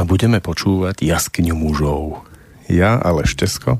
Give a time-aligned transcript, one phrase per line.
[0.00, 2.24] a budeme počúvať jaskyňu mužov.
[2.72, 3.76] Ja, ale Štesko,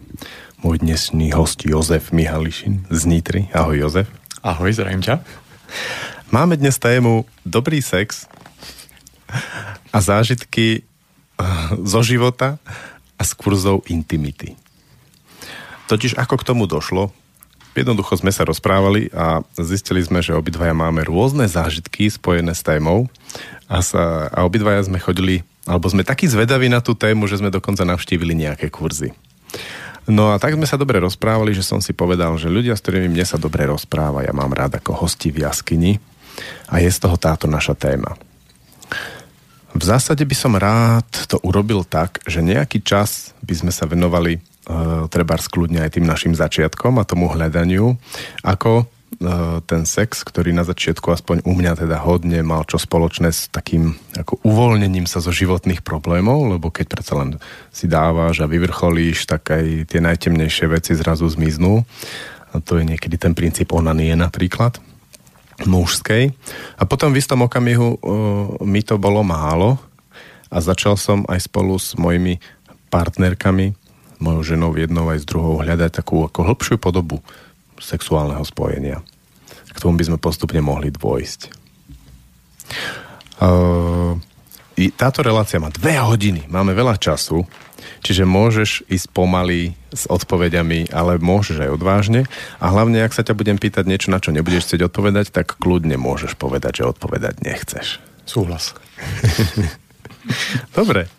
[0.61, 3.49] môj dnešný host Jozef Mihališin z Nitry.
[3.57, 4.07] Ahoj Jozef.
[4.45, 5.25] Ahoj, zdravím ťa.
[6.29, 8.29] Máme dnes tému dobrý sex
[9.89, 11.45] a zážitky eh,
[11.89, 12.61] zo života
[13.17, 14.61] a z kurzov intimity.
[15.89, 17.17] Totiž ako k tomu došlo,
[17.71, 23.07] Jednoducho sme sa rozprávali a zistili sme, že obidvaja máme rôzne zážitky spojené s témou
[23.71, 27.53] a, sa, a obidvaja sme chodili, alebo sme takí zvedaví na tú tému, že sme
[27.53, 29.13] dokonca navštívili nejaké kurzy.
[30.09, 33.13] No a tak sme sa dobre rozprávali, že som si povedal, že ľudia, s ktorými
[33.13, 36.01] mne sa dobre rozpráva, ja mám rád ako hosti v jaskyni
[36.73, 38.17] a je z toho táto naša téma.
[39.71, 44.43] V zásade by som rád to urobil tak, že nejaký čas by sme sa venovali
[44.67, 47.95] uh, treba skľudne aj tým našim začiatkom a tomu hľadaniu,
[48.43, 48.91] ako
[49.67, 53.99] ten sex, ktorý na začiatku aspoň u mňa teda hodne mal čo spoločné s takým
[54.15, 57.31] ako uvoľnením sa zo životných problémov, lebo keď predsa len
[57.75, 61.83] si dávaš a vyvrcholíš, tak aj tie najtemnejšie veci zrazu zmiznú.
[62.55, 64.79] A to je niekedy ten princíp onanie napríklad
[65.67, 66.31] mužskej.
[66.79, 67.99] A potom v istom okamihu uh,
[68.63, 69.77] mi to bolo málo
[70.49, 72.39] a začal som aj spolu s mojimi
[72.91, 73.75] partnerkami
[74.21, 77.25] mojou ženou jednou aj s druhou hľadať takú ako hĺbšiu podobu
[77.81, 79.01] sexuálneho spojenia.
[79.73, 81.41] K tomu by sme postupne mohli dôjsť.
[83.41, 84.21] Uh,
[84.97, 87.45] táto relácia má dve hodiny, máme veľa času,
[88.05, 92.21] čiže môžeš ísť pomaly s odpovediami, ale môžeš aj odvážne
[92.61, 95.97] a hlavne, ak sa ťa budem pýtať niečo, na čo nebudeš chcieť odpovedať, tak kľudne
[96.01, 98.01] môžeš povedať, že odpovedať nechceš.
[98.25, 98.77] Súhlas.
[100.79, 101.11] Dobre.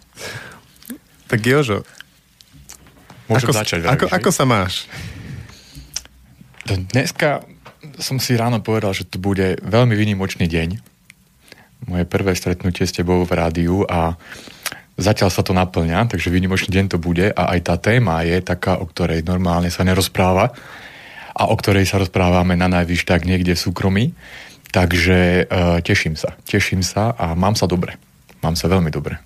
[1.27, 1.83] Tak Jožo,
[3.31, 3.79] Môžem ako, začať.
[3.87, 4.91] Ako, ako sa máš?
[6.65, 7.41] Dneska
[7.97, 10.69] som si ráno povedal, že to bude veľmi výnimočný deň.
[11.89, 14.13] Moje prvé stretnutie s tebou v rádiu a
[15.01, 18.77] zatiaľ sa to naplňa, takže výnimočný deň to bude a aj tá téma je taká,
[18.77, 20.53] o ktorej normálne sa nerozpráva
[21.33, 24.05] a o ktorej sa rozprávame na najvyš tak niekde v súkromí.
[24.71, 26.37] Takže uh, teším sa.
[26.47, 27.99] Teším sa a mám sa dobre.
[28.39, 29.19] Mám sa veľmi dobre.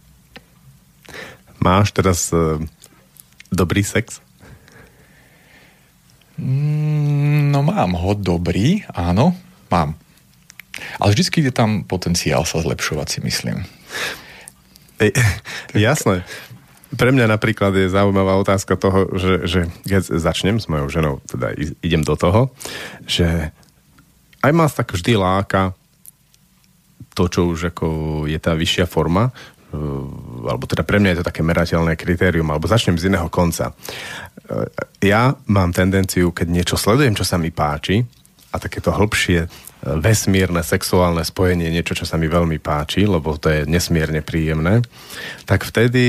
[1.62, 2.58] Máš teraz uh,
[3.54, 4.25] dobrý sex?
[6.36, 9.36] Mm, no mám ho dobrý, áno,
[9.72, 9.96] mám.
[11.00, 13.64] Ale vždycky je tam potenciál sa zlepšovať, si myslím.
[15.00, 15.12] E,
[15.88, 16.28] jasné.
[16.96, 21.52] Pre mňa napríklad je zaujímavá otázka toho, že, že keď začnem s mojou ženou, teda
[21.84, 22.52] idem do toho,
[23.04, 23.52] že
[24.40, 25.76] aj ma tak vždy láka
[27.16, 27.88] to, čo už ako
[28.28, 29.32] je tá vyššia forma,
[30.46, 33.72] alebo teda pre mňa je to také merateľné kritérium, alebo začnem z iného konca.
[33.72, 34.70] Eh,
[35.10, 38.06] ja mám tendenciu, keď niečo sledujem, čo sa mi páči,
[38.54, 39.50] a takéto hĺbšie eh,
[40.00, 44.86] vesmírne sexuálne spojenie, niečo, čo sa mi veľmi páči, lebo to je nesmierne príjemné,
[45.50, 46.06] tak vtedy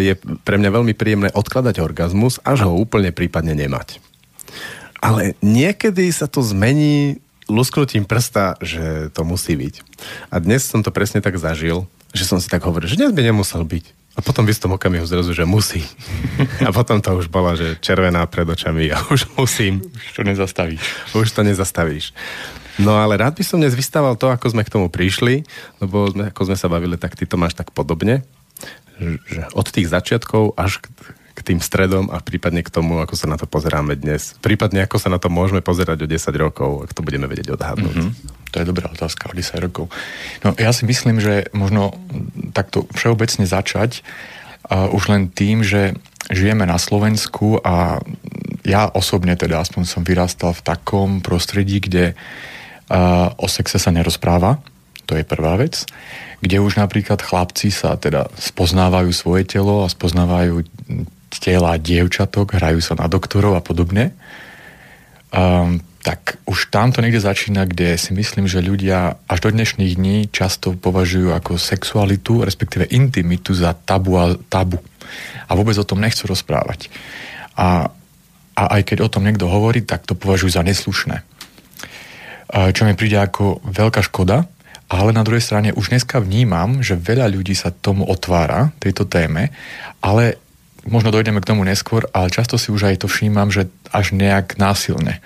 [0.00, 4.02] je pre mňa veľmi príjemné odkladať orgazmus, až ho úplne prípadne nemať.
[4.98, 9.74] Ale niekedy sa to zmení lusknutím prsta, že to musí byť.
[10.30, 13.22] A dnes som to presne tak zažil, že som si tak hovoril, že dnes by
[13.22, 14.06] nemusel byť.
[14.16, 15.84] A potom by som okamihu zrazu, že musí.
[16.64, 19.84] A potom to už bola, že červená pred očami a už musím.
[19.84, 20.84] Už to nezastavíš.
[21.12, 22.16] Už to nezastavíš.
[22.80, 25.44] No ale rád by som dnes vystával to, ako sme k tomu prišli,
[25.80, 28.24] lebo sme, ako sme sa bavili, tak ty to máš tak podobne,
[29.00, 30.88] že od tých začiatkov až k,
[31.36, 34.36] k tým stredom a prípadne k tomu, ako sa na to pozeráme dnes.
[34.40, 37.96] Prípadne ako sa na to môžeme pozerať o 10 rokov, ak to budeme vedieť odhadnúť.
[37.96, 38.35] Mm-hmm.
[38.54, 39.90] To je dobrá otázka o 10 rokov.
[40.46, 41.96] No ja si myslím, že možno
[42.54, 44.00] takto všeobecne začať
[44.70, 45.96] uh, už len tým, že
[46.30, 48.02] žijeme na Slovensku a
[48.66, 54.58] ja osobne teda aspoň som vyrastal v takom prostredí, kde uh, o sexe sa nerozpráva,
[55.06, 55.86] to je prvá vec,
[56.42, 60.66] kde už napríklad chlapci sa teda spoznávajú svoje telo a spoznávajú
[61.38, 64.10] tela dievčatok, hrajú sa na doktorov a podobne,
[65.30, 69.98] um, tak už tam to niekde začína, kde si myslím, že ľudia až do dnešných
[69.98, 74.78] dní často považujú ako sexualitu, respektíve intimitu za tabu a tabu.
[75.50, 76.94] A vôbec o tom nechcú rozprávať.
[77.58, 77.90] A,
[78.54, 81.26] a aj keď o tom niekto hovorí, tak to považujú za neslušné.
[82.54, 84.46] Čo mi príde ako veľká škoda,
[84.86, 89.50] ale na druhej strane už dneska vnímam, že veľa ľudí sa tomu otvára, tejto téme,
[89.98, 90.38] ale
[90.86, 94.54] možno dojdeme k tomu neskôr, ale často si už aj to všímam, že až nejak
[94.54, 95.18] násilne.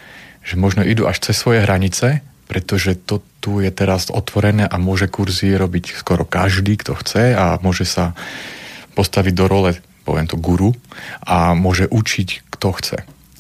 [0.45, 5.09] Že možno idú až cez svoje hranice, pretože to tu je teraz otvorené a môže
[5.09, 8.13] kurzy robiť skoro každý, kto chce a môže sa
[8.93, 9.73] postaviť do role,
[10.05, 10.77] poviem to, guru
[11.25, 12.99] a môže učiť, kto chce.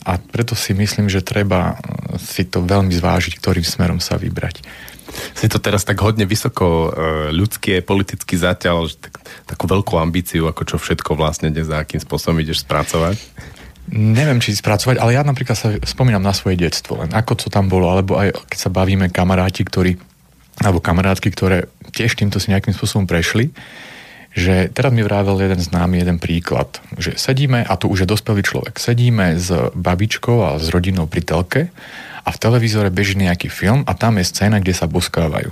[0.08, 1.76] A preto si myslím, že treba
[2.16, 4.64] si to veľmi zvážiť, ktorým smerom sa vybrať.
[5.36, 6.94] Si to teraz tak hodne vysoko
[7.28, 12.40] ľudské, politicky zatiaľ, tak, takú veľkú ambíciu, ako čo všetko vlastne dnes a akým spôsobom
[12.40, 13.20] ideš spracovať?
[13.90, 17.66] Neviem, či spracovať, ale ja napríklad sa spomínam na svoje detstvo, len ako to tam
[17.66, 19.98] bolo, alebo aj keď sa bavíme kamaráti, ktorí,
[20.62, 23.50] alebo kamarátky, ktoré tiež týmto si nejakým spôsobom prešli,
[24.30, 28.46] že teraz mi vrával jeden známy jeden príklad, že sedíme, a tu už je dospelý
[28.46, 31.62] človek, sedíme s babičkou a s rodinou pri telke
[32.22, 35.50] a v televízore beží nejaký film a tam je scéna, kde sa boskávajú.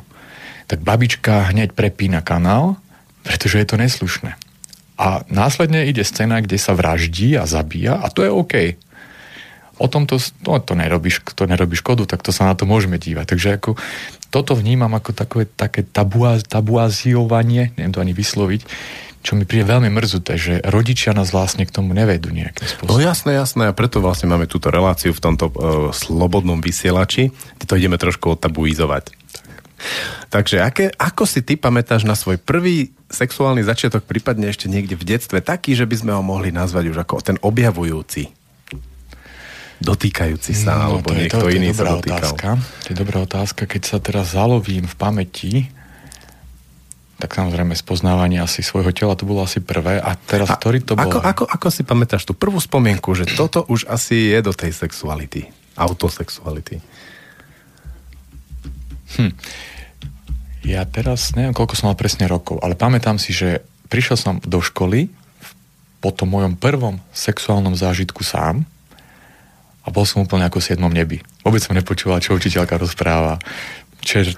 [0.71, 2.79] Tak babička hneď prepína kanál,
[3.27, 4.39] pretože je to neslušné.
[4.99, 8.55] A následne ide scéna, kde sa vraždí a zabíja a to je OK.
[9.79, 13.31] O tomto, no, to nerobíš, to nerobí škodu, tak to sa na to môžeme dívať.
[13.31, 13.79] Takže ako,
[14.35, 18.67] toto vnímam ako takové, také tabuaziovanie, neviem to ani vysloviť,
[19.23, 22.91] čo mi príde veľmi mrzuté, že rodičia nás vlastne k tomu nevedú nejakým spôsobom.
[22.91, 25.55] No jasné, jasné, a preto vlastne máme túto reláciu v tomto uh,
[25.91, 29.18] slobodnom vysielači, kde to ideme trošku otabuizovať.
[30.29, 35.17] Takže aké, ako si ty pamätáš na svoj prvý sexuálny začiatok, prípadne ešte niekde v
[35.17, 38.35] detstve, taký, že by sme ho mohli nazvať už ako ten objavujúci?
[39.79, 42.35] Dotýkajúci sa, no, alebo je, niekto to, to iný sa dotýkal.
[42.35, 42.49] Otázka.
[42.59, 43.63] To je dobrá otázka.
[43.71, 45.53] Keď sa teraz zalovím v pamäti,
[47.19, 50.03] tak samozrejme spoznávanie asi svojho tela, to bolo asi prvé.
[50.03, 51.07] A teraz, a ktorý to bol?
[51.07, 54.75] Ako, ako, ako si pamätáš tú prvú spomienku, že toto už asi je do tej
[54.75, 56.83] sexuality, autosexuality?
[59.17, 59.33] Hm.
[60.69, 64.61] Ja teraz neviem, koľko som mal presne rokov, ale pamätám si, že prišiel som do
[64.61, 65.09] školy
[65.99, 68.69] po tom mojom prvom sexuálnom zážitku sám
[69.83, 71.25] a bol som úplne ako v siedmom nebi.
[71.41, 73.41] Vôbec som nepočúval, čo učiteľka rozpráva.
[73.99, 74.31] Čer,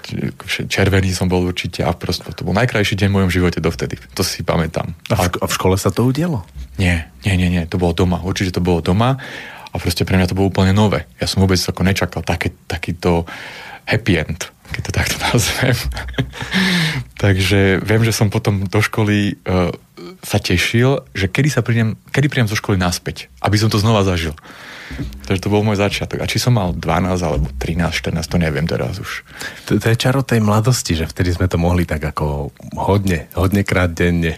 [0.47, 3.99] červený som bol určite a proste to bol najkrajší deň v mojom živote dovtedy.
[4.17, 4.95] To si pamätám.
[5.13, 6.47] A v, a v škole sa to udialo?
[6.81, 7.63] Nie, nie, nie, nie.
[7.69, 8.23] To bolo doma.
[8.25, 9.21] Určite to bolo doma
[9.71, 11.07] a proste pre mňa to bolo úplne nové.
[11.17, 13.23] Ja som vôbec ako nečakal také, takýto
[13.87, 15.77] happy end keď to takto nazvem.
[17.23, 19.69] Takže viem, že som potom do školy uh,
[20.23, 24.01] sa tešil, že kedy sa prídem, kedy prídem zo školy naspäť, aby som to znova
[24.07, 24.33] zažil.
[25.27, 26.19] Takže to bol môj začiatok.
[26.19, 29.23] A či som mal 12 alebo 13, 14, to neviem teraz už.
[29.69, 33.63] To, to je čaro tej mladosti, že vtedy sme to mohli tak ako hodne, hodne
[33.63, 34.35] krát denne.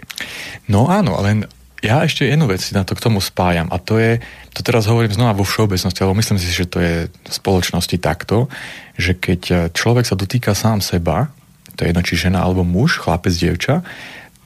[0.70, 1.50] No áno, len
[1.84, 4.24] ja ešte jednu vec na to k tomu spájam a to je,
[4.56, 8.48] to teraz hovorím znova vo všeobecnosti, alebo myslím si, že to je v spoločnosti takto,
[8.96, 11.28] že keď človek sa dotýka sám seba,
[11.76, 13.84] to je jedno či žena alebo muž, chlapec, dievča,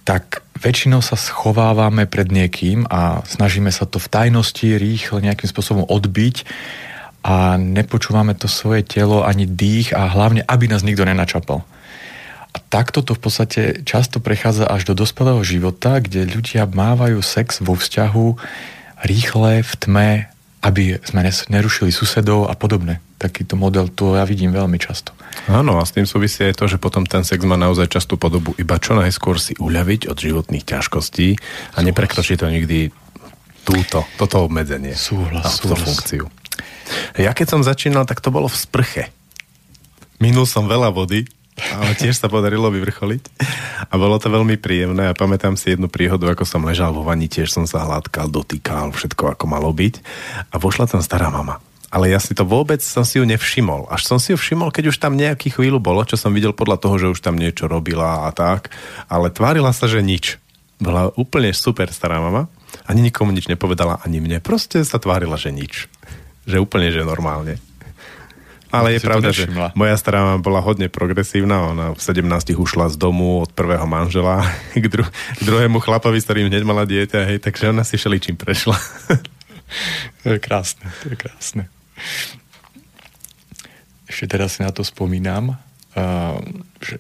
[0.08, 5.86] tak väčšinou sa schovávame pred niekým a snažíme sa to v tajnosti rýchle nejakým spôsobom
[5.86, 6.48] odbiť
[7.28, 11.68] a nepočúvame to svoje telo ani dých a hlavne, aby nás nikto nenačapal.
[12.68, 17.80] Takto to v podstate často prechádza až do dospelého života, kde ľudia mávajú sex vo
[17.80, 18.28] vzťahu
[19.08, 20.10] rýchle, v tme,
[20.60, 23.00] aby sme nerušili susedov a podobne.
[23.18, 25.16] Takýto model tu ja vidím veľmi často.
[25.48, 28.52] Áno, a s tým súvisí aj to, že potom ten sex má naozaj častú podobu
[28.60, 31.40] iba čo najskôr si uľaviť od životných ťažkostí
[31.72, 32.92] a neprekročí to nikdy
[33.64, 36.28] túto, toto obmedzenie súhlas, a túto funkciu.
[37.16, 39.04] Ja keď som začínal, tak to bolo v sprche.
[40.18, 43.24] Minul som veľa vody, ale tiež sa podarilo vyvrcholiť.
[43.90, 47.26] A bolo to veľmi príjemné a pamätám si jednu príhodu, ako som ležal vo vani,
[47.26, 49.96] tiež som sa hladkal, dotýkal, všetko ako malo byť.
[50.54, 51.58] A vošla tam stará mama.
[51.88, 53.88] Ale ja si to vôbec som si ju nevšimol.
[53.88, 56.78] Až som si ju všimol, keď už tam nejaký chvíľu bolo, čo som videl podľa
[56.84, 58.70] toho, že už tam niečo robila a tak.
[59.08, 60.36] Ale tvárila sa, že nič.
[60.78, 62.52] Bola úplne super stará mama.
[62.86, 64.44] Ani nikomu nič nepovedala, ani mne.
[64.44, 65.88] Proste sa tvárila, že nič.
[66.44, 67.58] Že úplne, že normálne.
[68.68, 71.72] Ale je pravda, že moja stará bola hodne progresívna.
[71.72, 72.28] Ona v 17
[72.60, 74.44] ušla z domu od prvého manžela
[74.76, 78.36] k, dru- k druhému chlapovi, s ktorým hneď mala dieťa, hej, takže ona si čím
[78.36, 78.76] prešla.
[80.24, 81.64] to je krásne, to je krásne.
[84.08, 85.56] Ešte teraz si na to spomínam,
[85.96, 86.40] uh,
[86.80, 87.00] že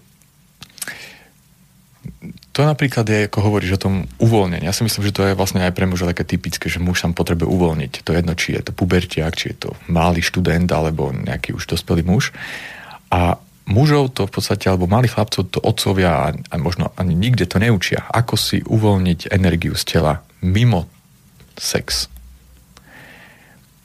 [2.57, 4.65] to napríklad je, ako hovoríš o tom uvoľnení.
[4.65, 7.13] Ja si myslím, že to je vlastne aj pre muža také typické, že muž sa
[7.13, 8.01] potrebuje uvoľniť.
[8.01, 11.69] To je jedno, či je to pubertiak, či je to malý študent, alebo nejaký už
[11.69, 12.33] dospelý muž.
[13.13, 13.37] A
[13.69, 17.61] mužov to v podstate, alebo malých chlapcov to otcovia a, a možno ani nikde to
[17.61, 18.09] neučia.
[18.09, 20.89] Ako si uvoľniť energiu z tela mimo
[21.61, 22.09] sex.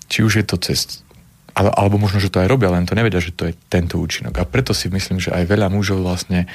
[0.09, 1.05] Či už je to cez
[1.53, 4.33] alebo možno, že to aj robia, len to nevedia, že to je tento účinok.
[4.41, 6.49] A preto si myslím, že aj veľa mužov vlastne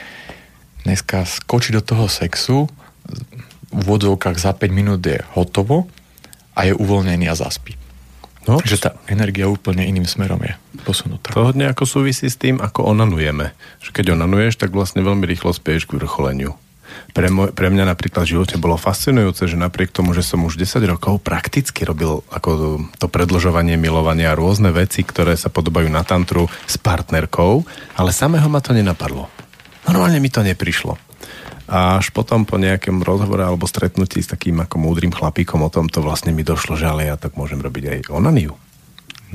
[0.88, 2.72] dneska skočí do toho sexu,
[3.67, 5.91] v vodzovkách za 5 minút je hotovo
[6.56, 7.75] a je uvoľnený a zaspí.
[8.48, 10.56] No, že tá energia úplne iným smerom je
[10.88, 11.36] posunutá.
[11.36, 13.51] To hodne ako súvisí s tým, ako onanujeme.
[13.84, 16.56] Že keď onanuješ, tak vlastne veľmi rýchlo spieš k vrcholeniu.
[17.12, 20.56] Pre, môj, pre mňa napríklad v živote bolo fascinujúce, že napriek tomu, že som už
[20.56, 26.08] 10 rokov prakticky robil ako to predlžovanie milovania a rôzne veci, ktoré sa podobajú na
[26.08, 27.67] tantru s partnerkou,
[28.00, 29.27] ale samého ma to nenapadlo.
[29.88, 31.00] Normálne mi to neprišlo.
[31.67, 35.91] A až potom po nejakom rozhovore alebo stretnutí s takým ako múdrym chlapíkom o tom
[35.91, 38.56] to vlastne mi došlo, že ale ja tak môžem robiť aj onaniu.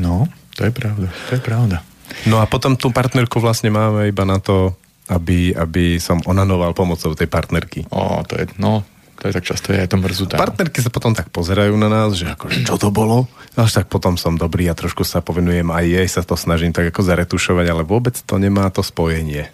[0.01, 0.25] No,
[0.57, 1.85] to je pravda, to je pravda.
[2.25, 4.73] No a potom tú partnerku vlastne máme iba na to,
[5.13, 7.85] aby, aby som onanoval pomocou tej partnerky.
[7.93, 8.81] O, to je, no,
[9.21, 10.41] to je tak často, je to mrzutá.
[10.41, 13.29] Partnerky sa potom tak pozerajú na nás, že akože čo to bolo?
[13.61, 16.89] Až tak potom som dobrý a trošku sa povenujem aj jej, sa to snažím tak
[16.89, 19.53] ako zaretušovať, ale vôbec to nemá to spojenie.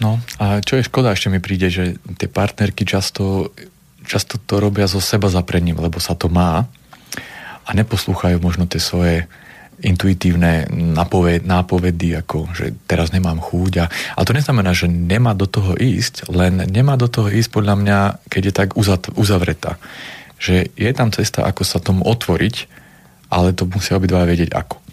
[0.00, 3.52] No a čo je škoda, ešte mi príde, že tie partnerky často,
[4.04, 6.68] často to robia zo seba zaprením, lebo sa to má
[7.66, 9.24] a neposlúchajú možno tie svoje
[9.80, 13.72] intuitívne nápoved, nápovedy, ako že teraz nemám chúť.
[13.84, 13.86] A,
[14.16, 17.98] ale to neznamená, že nemá do toho ísť, len nemá do toho ísť podľa mňa,
[18.32, 18.68] keď je tak
[19.16, 19.76] uzavretá.
[20.40, 22.68] Že je tam cesta, ako sa tomu otvoriť,
[23.28, 24.85] ale to musia obidva vedieť ako.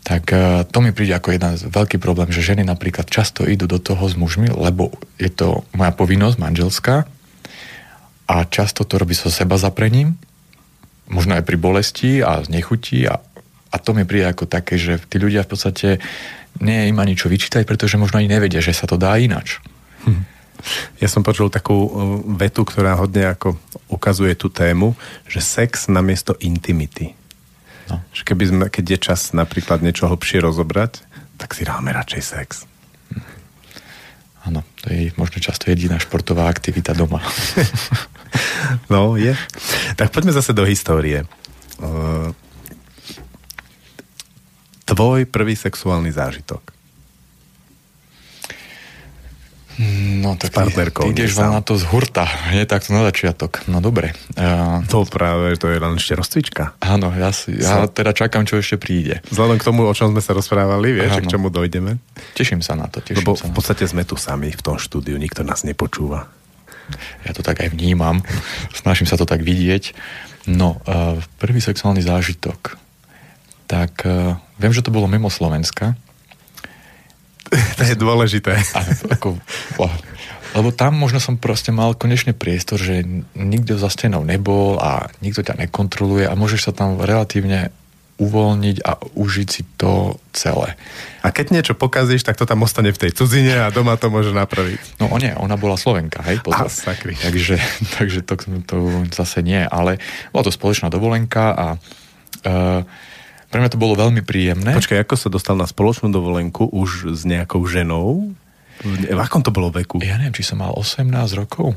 [0.00, 3.76] Tak e, to mi príde ako jeden veľký problém, že ženy napríklad často idú do
[3.76, 7.04] toho s mužmi, lebo je to moja povinnosť manželská
[8.30, 10.16] a často to robí so seba zaprením
[11.10, 13.18] možno aj pri bolesti a znechutí a,
[13.74, 15.88] a to mi príde ako také, že tí ľudia v podstate
[16.62, 19.58] nie im ani čo vyčítať, pretože možno ani nevedia, že sa to dá inač.
[20.06, 20.22] Hm.
[21.02, 21.88] Ja som počul takú uh,
[22.36, 23.58] vetu, ktorá hodne ako
[23.90, 24.92] ukazuje tú tému,
[25.26, 27.16] že sex namiesto intimity.
[27.90, 27.98] No.
[28.14, 31.02] Že keby sme, keď je čas napríklad niečo hlbšie rozobrať,
[31.36, 32.70] tak si dáme radšej sex.
[34.40, 37.20] Áno, to je možno často jediná športová aktivita doma.
[38.86, 39.34] No, je.
[39.98, 41.26] Tak poďme zase do histórie.
[41.82, 42.30] Uh,
[44.86, 46.62] tvoj prvý sexuálny zážitok.
[50.20, 53.64] No tak ty, ty ideš na to z hurta, nie takto na začiatok.
[53.64, 54.12] No dobre.
[54.36, 56.76] Uh, to práve, to je len ešte rozcvička.
[56.84, 59.24] Áno, ja, si, ja teda čakám, čo ešte príde.
[59.32, 61.96] Vzhľadom k tomu, o čom sme sa rozprávali, vieš, k čomu dojdeme?
[62.36, 63.00] Teším sa na to.
[63.00, 66.28] Teším Lebo sa v podstate sme tu sami v tom štúdiu, nikto nás nepočúva.
[67.24, 68.20] Ja to tak aj vnímam.
[68.76, 69.96] Snažím sa to tak vidieť.
[70.44, 72.76] No, uh, prvý sexuálny zážitok.
[73.64, 75.96] Tak uh, viem, že to bolo mimo Slovenska.
[77.78, 78.56] to je dôležité.
[79.10, 79.38] Ako,
[80.50, 83.06] lebo tam možno som proste mal konečne priestor, že
[83.38, 87.70] nikto za stenou nebol a nikto ťa nekontroluje a môžeš sa tam relatívne
[88.20, 90.76] uvoľniť a užiť si to celé.
[91.24, 94.36] A keď niečo pokazíš, tak to tam ostane v tej cudzine a doma to môže
[94.36, 95.00] napraviť.
[95.00, 96.44] No o nie, ona bola Slovenka, hej?
[96.44, 96.68] Pozor.
[96.68, 97.16] A, sakry.
[97.16, 97.56] Takže,
[97.96, 98.36] takže to,
[98.68, 98.76] to
[99.08, 99.96] zase nie, ale
[100.36, 101.66] bola to spoločná dovolenka a
[102.44, 102.84] uh,
[103.50, 104.78] pre mňa to bolo veľmi príjemné.
[104.78, 108.30] Počkaj, ako sa dostal na spoločnú dovolenku už s nejakou ženou?
[108.86, 110.00] V akom to bolo veku?
[110.00, 111.76] Ja neviem, či som mal 18 rokov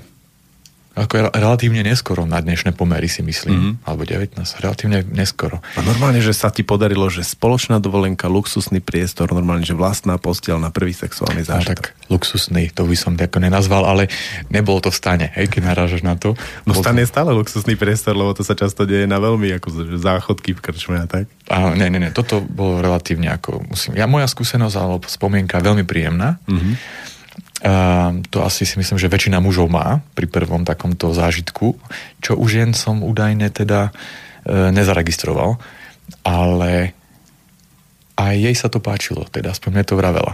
[0.94, 3.90] ako relatívne neskoro na dnešné pomery si myslím, mm-hmm.
[3.90, 5.58] alebo 19, relatívne neskoro.
[5.74, 10.62] A normálne, že sa ti podarilo, že spoločná dovolenka, luxusný priestor, normálne, že vlastná postiel
[10.62, 11.82] na prvý sexuálny zážitok.
[11.82, 14.06] No, tak luxusný, to by som tako nenazval, ale
[14.54, 16.38] nebolo to v stane, hej, keď narážaš na to.
[16.70, 20.54] No stan je stále luxusný priestor, lebo to sa často deje na veľmi ako záchodky
[20.54, 21.26] v krčme a tak.
[21.50, 25.90] A, ne, ne, ne, toto bolo relatívne ako, musím, ja moja skúsenosť alebo spomienka veľmi
[25.90, 26.38] príjemná.
[26.46, 27.13] Mm-hmm
[28.28, 31.80] to asi si myslím, že väčšina mužov má pri prvom takomto zážitku,
[32.20, 33.88] čo už jen som údajne teda
[34.44, 35.56] e, nezaregistroval,
[36.28, 36.92] ale
[38.20, 40.34] aj jej sa to páčilo, teda aspoň mne to vravela.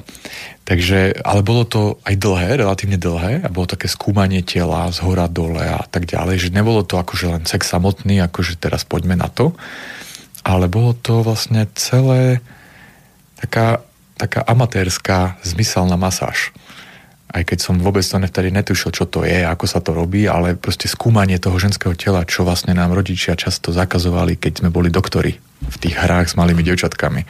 [0.66, 5.30] Takže, ale bolo to aj dlhé, relatívne dlhé a bolo také skúmanie tela z hora
[5.30, 9.30] dole a tak ďalej, že nebolo to akože len sex samotný, akože teraz poďme na
[9.30, 9.54] to,
[10.42, 12.42] ale bolo to vlastne celé
[13.38, 13.86] taká,
[14.18, 16.52] taká amatérska zmyselná masáž
[17.30, 20.58] aj keď som vôbec to vtedy netušil, čo to je, ako sa to robí, ale
[20.58, 25.38] proste skúmanie toho ženského tela, čo vlastne nám rodičia často zakazovali, keď sme boli doktori
[25.62, 27.22] v tých hrách s malými devčatkami.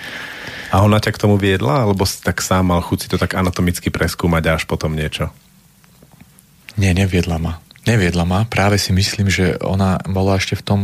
[0.72, 3.92] A ona ťa k tomu viedla, alebo tak sám mal chuť si to tak anatomicky
[3.92, 5.34] preskúmať a až potom niečo?
[6.80, 7.60] Nie, neviedla ma.
[7.84, 8.48] Neviedla ma.
[8.48, 10.82] Práve si myslím, že ona bola ešte v tom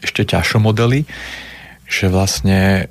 [0.00, 1.04] ešte ťažšom modeli,
[1.84, 2.88] že vlastne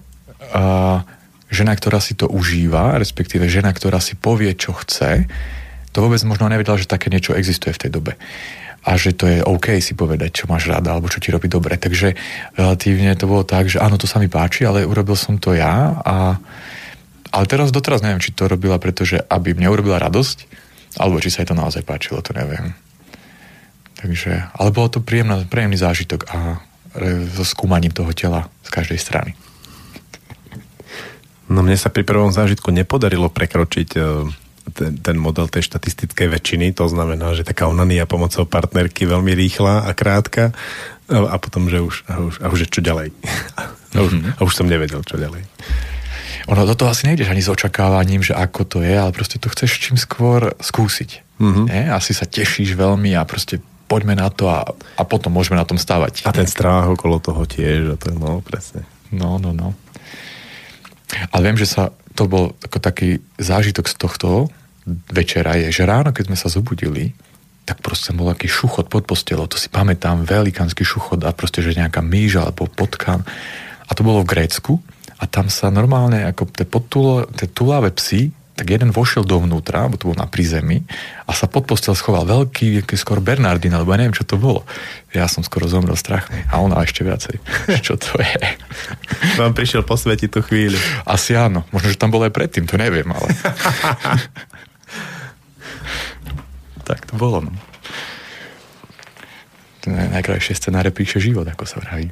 [0.53, 1.01] uh,
[1.49, 5.25] žena, ktorá si to užíva, respektíve žena, ktorá si povie, čo chce,
[5.89, 8.13] to vôbec možno nevedela, že také niečo existuje v tej dobe.
[8.85, 11.75] A že to je OK si povedať, čo máš rada, alebo čo ti robí dobre.
[11.75, 12.15] Takže
[12.55, 15.99] relatívne to bolo tak, že áno, to sa mi páči, ale urobil som to ja
[15.99, 16.39] a
[17.29, 20.49] ale teraz doteraz neviem, či to robila, pretože aby mne urobila radosť,
[20.97, 22.73] alebo či sa jej to naozaj páčilo, to neviem.
[24.01, 26.63] Takže, ale bolo to príjemný, príjemný zážitok a
[27.45, 29.37] skúmaním toho tela z každej strany.
[31.49, 33.99] No mne sa pri prvom zážitku nepodarilo prekročiť e,
[34.69, 39.89] ten, ten model tej štatistickej väčšiny, to znamená, že taká onania pomocou partnerky veľmi rýchla
[39.89, 40.53] a krátka
[41.09, 43.09] a, a potom, že už, a už, a už čo ďalej.
[43.89, 44.37] A už, mm-hmm.
[44.37, 45.49] a už som nevedel, čo ďalej.
[46.45, 49.49] Ono do toho asi nejdeš ani s očakávaním, že ako to je, ale proste to
[49.49, 51.41] chceš čím skôr skúsiť.
[51.41, 51.65] Mm-hmm.
[51.65, 51.89] Nie?
[51.89, 53.57] Asi sa tešíš veľmi a proste
[53.89, 56.21] poďme na to a, a potom môžeme na tom stávať.
[56.21, 58.85] A ten strach okolo toho tiež, a to, no presne.
[59.09, 59.73] No, no, no.
[61.33, 64.29] Ale viem, že sa to bol ako taký zážitok z tohto
[65.09, 67.13] večera je, že ráno, keď sme sa zobudili,
[67.63, 71.77] tak proste bol taký šuchot pod postelou, to si pamätám, velikánsky šuchot a proste, že
[71.77, 73.21] nejaká myš alebo potkan.
[73.85, 74.81] A to bolo v Grécku
[75.21, 79.95] a tam sa normálne, ako tie, podtulo, tie tuláve psy, tak jeden vošiel dovnútra, bo
[79.95, 80.83] to bol na prízemí
[81.23, 84.67] a sa pod postel schoval veľký, skoro Bernardin, alebo ja neviem, čo to bolo.
[85.15, 87.39] Ja som skoro zomrel strachmi a ona ešte viacej.
[87.87, 88.59] čo to je?
[89.39, 90.75] Vám prišiel posvetiť tú chvíľu.
[91.07, 91.63] Asi áno.
[91.71, 93.31] Možno, že tam bol aj predtým, to neviem, ale...
[96.91, 97.47] tak to bolo.
[97.47, 97.55] No.
[99.87, 102.11] Najkrajšie scenáre píše život, ako sa vraví.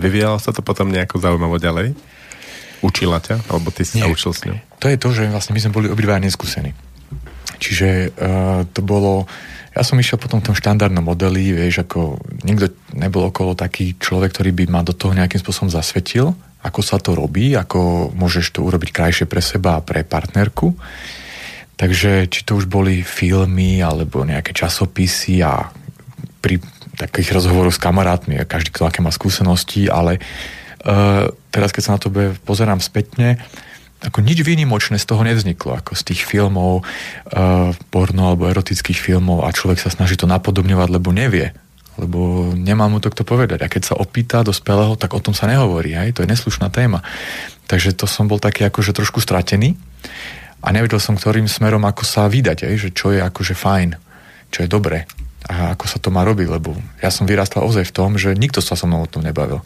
[0.00, 1.92] Vyvíjalo sa to potom nejako zaujímavo ďalej?
[2.84, 3.40] Učila ťa?
[3.48, 4.08] Alebo ty si Nie.
[4.08, 4.56] sa učil s ňou?
[4.82, 6.76] To je to, že vlastne my sme boli obidva neskúsení.
[7.56, 9.24] Čiže uh, to bolo...
[9.76, 12.16] Ja som išiel potom v tom štandardnom modeli, vieš, ako
[12.48, 16.32] nikto nebol okolo taký človek, ktorý by ma do toho nejakým spôsobom zasvetil,
[16.64, 20.72] ako sa to robí, ako môžeš to urobiť krajšie pre seba a pre partnerku.
[21.76, 25.68] Takže či to už boli filmy alebo nejaké časopisy a
[26.40, 26.56] pri
[26.96, 30.16] takých rozhovoroch s kamarátmi, každý kto aké má skúsenosti, ale
[31.50, 32.08] teraz keď sa na to
[32.46, 33.42] pozerám spätne,
[34.04, 39.42] ako nič výnimočné z toho nevzniklo, ako z tých filmov, uh, porno alebo erotických filmov
[39.42, 41.50] a človek sa snaží to napodobňovať, lebo nevie,
[41.96, 43.64] lebo nemá mu to kto povedať.
[43.64, 46.20] A keď sa opýta dospelého, tak o tom sa nehovorí, aj?
[46.20, 47.00] to je neslušná téma.
[47.66, 49.74] Takže to som bol taký akože trošku stratený
[50.60, 53.96] a nevedel som, ktorým smerom ako sa vydať, aj, že čo je akože fajn,
[54.54, 55.08] čo je dobré
[55.46, 58.58] a ako sa to má robiť, lebo ja som vyrastal ozaj v tom, že nikto
[58.58, 59.62] sa so mnou o tom nebavil.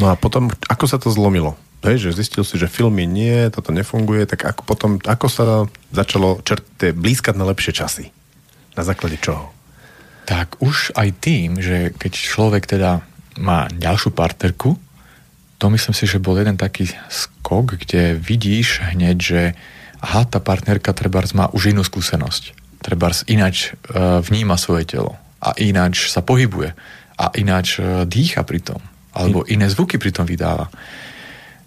[0.00, 1.58] No a potom, ako sa to zlomilo?
[1.82, 5.44] Hej, že zistil si, že filmy nie, toto nefunguje, tak ako potom, ako sa
[5.90, 8.14] začalo čerte blízkať na lepšie časy?
[8.78, 9.50] Na základe čoho?
[10.30, 13.02] Tak už aj tým, že keď človek teda
[13.42, 14.78] má ďalšiu partnerku,
[15.58, 19.42] to myslím si, že bol jeden taký skok, kde vidíš hneď, že
[20.02, 22.54] aha, tá partnerka trebárs má už inú skúsenosť.
[22.82, 23.86] Trebárs ináč e,
[24.22, 26.74] vníma svoje telo a ináč sa pohybuje
[27.14, 28.82] a ináč e, dýcha pri tom.
[29.12, 30.72] Alebo iné zvuky pri tom vydáva.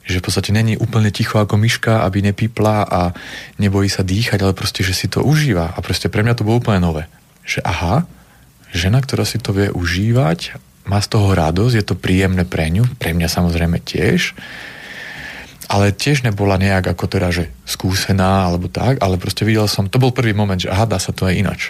[0.05, 3.01] Že v podstate není úplne ticho ako myška, aby nepípla a
[3.57, 5.73] nebojí sa dýchať, ale proste, že si to užíva.
[5.73, 7.09] A proste pre mňa to bolo úplne nové.
[7.45, 7.95] Že aha,
[8.69, 12.85] žena, ktorá si to vie užívať, má z toho radosť, je to príjemné pre ňu,
[13.01, 14.37] pre mňa samozrejme tiež
[15.65, 20.01] ale tiež nebola nejak ako teda, že skúsená alebo tak, ale proste videl som, to
[20.01, 21.61] bol prvý moment, že aha, dá sa to aj inač.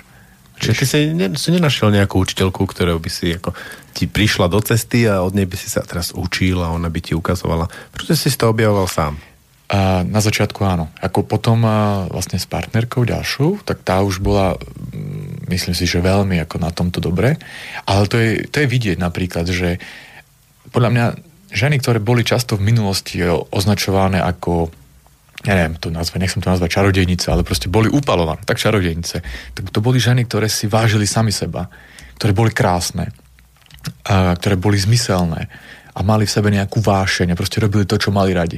[0.56, 3.52] Čiže ty si, ne, si nenašiel nejakú učiteľku, ktorá by si ako,
[3.92, 7.00] ti prišla do cesty a od nej by si sa teraz učil a ona by
[7.00, 7.68] ti ukazovala.
[7.92, 9.20] Prečo si to objavoval sám?
[9.66, 10.94] A na začiatku áno.
[11.02, 16.06] Ako potom a vlastne s partnerkou ďalšou, tak tá už bola, mm, myslím si, že
[16.06, 17.42] veľmi ako na tomto dobre.
[17.90, 19.82] Ale to je, to je vidieť napríklad, že
[20.70, 21.06] podľa mňa
[21.56, 24.70] ženy, ktoré boli často v minulosti označované ako
[25.46, 29.22] ja neviem to nazvať, nechcem to nazvať čarodejnice, ale proste boli upalované, tak čarodejnice.
[29.54, 31.70] Tak to boli ženy, ktoré si vážili sami seba,
[32.18, 33.14] ktoré boli krásne,
[34.10, 35.46] a ktoré boli zmyselné
[35.96, 38.58] a mali v sebe nejakú vášeň a proste robili to, čo mali radi.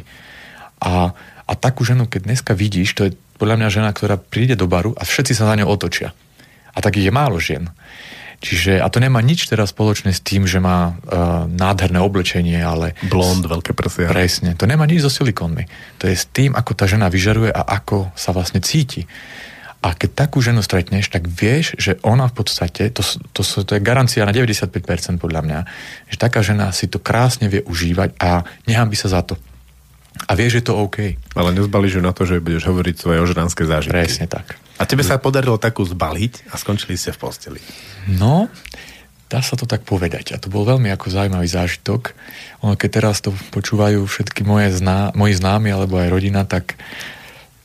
[0.79, 1.11] A,
[1.43, 4.95] a takú ženu, keď dneska vidíš, to je podľa mňa žena, ktorá príde do baru
[4.95, 6.15] a všetci sa na ňou otočia.
[6.73, 7.69] A takých je málo žien.
[8.37, 12.93] Čiže, a to nemá nič teraz spoločné s tým, že má uh, nádherné oblečenie, ale...
[13.09, 14.05] Blond, veľké prsia.
[14.05, 14.53] Presne.
[14.53, 15.65] To nemá nič so silikónmi.
[15.97, 19.09] To je s tým, ako tá žena vyžaruje a ako sa vlastne cíti.
[19.81, 23.71] A keď takú ženu stretneš, tak vieš, že ona v podstate, to, to, to, to
[23.77, 25.59] je garancia na 95% podľa mňa,
[26.09, 29.37] že taká žena si to krásne vie užívať a by sa za to.
[30.25, 31.19] A vieš, že to OK.
[31.37, 33.93] Ale nezbalíš ju na to, že budeš hovoriť svoje ožranské zážitky.
[33.93, 34.57] Presne tak.
[34.77, 37.61] A tebe sa podarilo takú zbaliť a skončili ste v posteli.
[38.09, 38.49] No,
[39.27, 40.33] dá sa to tak povedať.
[40.33, 42.13] A to bol veľmi ako zaujímavý zážitok.
[42.63, 46.79] Ono, keď teraz to počúvajú všetky moje zná, moji známi alebo aj rodina, tak,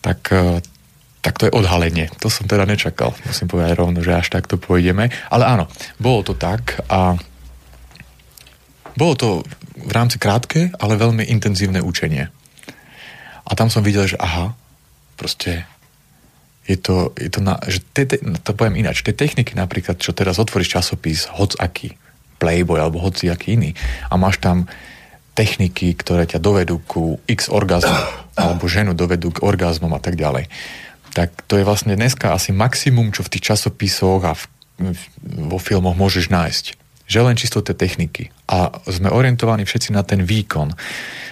[0.02, 0.64] tak, e,
[1.22, 2.10] tak to je odhalenie.
[2.18, 3.14] To som teda nečakal.
[3.28, 5.12] Musím povedať rovno, že až takto pôjdeme.
[5.30, 5.70] Ale áno,
[6.02, 7.14] bolo to tak a
[8.96, 9.28] bolo to
[9.78, 12.28] v rámci krátke, ale veľmi intenzívne učenie.
[13.46, 14.54] A tam som videl, že aha,
[15.18, 15.66] proste
[16.66, 20.14] je to, je to, na, že te, te, to poviem ináč, tie techniky napríklad, čo
[20.14, 21.98] teraz otvoríš časopis, hoc aký,
[22.38, 23.70] Playboy alebo hoci aký iný
[24.10, 24.66] a máš tam
[25.38, 27.94] techniky, ktoré ťa dovedú ku x orgazmu
[28.34, 30.50] alebo ženu dovedú k orgazmom a tak ďalej.
[31.14, 34.42] tak to je vlastne dneska asi maximum, čo v tých časopisoch a v,
[35.22, 36.64] vo filmoch môžeš nájsť.
[37.12, 38.32] Že len čisto tie techniky.
[38.48, 40.72] A sme orientovaní všetci na ten výkon,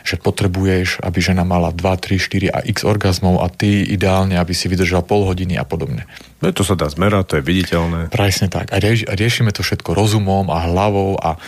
[0.04, 4.52] že potrebuješ, aby žena mala 2, 3, 4 a x orgazmov a ty ideálne, aby
[4.52, 6.04] si vydržal pol hodiny a podobne.
[6.44, 8.12] No to sa dá zmerať, to je viditeľné.
[8.12, 8.68] Presne tak.
[8.72, 11.40] A, rieš, a riešime to všetko rozumom a hlavou a,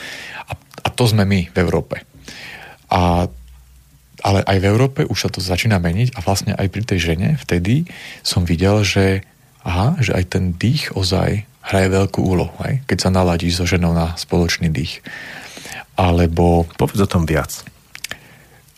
[0.49, 2.01] a, a to sme my v Európe.
[2.89, 3.29] A
[4.23, 7.35] ale aj v Európe už sa to začína meniť a vlastne aj pri tej žene
[7.35, 7.91] vtedy
[8.23, 9.27] som videl, že
[9.67, 12.83] aha, že aj ten dých ozaj hraje veľkú úlohu, aj?
[12.91, 14.99] keď sa naladíš so ženou na spoločný dých.
[15.95, 16.67] Alebo...
[16.75, 17.63] Povedz o tom viac.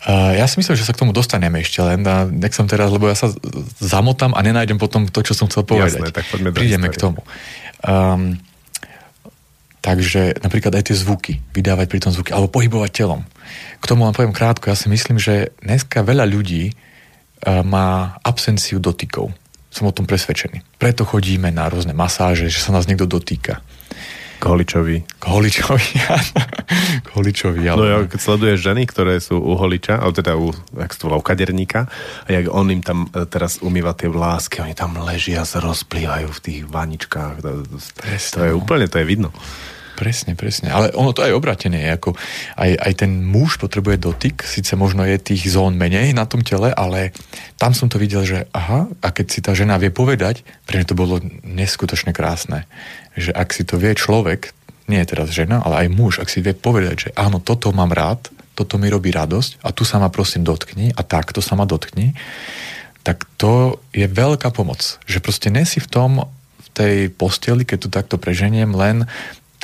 [0.05, 2.05] Uh, ja si myslím, že sa k tomu dostaneme ešte len.
[2.05, 3.33] A nech som teraz, lebo ja sa
[3.81, 6.05] zamotám a nenájdem potom to, čo som chcel povedať.
[6.05, 7.25] Jasné, tak poďme Prídeme k tomu.
[7.81, 8.37] Um,
[9.81, 13.25] takže napríklad aj tie zvuky, vydávať pri tom zvuky, alebo pohybovať telom.
[13.81, 16.73] K tomu vám poviem krátko, ja si myslím, že dneska veľa ľudí
[17.45, 19.29] má absenciu dotykov.
[19.75, 20.63] Som o tom presvedčený.
[20.79, 23.59] Preto chodíme na rôzne masáže, že sa nás niekto dotýka.
[24.39, 25.03] K holičovi.
[25.03, 25.89] K holičovi,
[27.07, 27.79] K holičovi, ale...
[27.81, 31.17] No ja, keď sleduješ ženy, ktoré sú u holiča, alebo teda u, jak to volá,
[31.19, 31.89] u kaderníka,
[32.23, 36.29] a jak on im tam e, teraz umýva tie vlásky, oni tam ležia, sa rozplývajú
[36.29, 37.35] v tých vaničkách.
[37.41, 38.61] To, to, to, to je no.
[38.61, 39.33] úplne, to je vidno.
[39.95, 40.75] Presne, presne.
[40.75, 41.87] Ale ono to aj obratené.
[41.95, 42.19] Ako
[42.59, 46.75] aj, aj ten muž potrebuje dotyk, síce možno je tých zón menej na tom tele,
[46.75, 47.15] ale
[47.55, 50.87] tam som to videl, že aha, a keď si tá žena vie povedať, pre mňa
[50.91, 52.67] to bolo neskutočne krásne,
[53.15, 54.51] že ak si to vie človek,
[54.91, 57.95] nie je teraz žena, ale aj muž, ak si vie povedať, že áno, toto mám
[57.95, 61.67] rád, toto mi robí radosť a tu sa ma prosím dotkni a takto sa ma
[61.67, 62.15] dotkni,
[63.05, 64.99] tak to je veľká pomoc.
[65.05, 66.11] Že proste nesi v tom,
[66.59, 69.05] v tej posteli, keď tu takto preženiem, len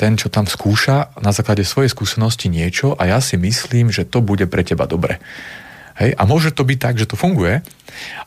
[0.01, 4.25] ten, čo tam skúša na základe svojej skúsenosti niečo a ja si myslím, že to
[4.25, 5.21] bude pre teba dobre.
[6.01, 6.17] Hej?
[6.17, 7.61] A môže to byť tak, že to funguje,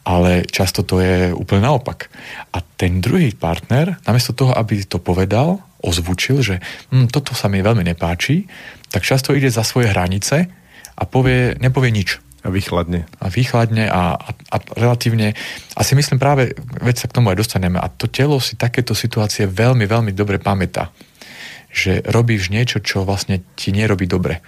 [0.06, 2.06] ale často to je úplne naopak.
[2.54, 6.62] A ten druhý partner, namiesto toho, aby to povedal, ozvučil, že
[6.94, 8.46] hm, toto sa mi veľmi nepáči,
[8.94, 10.46] tak často ide za svoje hranice
[10.94, 12.22] a povie, nepovie nič.
[12.44, 13.08] A vychladne.
[13.24, 15.32] A vychladne a, a, a relatívne,
[15.74, 18.92] a si myslím práve, veď sa k tomu aj dostaneme, a to telo si takéto
[18.92, 20.92] situácie veľmi, veľmi dobre pamätá
[21.74, 24.38] že robíš niečo, čo vlastne ti nerobí dobre.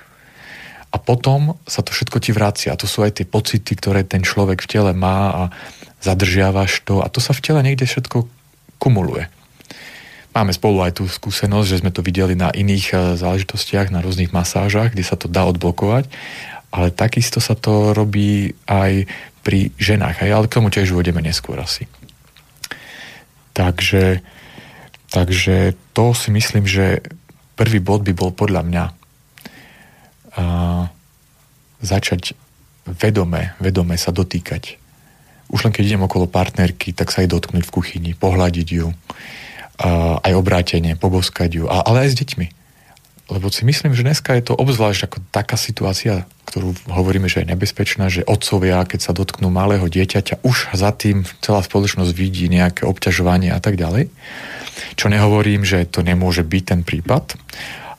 [0.94, 2.70] A potom sa to všetko ti vracia.
[2.70, 5.42] A to sú aj tie pocity, ktoré ten človek v tele má a
[5.98, 7.02] zadržiavaš to.
[7.02, 8.30] A to sa v tele niekde všetko
[8.78, 9.26] kumuluje.
[10.30, 14.30] Máme spolu aj tú skúsenosť, že sme to videli na iných eh, záležitostiach, na rôznych
[14.30, 16.06] masážach, kde sa to dá odblokovať,
[16.70, 19.10] ale takisto sa to robí aj
[19.42, 21.90] pri ženách, aj, ale k tomu tiež uvedeme neskôr asi.
[23.56, 24.22] Takže
[25.10, 27.00] Takže to si myslím, že
[27.56, 28.92] prvý bod by bol podľa mňa a,
[31.80, 32.36] začať
[32.86, 34.78] vedome, vedome sa dotýkať.
[35.50, 40.20] Už len keď idem okolo partnerky, tak sa jej dotknúť v kuchyni, pohľadiť ju, a,
[40.20, 42.46] aj obrátenie, poboskať ju, a, ale aj s deťmi.
[43.26, 47.50] Lebo si myslím, že dneska je to obzvlášť ako taká situácia, ktorú hovoríme, že je
[47.50, 52.86] nebezpečná, že otcovia, keď sa dotknú malého dieťaťa, už za tým celá spoločnosť vidí nejaké
[52.86, 54.14] obťažovanie a tak ďalej.
[54.94, 57.34] Čo nehovorím, že to nemôže byť ten prípad,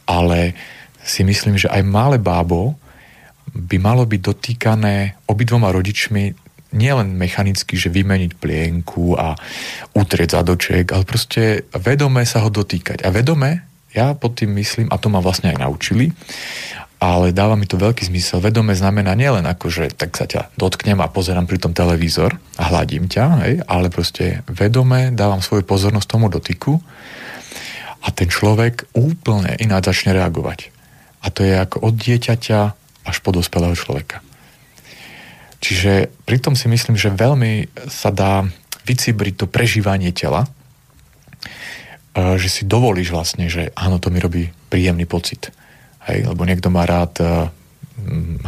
[0.08, 0.56] ale
[1.04, 2.80] si myslím, že aj malé bábo
[3.52, 4.96] by malo byť dotýkané
[5.28, 9.34] obidvoma rodičmi nielen mechanicky, že vymeniť plienku a
[9.96, 13.08] utrieť zadoček, ale proste vedome sa ho dotýkať.
[13.08, 13.64] A vedome,
[13.96, 16.12] ja pod tým myslím, a to ma vlastne aj naučili,
[16.98, 18.42] ale dáva mi to veľký zmysel.
[18.42, 22.64] Vedome znamená nielen ako, že tak sa ťa dotknem a pozerám pri tom televízor a
[22.74, 26.82] hladím ťa, hej, ale proste vedome dávam svoju pozornosť tomu dotyku
[28.02, 30.74] a ten človek úplne ináč začne reagovať.
[31.22, 32.60] A to je ako od dieťaťa
[33.06, 34.26] až po dospelého človeka.
[35.62, 38.46] Čiže pritom si myslím, že veľmi sa dá
[38.86, 40.50] vycibriť to prežívanie tela,
[42.18, 45.54] že si dovolíš vlastne, že áno, to mi robí príjemný pocit
[46.08, 47.52] Hej, lebo niekto má rád uh,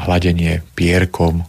[0.08, 1.44] hladenie pierkom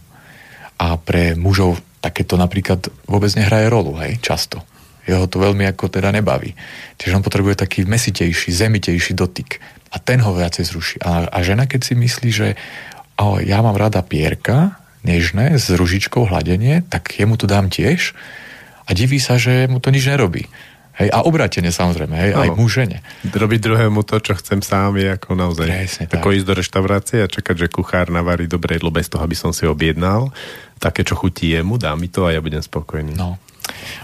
[0.75, 4.59] a pre mužov takéto napríklad vôbec nehraje rolu, hej, často.
[5.05, 6.53] Jeho to veľmi ako teda nebaví.
[6.97, 9.61] Čiže on potrebuje taký mesitejší, zemitejší dotyk.
[9.91, 10.97] A ten ho viacej zruší.
[11.01, 12.47] A, a žena, keď si myslí, že
[13.17, 18.13] oh, ja mám rada pierka, nežné, s ružičkou hladenie, tak jemu to dám tiež
[18.85, 20.45] a diví sa, že mu to nič nerobí.
[20.99, 22.99] Hej, a obratenie samozrejme, hej, no, aj mužene.
[23.23, 25.67] Robiť druhému to, čo chcem sám, je ako naozaj.
[25.71, 26.35] Presne, Ako tak.
[26.35, 29.63] ísť do reštaurácie a čakať, že kuchár navarí dobré jedlo bez toho, aby som si
[29.63, 30.35] objednal.
[30.83, 33.15] Také, čo chutí jemu, dá mi to a ja budem spokojný.
[33.15, 33.39] No.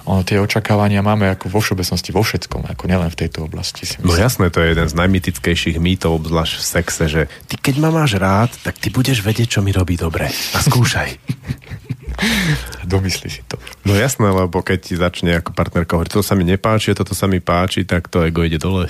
[0.08, 3.84] Ono, tie očakávania máme ako vo všeobecnosti vo všetkom, ako nielen v tejto oblasti.
[3.84, 7.22] Si no jasné, to je jeden z najmytickejších mýtov, obzvlášť v sexe, že
[7.52, 10.32] ty keď ma máš rád, tak ty budeš vedieť, čo mi robí dobre.
[10.32, 11.10] A skúšaj.
[12.88, 13.62] Domyslí si to.
[13.86, 17.30] No jasné, lebo keď ti začne ako partnerka hovoriť, to sa mi nepáči, toto sa
[17.30, 18.90] mi páči, tak to ego ide dole.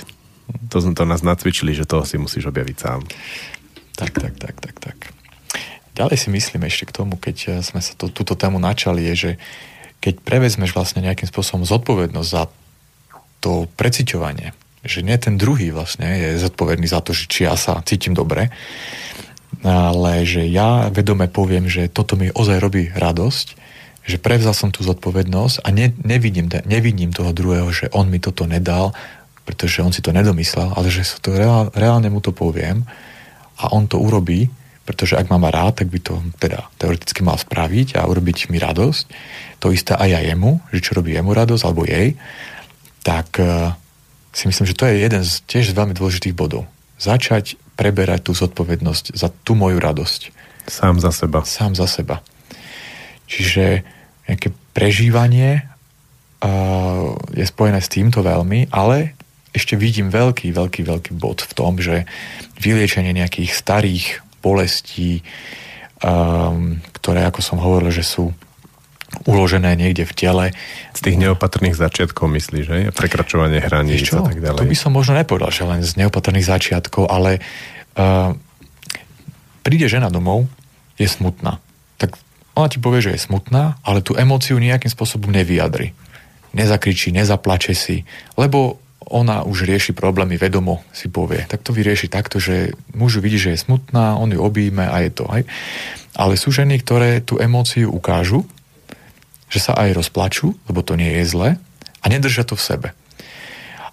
[0.72, 3.04] To sme to nás nacvičili, že to si musíš objaviť sám.
[3.98, 4.98] Tak, tak, tak, tak, tak.
[5.98, 9.14] Ďalej si myslím ešte k tomu, keď eh, sme sa to, túto tému načali, je,
[9.14, 9.30] že
[9.98, 12.46] keď prevezmeš vlastne nejakým spôsobom zodpovednosť za
[13.42, 14.54] to preciťovanie,
[14.86, 18.54] že nie ten druhý vlastne je zodpovedný za to, že či ja sa cítim dobre,
[19.64, 23.46] ale že ja vedome poviem, že toto mi ozaj robí radosť,
[24.08, 28.48] že prevzal som tú zodpovednosť a ne, nevidím, nevidím toho druhého, že on mi toto
[28.48, 28.96] nedal,
[29.44, 32.88] pretože on si to nedomyslel, ale že to reál, reálne mu to poviem
[33.60, 34.48] a on to urobí,
[34.88, 39.04] pretože ak ma rád, tak by to teda teoreticky mal spraviť a urobiť mi radosť.
[39.60, 42.16] To isté aj ja jemu, že čo robí jemu radosť alebo jej,
[43.04, 43.76] tak uh,
[44.32, 46.64] si myslím, že to je jeden z tiež veľmi dôležitých bodov.
[46.96, 50.34] Začať preberať tú zodpovednosť za tú moju radosť.
[50.66, 51.46] Sám za seba.
[51.46, 52.20] Sám za seba.
[53.30, 53.86] Čiže
[54.26, 55.62] nejaké prežívanie
[56.42, 59.14] uh, je spojené s týmto veľmi, ale
[59.54, 62.04] ešte vidím veľký, veľký, veľký bod v tom, že
[62.60, 64.06] vyliečenie nejakých starých
[64.42, 65.22] bolestí,
[66.02, 68.34] um, ktoré, ako som hovoril, že sú
[69.24, 70.44] uložené niekde v tele.
[70.92, 72.76] Z tých neopatrných začiatkov myslíš, že?
[72.92, 74.60] Prekračovanie hraníc a tak ďalej.
[74.60, 77.40] To by som možno nepovedal, že len z neopatrných začiatkov, ale
[77.96, 78.36] uh,
[79.64, 80.44] príde žena domov,
[81.00, 81.62] je smutná.
[81.96, 82.20] Tak
[82.58, 85.94] ona ti povie, že je smutná, ale tú emóciu nejakým spôsobom nevyjadri.
[86.52, 88.02] Nezakričí, nezaplače si,
[88.34, 91.48] lebo ona už rieši problémy vedomo, si povie.
[91.48, 95.10] Tak to vyrieši takto, že muž vidí, že je smutná, on ju obíme a je
[95.16, 95.24] to.
[95.32, 95.48] Hej?
[96.12, 98.44] Ale sú ženy, ktoré tú emóciu ukážu
[99.48, 101.48] že sa aj rozplačú, lebo to nie je zle,
[101.98, 102.88] a nedržia to v sebe.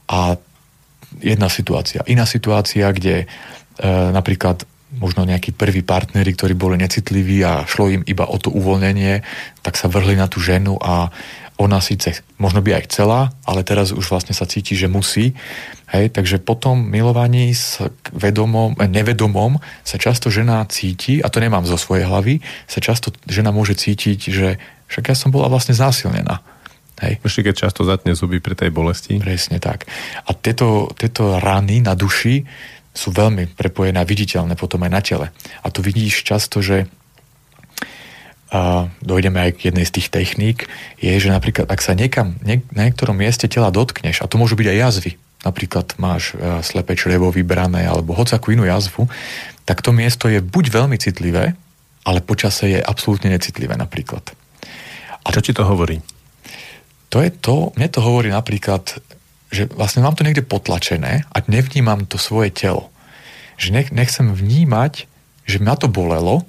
[0.05, 0.37] A
[1.19, 2.05] jedna situácia.
[2.05, 3.25] Iná situácia, kde e,
[4.13, 9.23] napríklad možno nejakí prví partneri, ktorí boli necitliví a šlo im iba o to uvoľnenie,
[9.59, 11.11] tak sa vrhli na tú ženu a
[11.55, 15.31] ona síce možno by aj chcela, ale teraz už vlastne sa cíti, že musí.
[15.87, 17.79] Hej, takže potom milovaní s
[18.11, 23.55] vedomom, nevedomom sa často žena cíti, a to nemám zo svojej hlavy, sa často žena
[23.55, 26.41] môže cítiť, že však ja som bola vlastne znásilnená.
[27.03, 27.19] Hej.
[27.27, 29.19] Ešte keď často zatne zuby pri tej bolesti.
[29.19, 29.83] Presne tak.
[30.25, 32.47] A tieto, tieto rany na duši
[32.95, 35.27] sú veľmi prepojené a viditeľné potom aj na tele.
[35.59, 36.87] A tu vidíš často, že
[38.55, 40.69] a dojdeme aj k jednej z tých techník,
[41.01, 44.55] je, že napríklad ak sa niekam, niek- na niektorom mieste tela dotkneš, a to môžu
[44.55, 45.11] byť aj jazvy,
[45.43, 49.09] napríklad máš uh, slepé črevo vybrané alebo hocakú inú jazvu,
[49.65, 51.57] tak to miesto je buď veľmi citlivé,
[52.05, 54.23] ale počase je absolútne necitlivé napríklad.
[55.25, 56.05] A čo ti to hovorí?
[57.09, 59.01] To je to, mne to hovorí napríklad,
[59.49, 62.93] že vlastne mám to niekde potlačené a nevnímam to svoje telo.
[63.57, 65.09] Že nech, nechcem vnímať,
[65.45, 66.45] že ma to bolelo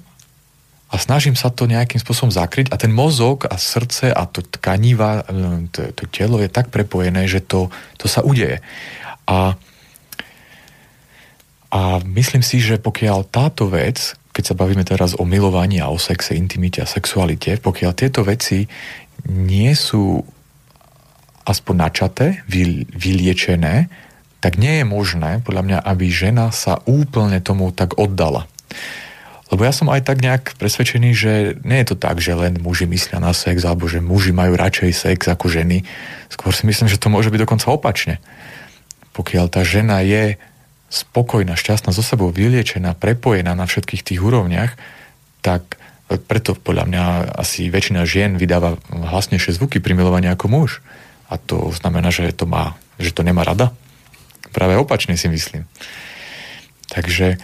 [0.87, 5.23] a snažím sa to nejakým spôsobom zakryť a ten mozog a srdce a to tkaniva,
[5.27, 7.67] e, to, to telo je tak prepojené, že to,
[7.99, 8.63] to sa udeje.
[9.27, 9.59] A,
[11.71, 15.97] a myslím si, že pokiaľ táto vec keď sa bavíme teraz o milovaní a o
[15.97, 18.69] sexe, intimite a sexualite, pokiaľ tieto veci
[19.25, 20.21] nie sú
[21.41, 22.45] aspoň načaté,
[22.93, 23.89] vyliečené,
[24.37, 28.45] tak nie je možné, podľa mňa, aby žena sa úplne tomu tak oddala.
[29.49, 31.33] Lebo ja som aj tak nejak presvedčený, že
[31.65, 34.91] nie je to tak, že len muži myslia na sex, alebo že muži majú radšej
[34.93, 35.81] sex ako ženy.
[36.29, 38.21] Skôr si myslím, že to môže byť dokonca opačne.
[39.17, 40.37] Pokiaľ tá žena je
[40.87, 44.79] spokojná, šťastná, so sebou vyliečená, prepojená na všetkých tých úrovniach,
[45.43, 45.75] tak
[46.07, 47.03] preto podľa mňa
[47.35, 50.79] asi väčšina žien vydáva hlasnejšie zvuky pri milovaní ako muž.
[51.27, 53.75] A to znamená, že to, má, že to nemá rada.
[54.55, 55.67] Práve opačne si myslím.
[56.87, 57.35] Takže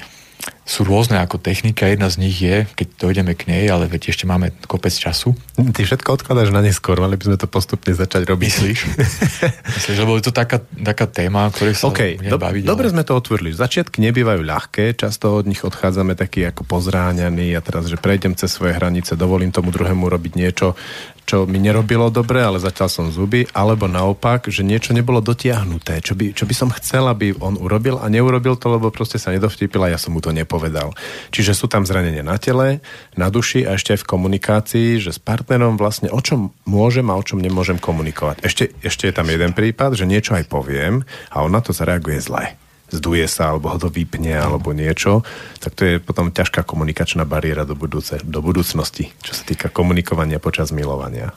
[0.63, 4.23] sú rôzne ako technika, jedna z nich je, keď dojdeme k nej, ale veď ešte
[4.23, 5.35] máme kopec času.
[5.59, 8.47] Ty všetko odkladáš na neskôr, mali by sme to postupne začať robiť.
[8.47, 8.79] Myslíš?
[9.75, 12.63] Myslíš, lebo je to taká, taká téma, ktorej sa okay, do, baviť.
[12.63, 12.93] Dobre ale...
[12.95, 13.51] sme to otvorili.
[13.51, 18.55] Začiatky nebývajú ľahké, často od nich odchádzame takí ako pozráňaní a teraz, že prejdem cez
[18.55, 20.79] svoje hranice, dovolím tomu druhému robiť niečo,
[21.23, 26.13] čo mi nerobilo dobre, ale zatiaľ som zuby, alebo naopak, že niečo nebolo dotiahnuté, čo
[26.13, 29.81] by, čo by som chcel, aby on urobil a neurobil to, lebo proste sa nedovtípil
[29.83, 30.95] a ja som mu to nepovedal.
[31.31, 32.83] Čiže sú tam zranenia na tele,
[33.15, 37.17] na duši a ešte aj v komunikácii, že s partnerom vlastne o čom môžem a
[37.19, 38.43] o čom nemôžem komunikovať.
[38.43, 42.19] Ešte, ešte je tam jeden prípad, že niečo aj poviem a on na to zareaguje
[42.23, 42.62] zle
[42.93, 45.25] zduje sa, alebo ho to vypne, alebo niečo,
[45.57, 50.37] tak to je potom ťažká komunikačná bariéra do, budúce, do budúcnosti, čo sa týka komunikovania
[50.37, 51.33] počas milovania.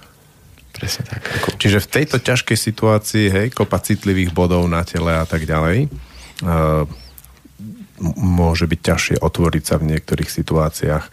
[0.76, 1.24] Presne tak.
[1.56, 5.88] Čiže v tejto ťažkej situácii, hej, kopa citlivých bodov na tele a tak ďalej,
[6.44, 6.84] uh,
[8.20, 11.04] môže byť ťažšie otvoriť sa v niektorých situáciách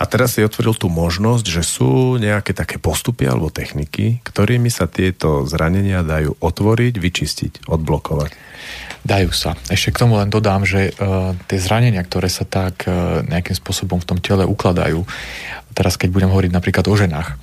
[0.00, 4.88] A teraz si otvoril tú možnosť, že sú nejaké také postupy alebo techniky, ktorými sa
[4.88, 8.32] tieto zranenia dajú otvoriť, vyčistiť, odblokovať.
[9.00, 9.56] Dajú sa.
[9.72, 13.96] Ešte k tomu len dodám, že uh, tie zranenia, ktoré sa tak uh, nejakým spôsobom
[13.96, 15.08] v tom tele ukladajú,
[15.72, 17.40] teraz keď budem hovoriť napríklad o ženách,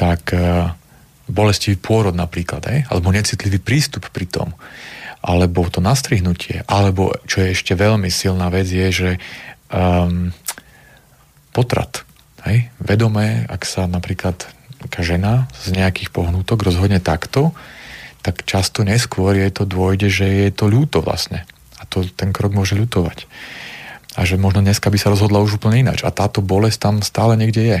[0.00, 0.72] tak uh,
[1.28, 2.78] bolestivý pôrod napríklad, aj?
[2.88, 4.56] alebo necitlivý prístup pri tom,
[5.20, 9.10] alebo to nastrihnutie, alebo čo je ešte veľmi silná vec je, že
[9.68, 10.32] um,
[11.52, 12.08] potrat.
[12.48, 12.72] Hej?
[12.80, 14.48] Vedomé, ak sa napríklad
[15.00, 17.52] žena z nejakých pohnutok rozhodne takto,
[18.20, 21.48] tak často neskôr je to dôjde, že je to ľúto vlastne.
[21.80, 23.24] A to ten krok môže ľutovať.
[24.18, 26.04] A že možno dneska by sa rozhodla už úplne ináč.
[26.04, 27.78] A táto bolesť tam stále niekde je.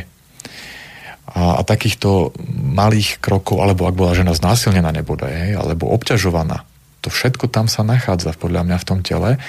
[1.30, 6.64] A, a takýchto malých krokov, alebo ak bola žena znásilnená nebodaj, alebo obťažovaná,
[7.00, 9.40] to všetko tam sa nachádza podľa mňa v tom tele.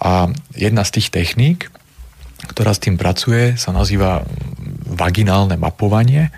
[0.00, 1.68] A jedna z tých techník,
[2.48, 4.24] ktorá s tým pracuje, sa nazýva
[4.88, 6.32] vaginálne mapovanie,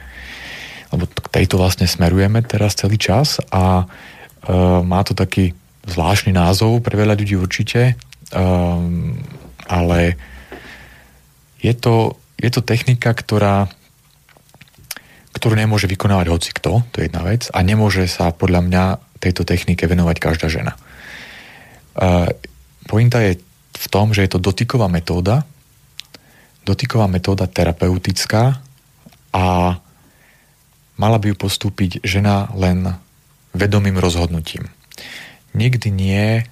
[0.92, 3.84] lebo k tejto vlastne smerujeme teraz celý čas a e,
[4.84, 5.56] má to taký
[5.88, 7.94] zvláštny názov pre veľa ľudí určite, e,
[9.66, 10.00] ale
[11.58, 13.72] je to, je to technika, ktorá
[15.32, 18.84] ktorú nemôže vykonávať hoci kto, to je jedna vec, a nemôže sa podľa mňa
[19.18, 20.78] tejto technike venovať každá žena.
[21.98, 22.30] Uh,
[22.86, 23.42] pointa je
[23.74, 25.42] v tom, že je to dotyková metóda,
[26.62, 28.62] dotyková metóda terapeutická
[29.34, 29.44] a
[31.02, 32.94] mala by ju postúpiť žena len
[33.50, 34.70] vedomým rozhodnutím.
[35.58, 36.46] Nikdy nie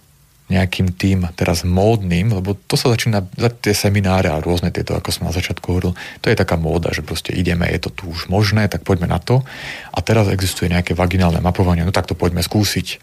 [0.50, 5.14] nejakým tým teraz módnym, lebo to sa začína, za tie semináre a rôzne tieto, ako
[5.14, 8.26] som na začiatku hovoril, to je taká móda, že proste ideme, je to tu už
[8.26, 9.46] možné, tak poďme na to.
[9.94, 12.98] A teraz existuje nejaké vaginálne mapovanie, no tak to poďme skúsiť.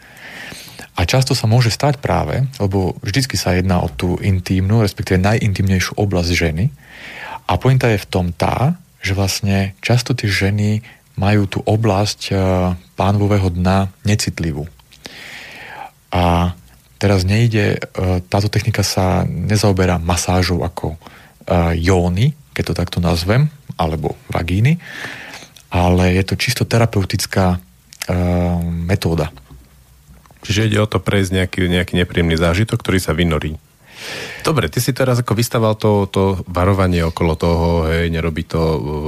[1.00, 5.96] A často sa môže stať práve, lebo vždycky sa jedná o tú intímnu, respektíve najintimnejšiu
[5.96, 6.68] oblasť ženy.
[7.48, 10.84] A pointa je v tom tá, že vlastne často tie ženy
[11.18, 12.38] majú tú oblasť eh,
[12.94, 14.70] pánvového dna necitlivú.
[16.14, 16.56] A
[16.98, 17.80] Teraz nejde, e,
[18.26, 24.82] táto technika sa nezaoberá masážou ako e, jóny, keď to takto nazvem, alebo vagíny,
[25.70, 27.58] ale je to čisto terapeutická e,
[28.66, 29.30] metóda.
[30.42, 33.62] Čiže ide o to prejsť nejaký, nejaký nepríjemný zážitok, ktorý sa vynorí.
[34.44, 38.60] Dobre, ty si teraz ako vystaval to, to varovanie okolo toho, hej, nerobí to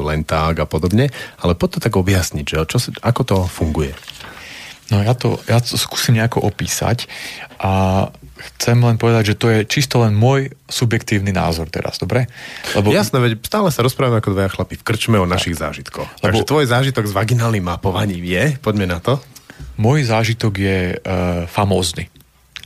[0.03, 1.07] len tak a podobne,
[1.39, 3.93] ale poď to tak objasniť, že čo, ako to funguje.
[4.89, 7.05] No ja to, ja to skúsim nejako opísať
[7.61, 8.09] a
[8.57, 12.25] chcem len povedať, že to je čisto len môj subjektívny názor teraz, dobre?
[12.73, 12.89] Lebo...
[12.89, 16.09] Jasné, veď stále sa rozprávame ako dvaja chlapi v krčme o našich zážitkoch.
[16.19, 16.25] Lebo...
[16.25, 19.21] Takže tvoj zážitok s vaginálnym mapovaním je, poďme na to.
[19.77, 22.09] Môj zážitok je uh, famózny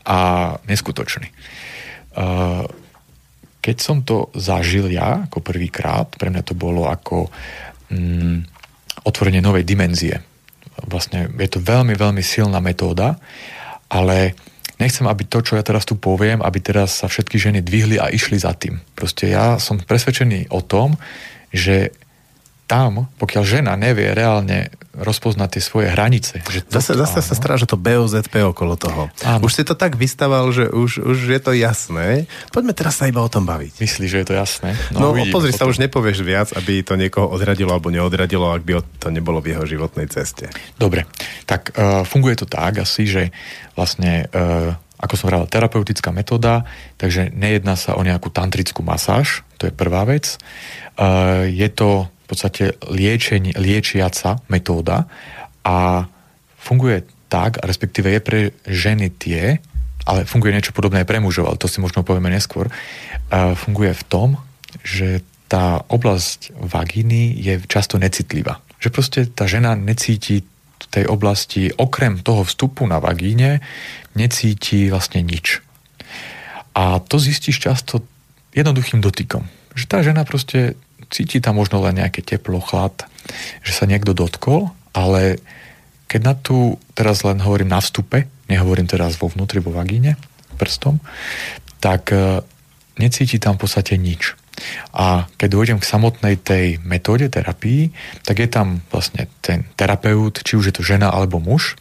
[0.08, 1.28] a neskutočný.
[3.64, 7.32] Keď som to zažil ja ako prvýkrát, pre mňa to bolo ako
[7.90, 8.38] mm,
[9.08, 10.22] otvorenie novej dimenzie
[10.88, 13.16] vlastne je to veľmi, veľmi silná metóda,
[13.88, 14.34] ale
[14.82, 18.10] nechcem, aby to, čo ja teraz tu poviem, aby teraz sa všetky ženy dvihli a
[18.10, 18.82] išli za tým.
[18.98, 20.98] Proste ja som presvedčený o tom,
[21.54, 21.94] že
[22.66, 26.46] tam, pokiaľ žena nevie reálne rozpoznať tie svoje hranice.
[26.46, 29.10] Že to, zase, zase sa stráža to BOZP okolo toho.
[29.26, 29.42] Áno.
[29.42, 32.30] Už si to tak vystaval, že už, už je to jasné.
[32.54, 33.82] Poďme teraz sa iba o tom baviť.
[33.82, 34.78] Myslíš, že je to jasné?
[34.94, 38.86] No, no pozri sa, už nepovieš viac, aby to niekoho odradilo alebo neodradilo, ak by
[39.02, 40.54] to nebolo v jeho životnej ceste.
[40.78, 41.10] Dobre,
[41.50, 43.24] tak uh, funguje to tak asi, že
[43.74, 46.64] vlastne uh, ako som hovoril, terapeutická metóda,
[46.96, 50.40] takže nejedná sa o nejakú tantrickú masáž, to je prvá vec.
[50.96, 55.06] Uh, je to v podstate liečenie, liečiaca metóda
[55.68, 56.08] a
[56.56, 59.60] funguje tak, respektíve je pre ženy tie,
[60.08, 63.92] ale funguje niečo podobné aj pre mužov, ale to si možno povieme neskôr, uh, funguje
[63.92, 64.30] v tom,
[64.84, 68.60] že tá oblasť vagíny je často necitlivá.
[68.82, 70.42] Že proste tá žena necíti
[70.82, 73.62] v tej oblasti, okrem toho vstupu na vagíne,
[74.18, 75.62] necíti vlastne nič.
[76.74, 78.02] A to zistíš často
[78.58, 79.46] jednoduchým dotykom.
[79.78, 80.74] Že tá žena proste
[81.14, 83.06] cíti tam možno len nejaké teplo, chlad,
[83.62, 85.38] že sa niekto dotkol, ale
[86.10, 90.18] keď na tu teraz len hovorím na vstupe, nehovorím teraz vo vnútri, vo vagíne,
[90.58, 90.98] prstom,
[91.78, 92.42] tak e,
[92.98, 94.38] necíti tam v podstate nič.
[94.94, 97.90] A keď dojdem k samotnej tej metóde terapii,
[98.22, 101.74] tak je tam vlastne ten terapeut, či už je to žena alebo muž,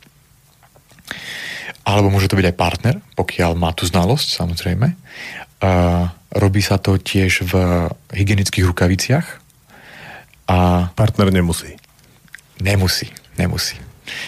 [1.83, 4.95] alebo môže to byť aj partner, pokiaľ má tú znalosť, samozrejme.
[6.33, 7.53] Robí sa to tiež v
[8.11, 9.27] hygienických rukaviciach.
[10.51, 11.79] A partner nemusí.
[12.59, 13.09] Nemusí,
[13.39, 13.79] nemusí.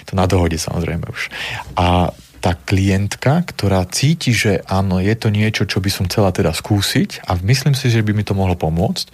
[0.08, 1.28] To na dohode samozrejme už.
[1.74, 2.14] A
[2.44, 7.24] tá klientka, ktorá cíti, že áno, je to niečo, čo by som chcela teda skúsiť
[7.24, 9.08] a myslím si, že by mi to mohlo pomôcť,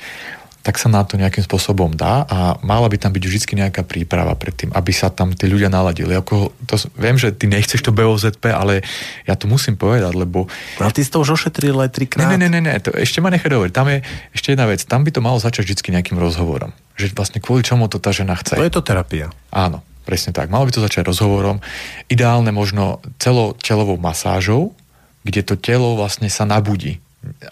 [0.60, 4.36] tak sa na to nejakým spôsobom dá a mala by tam byť vždy nejaká príprava
[4.36, 6.12] predtým, aby sa tam tí ľudia naladili.
[6.12, 8.84] Ako, to, viem, že ty nechceš to BOZP, ale
[9.24, 10.52] ja to musím povedať, lebo...
[10.76, 12.36] No ale ty si to už ošetril aj trikrát.
[12.36, 13.72] Ne, ne, ne, ne, to ešte ma nechaj hovoriť.
[13.72, 14.04] Tam je
[14.36, 14.84] ešte jedna vec.
[14.84, 16.76] Tam by to malo začať vždy nejakým rozhovorom.
[17.00, 18.60] Že vlastne kvôli čomu to tá žena chce.
[18.60, 19.32] To je to terapia.
[19.48, 20.52] Áno, presne tak.
[20.52, 21.64] Malo by to začať rozhovorom.
[22.12, 24.76] Ideálne možno celotelovou masážou,
[25.24, 27.00] kde to telo vlastne sa nabudí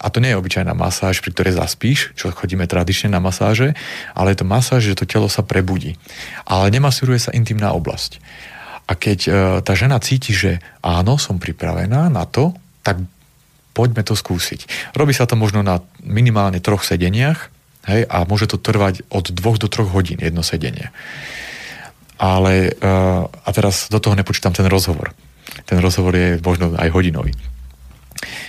[0.01, 3.77] a to nie je obyčajná masáž, pri ktorej zaspíš, čo chodíme tradične na masáže,
[4.17, 5.93] ale je to masáž, že to telo sa prebudí.
[6.49, 8.17] Ale nemasíruje sa intimná oblasť.
[8.89, 9.29] A keď e,
[9.61, 12.97] tá žena cíti, že áno, som pripravená na to, tak
[13.77, 14.91] poďme to skúsiť.
[14.97, 17.53] Robí sa to možno na minimálne troch sedeniach
[17.85, 20.89] hej, a môže to trvať od dvoch do troch hodín jedno sedenie.
[22.17, 22.89] Ale e,
[23.29, 25.13] a teraz do toho nepočítam ten rozhovor.
[25.69, 27.37] Ten rozhovor je možno aj hodinový.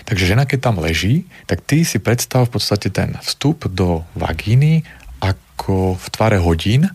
[0.05, 4.83] Takže žena, keď tam leží, tak ty si predstav v podstate ten vstup do vagíny
[5.23, 6.91] ako v tvare hodín,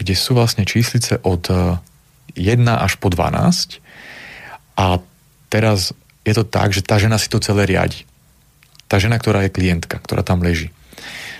[0.00, 1.46] kde sú vlastne číslice od
[2.34, 3.78] 1 e, až po 12
[4.74, 4.98] a
[5.46, 5.94] teraz
[6.26, 8.08] je to tak, že tá žena si to celé riadi.
[8.90, 10.72] Tá žena, ktorá je klientka, ktorá tam leží.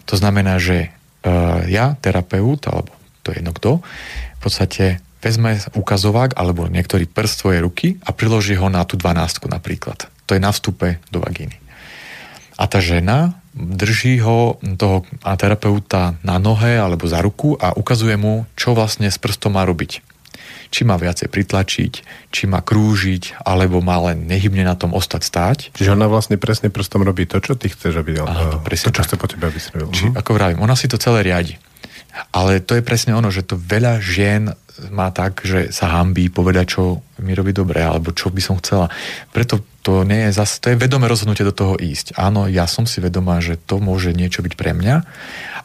[0.07, 0.93] To znamená, že
[1.25, 2.93] uh, ja, terapeut, alebo
[3.25, 8.61] to je jedno kto, v podstate vezme ukazovák alebo niektorý prst svojej ruky a priloží
[8.61, 10.13] ho na tú dvanástku napríklad.
[10.27, 11.61] To je na vstupe do vagíny.
[12.55, 15.07] A tá žena drží ho, toho
[15.39, 20.03] terapeuta na nohe alebo za ruku a ukazuje mu, čo vlastne s prstom má robiť.
[20.75, 21.93] Či má viacej pritlačiť,
[22.35, 25.59] či má krúžiť, alebo má len nehybne na tom ostať stáť.
[25.71, 29.07] Čiže ona vlastne presne prstom robí to, čo ty chceš, aby Áno, presne to, čo
[29.07, 29.59] chce po tebe, aby.
[29.95, 31.55] Či, ako vravím, ona si to celé riadi.
[32.35, 34.51] Ale to je presne ono, že to veľa žien
[34.91, 38.91] má tak, že sa hambí povedať, čo mi robí dobre, alebo čo by som chcela.
[39.31, 42.17] Preto to nie je zase, to je vedomé rozhodnutie do toho ísť.
[42.17, 45.05] Áno, ja som si vedomá, že to môže niečo byť pre mňa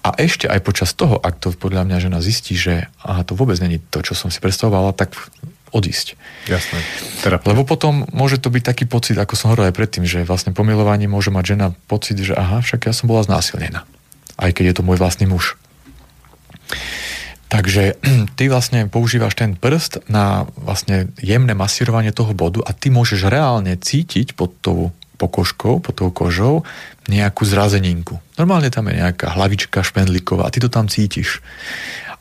[0.04, 3.56] a ešte aj počas toho, ak to podľa mňa žena zistí, že aha, to vôbec
[3.64, 5.16] není to, čo som si predstavovala, tak
[5.72, 6.20] odísť.
[6.52, 6.80] Jasné.
[7.24, 7.56] Terapia.
[7.56, 11.08] Lebo potom môže to byť taký pocit, ako som hovoril aj predtým, že vlastne pomilovaní
[11.08, 13.88] môže mať žena pocit, že aha, však ja som bola znásilnená.
[14.40, 15.56] Aj keď je to môj vlastný muž.
[17.50, 17.97] Takže
[18.38, 23.74] ty vlastne používaš ten prst na vlastne jemné masírovanie toho bodu a ty môžeš reálne
[23.76, 26.64] cítiť pod tou pokožkou, pod tou kožou
[27.12, 28.24] nejakú zrazeninku.
[28.39, 31.43] Normálne tam je nejaká hlavička špendlíková a ty to tam cítiš.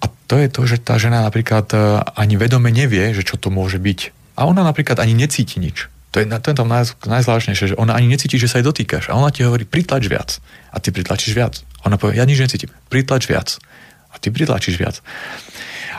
[0.03, 1.79] A to je to, že tá žena napríklad e,
[2.19, 4.35] ani vedome nevie, že čo to môže byť.
[4.35, 5.87] A ona napríklad ani necíti nič.
[6.11, 9.13] To je, to je tam naj, najzvláštnejšie, že ona ani necíti, že sa jej dotýkaš.
[9.13, 10.43] A ona ti hovorí, pritlač viac.
[10.75, 11.63] A ty pritlačíš viac.
[11.87, 13.78] Ona povie, ja nič necítim, pritlač viac a
[14.21, 15.01] ty pritlačíš viac.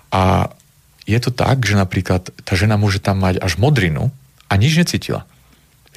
[0.10, 0.52] A
[1.10, 4.14] je to tak, že napríklad tá žena môže tam mať až modrinu
[4.46, 5.26] a nič necítila.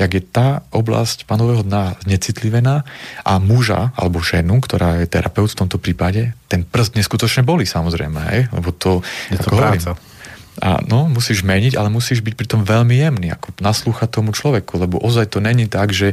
[0.01, 2.81] Jak je tá oblasť panového dna necitlivená
[3.21, 8.21] a muža alebo ženu, ktorá je terapeut v tomto prípade, ten prst neskutočne boli samozrejme,
[8.33, 8.41] hej?
[8.57, 9.05] lebo to...
[9.29, 10.01] Je to práca.
[10.61, 15.01] A no, musíš meniť, ale musíš byť pritom veľmi jemný, ako naslúchať tomu človeku, lebo
[15.01, 16.13] ozaj to není tak, že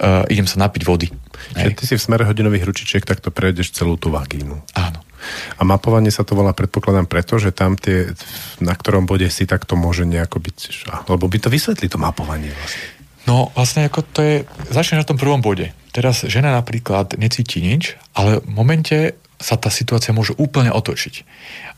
[0.00, 1.08] uh, idem sa napiť vody.
[1.56, 4.56] Čiže ty si v smere hodinových ručičiek, tak to prejdeš celú tú vagínu.
[4.76, 5.00] Áno.
[5.58, 8.14] A mapovanie sa to volá, predpokladám, preto, že tam tie,
[8.62, 10.58] na ktorom bode si, tak to môže nejako byť,
[11.10, 12.86] lebo by to vysvetlí to mapovanie vlastne.
[13.26, 14.36] No vlastne ako to je,
[14.70, 15.74] začne na tom prvom bode.
[15.90, 21.26] Teraz žena napríklad necíti nič, ale v momente sa tá situácia môže úplne otočiť.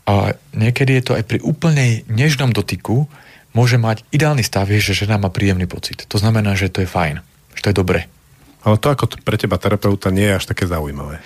[0.05, 3.09] A niekedy je to aj pri úplne nežnom dotyku,
[3.57, 6.05] môže mať ideálny stav, že žena má príjemný pocit.
[6.13, 7.25] To znamená, že to je fajn
[7.61, 8.07] to je dobre.
[8.63, 11.23] Ale to ako pre teba terapeuta nie je až také zaujímavé.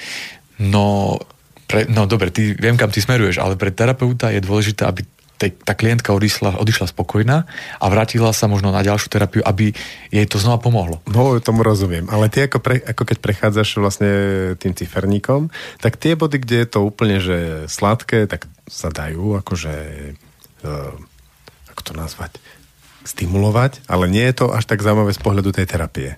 [0.62, 1.18] No,
[1.66, 5.02] pre, no dobre, ty, viem, kam ty smeruješ, ale pre terapeuta je dôležité, aby
[5.44, 7.44] tej, tá klientka odišla, odišla spokojná
[7.82, 9.76] a vrátila sa možno na ďalšiu terapiu, aby
[10.14, 11.04] jej to znova pomohlo.
[11.10, 12.08] No, tomu rozumiem.
[12.08, 14.12] Ale ty ako, pre, ako keď prechádzaš vlastne
[14.62, 19.74] tým ciferníkom, tak tie body, kde je to úplne že sladké, tak sa dajú akože
[20.64, 20.94] uh,
[21.76, 22.32] ako to nazvať
[23.04, 26.10] stimulovať, ale nie je to až tak zaujímavé z pohľadu tej terapie.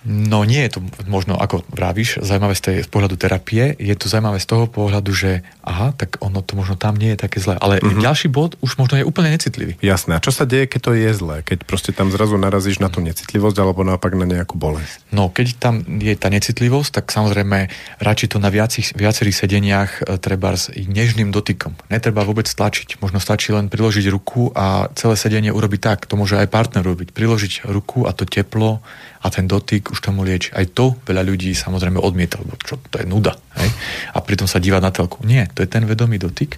[0.00, 4.08] No nie je to možno, ako vravíš, zaujímavé z, tej, z pohľadu terapie, je to
[4.08, 7.60] zaujímavé z toho pohľadu, že aha, tak ono to možno tam nie je také zlé.
[7.60, 8.00] Ale mm-hmm.
[8.00, 9.76] ďalší bod už možno je úplne necitlivý.
[9.84, 10.16] Jasné.
[10.16, 11.36] A čo sa deje, keď to je zlé?
[11.44, 15.04] Keď proste tam zrazu narazíš na tú necitlivosť alebo naopak na nejakú bolesť?
[15.12, 17.68] No, keď tam je tá necitlivosť, tak samozrejme
[18.00, 21.76] radšej to na viacich, viacerých sedeniach e, treba s nežným dotykom.
[21.92, 23.04] Netreba vôbec tlačiť.
[23.04, 26.08] Možno stačí len priložiť ruku a celé sedenie urobiť tak.
[26.08, 27.12] To môže aj partner robiť.
[27.12, 28.80] Priložiť ruku a to teplo
[29.20, 30.56] a ten dotyk už tomu lieči.
[30.56, 33.36] Aj to veľa ľudí samozrejme odmieta, lebo čo, to je nuda.
[33.60, 33.68] Hej?
[34.16, 35.20] A pritom sa díva na telku.
[35.28, 36.56] Nie, to je ten vedomý dotyk.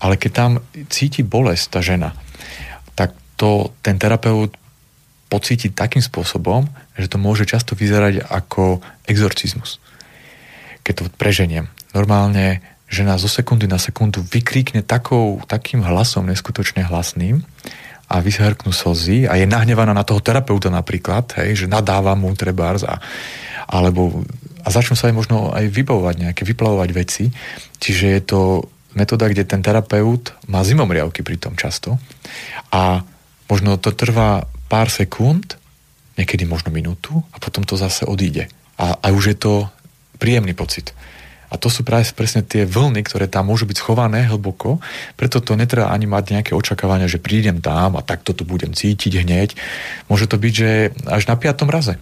[0.00, 0.50] Ale keď tam
[0.88, 2.16] cíti bolesť tá žena,
[2.96, 4.56] tak to ten terapeut
[5.28, 9.78] pocíti takým spôsobom, že to môže často vyzerať ako exorcizmus.
[10.80, 11.68] keď to preženiem.
[11.92, 17.44] Normálne žena zo sekundy na sekundu vykríkne takou, takým hlasom neskutočne hlasným
[18.10, 22.82] a vyhrknú slzy a je nahnevaná na toho terapeuta napríklad, hej, že nadáva mu trebárs
[22.82, 22.98] a,
[23.70, 24.26] alebo,
[24.66, 27.30] a začnú sa aj možno aj vybavovať nejaké, vyplavovať veci.
[27.78, 28.40] Čiže je to
[28.98, 32.02] metóda, kde ten terapeut má zimomriavky pri tom často
[32.74, 33.06] a
[33.46, 35.54] možno to trvá pár sekúnd,
[36.18, 38.50] niekedy možno minútu a potom to zase odíde.
[38.74, 39.52] A, a už je to
[40.18, 40.90] príjemný pocit.
[41.50, 44.78] A to sú práve presne tie vlny, ktoré tam môžu byť schované hlboko,
[45.18, 49.26] preto to netreba ani mať nejaké očakávania, že prídem tam a takto to budem cítiť
[49.26, 49.58] hneď.
[50.06, 50.70] Môže to byť, že
[51.10, 51.98] až na piatom raze.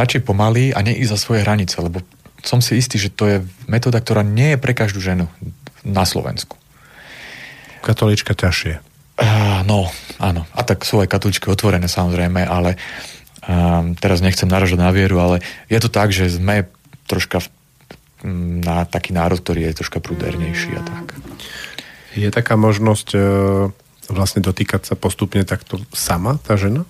[0.00, 2.00] Radšej pomaly a neísť za svoje hranice, lebo
[2.40, 3.36] som si istý, že to je
[3.68, 5.28] metóda, ktorá nie je pre každú ženu
[5.84, 6.56] na Slovensku.
[7.84, 8.80] Katolička ťažšie.
[9.16, 9.88] Uh, no,
[10.20, 10.44] áno.
[10.52, 12.76] A tak sú aj katoličky otvorené samozrejme, ale
[13.48, 15.40] um, teraz nechcem naražať na vieru, ale
[15.72, 16.68] je to tak, že sme
[17.08, 17.48] troška v
[18.24, 21.04] na taký národ, ktorý je troška prúdernejší a tak.
[22.16, 23.20] Je taká možnosť e,
[24.08, 26.88] vlastne dotýkať sa postupne takto sama, tá žena?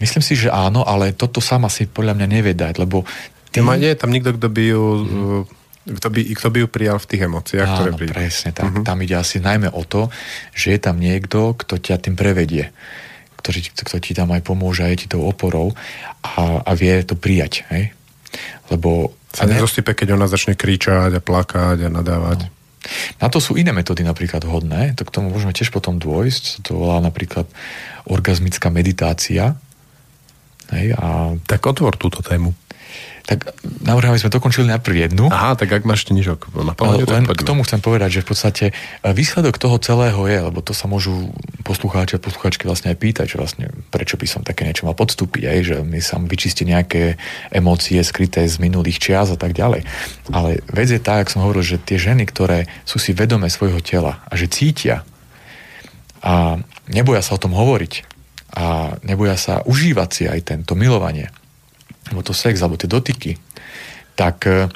[0.00, 3.04] Myslím si, že áno, ale toto sama si podľa mňa nevie dať, lebo...
[3.52, 3.64] Ty...
[3.76, 4.82] Nie je tam nikto, kto by ju...
[4.82, 5.42] Mm-hmm.
[5.86, 8.12] Kto by, kto by ju prijal v tých emóciách, Áno, ktoré prídu.
[8.18, 8.74] presne tak.
[8.74, 8.86] Mm-hmm.
[8.90, 10.10] Tam ide asi najmä o to,
[10.50, 12.74] že je tam niekto, kto ťa tým prevedie
[13.46, 15.70] ktorý, kto ti tam aj pomôže a je ti tou oporou
[16.26, 17.62] a, a vie to prijať.
[17.70, 17.94] Hej?
[18.74, 22.48] Lebo sa nezosype, keď ona začne kričať a plakať a nadávať.
[22.48, 22.54] No.
[23.20, 26.78] Na to sú iné metódy napríklad hodné, to k tomu môžeme tiež potom dôjsť, to
[26.78, 27.44] volá napríklad
[28.06, 29.58] orgazmická meditácia.
[30.70, 31.34] Hej, a...
[31.46, 32.54] Tak otvor túto tému.
[33.26, 35.26] Tak navrhujem, aby sme dokončili najprv jednu.
[35.34, 38.64] Aha, tak ak máš nižok na pohľade, Len k tomu chcem povedať, že v podstate
[38.70, 38.72] e,
[39.10, 41.34] výsledok toho celého je, lebo to sa môžu
[41.66, 45.42] poslucháči a poslucháčky vlastne aj pýtať, že vlastne prečo by som také niečo mal podstúpiť,
[45.42, 47.18] aj, že mi sa vyčistí nejaké
[47.50, 49.82] emócie skryté z minulých čias a tak ďalej.
[50.30, 53.82] Ale vec je tá, ako som hovoril, že tie ženy, ktoré sú si vedomé svojho
[53.82, 55.02] tela a že cítia
[56.22, 58.06] a neboja sa o tom hovoriť
[58.56, 61.28] a neboja sa užívať si aj tento milovanie,
[62.10, 63.38] alebo to sex, alebo tie dotyky,
[64.14, 64.70] tak, e,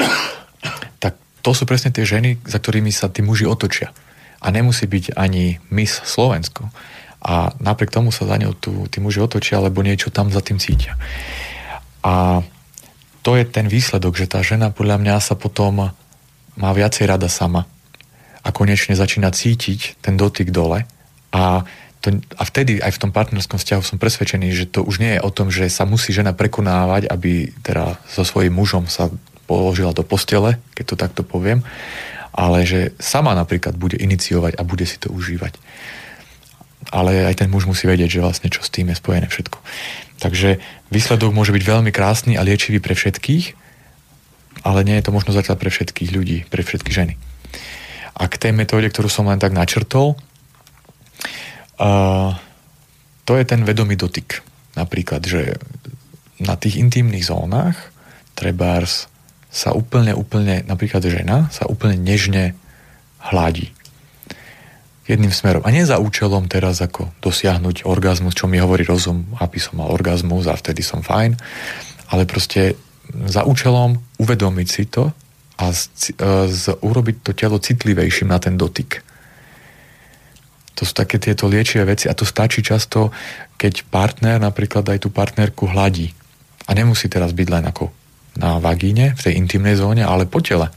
[1.02, 3.94] tak to sú presne tie ženy, za ktorými sa tí muži otočia.
[4.40, 6.72] A nemusí byť ani Miss Slovensko.
[7.20, 10.56] A napriek tomu sa za ňou tu, tí muži otočia, lebo niečo tam za tým
[10.56, 10.96] cítia.
[12.00, 12.40] A
[13.20, 15.92] to je ten výsledok, že tá žena podľa mňa sa potom
[16.56, 17.68] má viacej rada sama
[18.40, 20.88] a konečne začína cítiť ten dotyk dole
[21.28, 21.68] a
[22.00, 25.20] to, a vtedy aj v tom partnerskom vzťahu som presvedčený, že to už nie je
[25.20, 29.12] o tom, že sa musí žena prekonávať, aby teda so svojím mužom sa
[29.44, 31.60] položila do postele, keď to takto poviem,
[32.32, 35.60] ale že sama napríklad bude iniciovať a bude si to užívať.
[36.88, 39.58] Ale aj ten muž musí vedieť, že vlastne čo s tým je spojené všetko.
[40.24, 43.60] Takže výsledok môže byť veľmi krásny a liečivý pre všetkých,
[44.64, 47.14] ale nie je to možno zatiaľ pre všetkých ľudí, pre všetky ženy.
[48.16, 50.16] A k tej metóde, ktorú som len tak načrtol,
[51.80, 51.90] a
[53.24, 54.44] to je ten vedomý dotyk.
[54.76, 55.56] Napríklad, že
[56.36, 57.90] na tých intimných zónach
[58.36, 59.08] trebárs
[59.50, 62.54] sa úplne, úplne, napríklad žena sa úplne nežne
[63.18, 63.72] hladí.
[65.10, 65.66] Jedným smerom.
[65.66, 69.90] A nie za účelom teraz ako dosiahnuť orgazmus, čo mi hovorí rozum, aby som mal
[69.90, 71.34] orgazmus a vtedy som fajn,
[72.14, 72.78] ale proste
[73.26, 75.10] za účelom uvedomiť si to
[75.58, 76.14] a z,
[76.46, 79.02] z, urobiť to telo citlivejším na ten dotyk.
[80.78, 83.10] To sú také tieto liečivé veci a to stačí často,
[83.60, 86.14] keď partner napríklad aj tú partnerku hladí.
[86.68, 87.90] A nemusí teraz byť len ako
[88.38, 90.70] na vagíne, v tej intimnej zóne, ale po tele.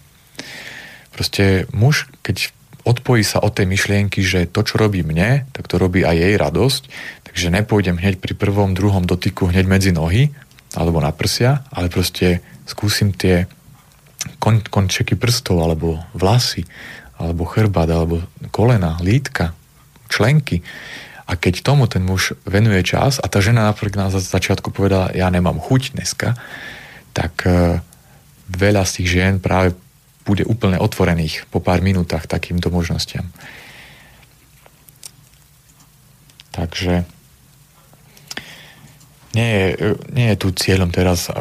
[1.13, 2.49] Proste muž, keď
[2.83, 6.35] odpojí sa od tej myšlienky, že to, čo robí mne, tak to robí aj jej
[6.35, 6.83] radosť,
[7.29, 10.33] takže nepôjdem hneď pri prvom, druhom dotyku hneď medzi nohy
[10.75, 13.47] alebo na prsia, ale proste skúsim tie
[14.41, 16.67] kon- končeky prstov alebo vlasy
[17.15, 19.55] alebo chrbát alebo kolena, lítka,
[20.13, 20.61] členky.
[21.25, 25.31] A keď tomu ten muž venuje čas a tá žena napríklad na začiatku povedala, ja
[25.33, 26.35] nemám chuť dneska,
[27.15, 27.79] tak e,
[28.51, 29.73] veľa z tých žien práve
[30.23, 33.27] bude úplne otvorených po pár minútach takýmto možnostiam.
[36.53, 37.03] Takže
[39.33, 41.35] nie je, nie je tu cieľom teraz uh,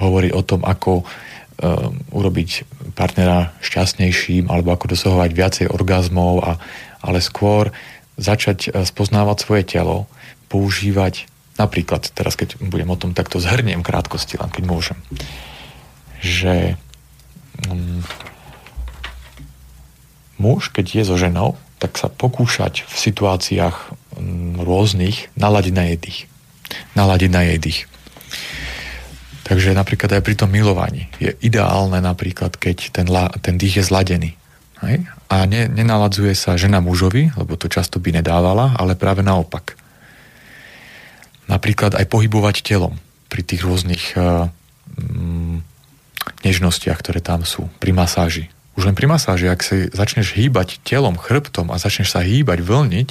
[0.00, 2.64] hovoriť o tom, ako uh, urobiť
[2.96, 6.56] partnera šťastnejším alebo ako dosahovať viacej orgazmov, a,
[7.04, 7.70] ale skôr
[8.16, 10.10] začať e, spoznávať svoje telo,
[10.48, 14.98] používať napríklad, teraz keď budem o tom takto zhrniem krátkosti, len keď môžem,
[16.20, 16.76] že
[17.68, 18.04] um,
[20.36, 23.76] muž, keď je so ženou, tak sa pokúšať v situáciách
[24.16, 26.20] um, rôznych naladiť na jej dých.
[26.96, 27.80] Naladiť na jej dých.
[29.46, 33.06] Takže napríklad aj pri tom milovaní je ideálne napríklad, keď ten,
[33.38, 34.34] ten dých je zladený.
[34.86, 35.04] Hej?
[35.26, 39.74] A ne, nenaladzuje sa žena mužovi, lebo to často by nedávala, ale práve naopak.
[41.50, 44.50] Napríklad aj pohybovať telom pri tých rôznych uh,
[46.46, 48.50] nežnostiach, ktoré tam sú, pri masáži.
[48.76, 53.08] Už len pri masáži, ak si začneš hýbať telom, chrbtom a začneš sa hýbať, vlniť,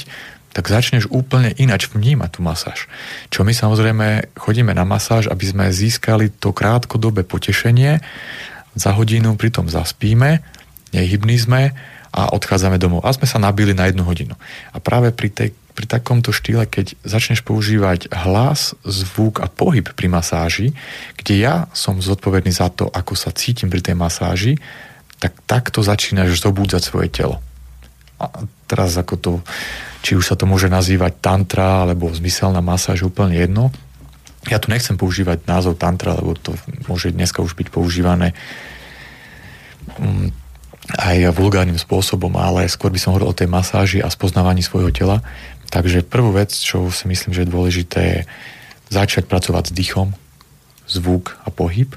[0.56, 2.88] tak začneš úplne inač vnímať tú masáž.
[3.28, 8.00] Čo my samozrejme chodíme na masáž, aby sme získali to krátkodobé potešenie,
[8.76, 10.44] za hodinu pritom zaspíme,
[10.96, 11.76] nehybní sme
[12.16, 13.04] a odchádzame domov.
[13.04, 14.40] A sme sa nabili na jednu hodinu.
[14.72, 20.08] A práve pri, tej, pri takomto štýle, keď začneš používať hlas, zvuk a pohyb pri
[20.08, 20.72] masáži,
[21.20, 24.56] kde ja som zodpovedný za to, ako sa cítim pri tej masáži,
[25.20, 27.44] tak takto začínaš zobúdzať svoje telo.
[28.16, 28.32] A
[28.72, 29.32] teraz ako to
[30.06, 33.74] či už sa to môže nazývať tantra alebo zmyselná masáž, úplne jedno.
[34.46, 36.54] Ja tu nechcem používať názov tantra, lebo to
[36.86, 38.38] môže dneska už byť používané
[39.98, 40.45] mm,
[40.94, 45.26] aj vulgárnym spôsobom, ale skôr by som hovoril o tej masáži a spoznávaní svojho tela.
[45.74, 48.20] Takže prvú vec, čo si myslím, že je dôležité, je
[48.94, 50.14] začať pracovať s dýchom,
[50.86, 51.90] zvuk a pohyb.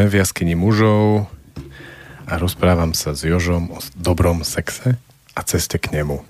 [0.00, 1.28] Sme v jaskyni mužov
[2.24, 4.96] a rozprávam sa s Jožom o dobrom sexe
[5.36, 6.24] a ceste k nemu.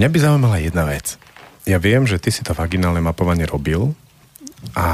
[0.00, 1.20] Mňa by zaujímala jedna vec.
[1.68, 3.92] Ja viem, že ty si to vaginálne mapovanie robil
[4.72, 4.86] a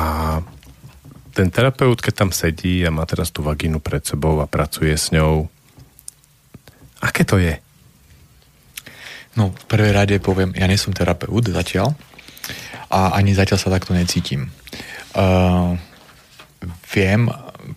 [1.39, 5.15] ten terapeut, keď tam sedí a má teraz tú vagínu pred sebou a pracuje s
[5.15, 5.47] ňou,
[6.99, 7.63] aké to je?
[9.39, 11.95] No, v prvej rade poviem, ja nie som terapeut zatiaľ
[12.91, 14.51] a ani zatiaľ sa takto necítim.
[15.15, 15.79] Uh,
[16.93, 17.31] viem,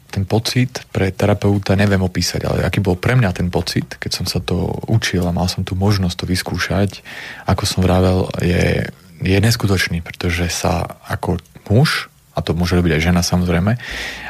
[0.09, 4.25] ten pocit pre terapeuta neviem opísať, ale aký bol pre mňa ten pocit, keď som
[4.25, 7.03] sa to učil a mal som tu možnosť to vyskúšať,
[7.47, 8.87] ako som vravel, je,
[9.21, 13.75] je neskutočný, pretože sa ako muž a to môže robiť aj žena samozrejme,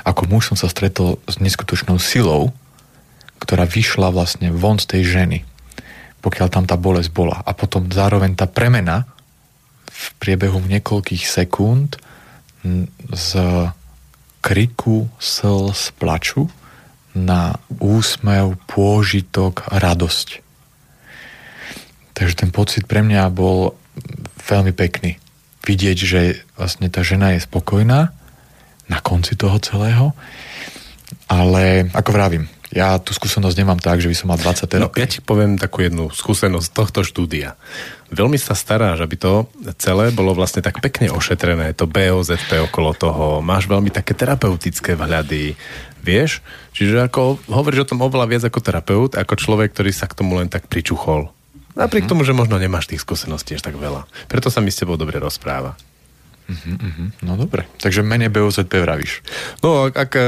[0.02, 2.50] ako muž som sa stretol s neskutočnou silou,
[3.42, 5.40] ktorá vyšla vlastne von z tej ženy,
[6.22, 7.42] pokiaľ tam tá bolesť bola.
[7.46, 9.06] A potom zároveň tá premena
[9.90, 11.98] v priebehu niekoľkých sekúnd
[13.10, 13.30] z
[14.42, 16.50] kriku, slz, plaču
[17.14, 20.42] na úsmev, pôžitok, radosť.
[22.16, 23.76] Takže ten pocit pre mňa bol
[24.48, 25.22] veľmi pekný
[25.62, 26.22] vidieť, že
[26.58, 28.10] vlastne tá žena je spokojná
[28.90, 30.12] na konci toho celého.
[31.28, 34.96] Ale ako vravím, ja tú skúsenosť nemám tak, že by som mal 20 rokov.
[34.96, 37.60] No, ja ti poviem takú jednu skúsenosť tohto štúdia.
[38.12, 39.48] Veľmi sa staráš, aby to
[39.80, 45.56] celé bolo vlastne tak pekne ošetrené, to BOZP okolo toho, máš veľmi také terapeutické vhľady,
[46.04, 46.44] vieš?
[46.76, 50.36] Čiže ako hovoríš o tom oveľa viac ako terapeut, ako človek, ktorý sa k tomu
[50.36, 51.32] len tak pričuchol.
[51.72, 52.20] Napriek uh-huh.
[52.20, 54.04] tomu, že možno nemáš tých skúseností až tak veľa.
[54.28, 55.80] Preto sa mi s tebou dobre rozpráva.
[56.52, 57.08] Uh-huh, uh-huh.
[57.24, 59.24] No dobre, takže menej BOZP vravíš.
[59.64, 60.24] No, ak, ak uh,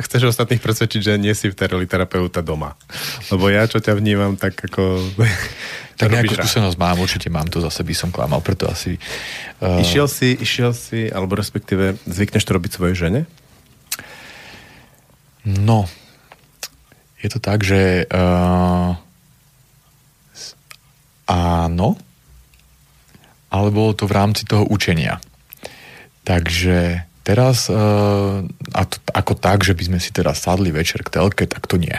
[0.00, 2.80] chceš ostatných presvedčiť, že nie si v terapeuta doma.
[3.28, 5.04] Lebo ja, čo ťa vnímam, tak ako...
[6.00, 8.96] tak nejakú skúsenosť mám, určite mám to zase by som klamal, preto asi...
[9.60, 9.84] Uh...
[9.84, 13.20] Išiel si, išiel si, alebo respektíve zvykneš to robiť svojej žene?
[15.44, 15.86] No,
[17.20, 18.96] je to tak, že uh,
[21.28, 21.88] áno,
[23.50, 25.22] ale bolo to v rámci toho učenia.
[26.26, 28.42] Takže teraz, uh,
[28.74, 31.78] a to, ako tak, že by sme si teraz sadli večer k telke, tak to
[31.78, 31.94] nie.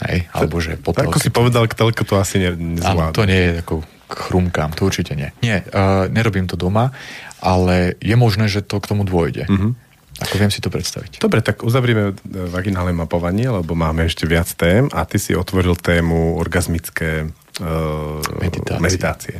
[0.00, 0.28] Hej?
[0.32, 3.12] Alebo že po telke, Ako si povedal, k telke to asi ne, nezvládne.
[3.12, 3.74] Áno, to nie je ako
[4.06, 5.28] chrumkám, to určite nie.
[5.44, 6.94] Nie, uh, nerobím to doma,
[7.42, 9.44] ale je možné, že to k tomu dôjde.
[9.44, 9.76] Uh-huh.
[10.16, 11.20] Ako viem si to predstaviť.
[11.20, 15.76] Dobre, tak uzavrieme e, vaginálne mapovanie, lebo máme ešte viac tém a ty si otvoril
[15.76, 18.80] tému orgazmické uh, meditácie.
[18.80, 19.36] meditácie.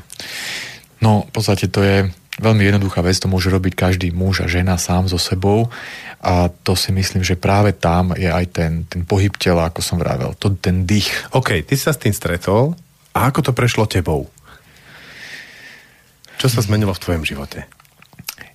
[1.01, 4.77] No, v podstate to je veľmi jednoduchá vec, to môže robiť každý muž a žena
[4.77, 5.73] sám so sebou
[6.21, 9.97] a to si myslím, že práve tam je aj ten, ten pohyb tela, ako som
[9.97, 11.09] vravel, to, ten dých.
[11.33, 12.77] OK, ty sa s tým stretol
[13.17, 14.29] a ako to prešlo tebou?
[16.37, 17.65] Čo sa zmenilo v tvojom živote?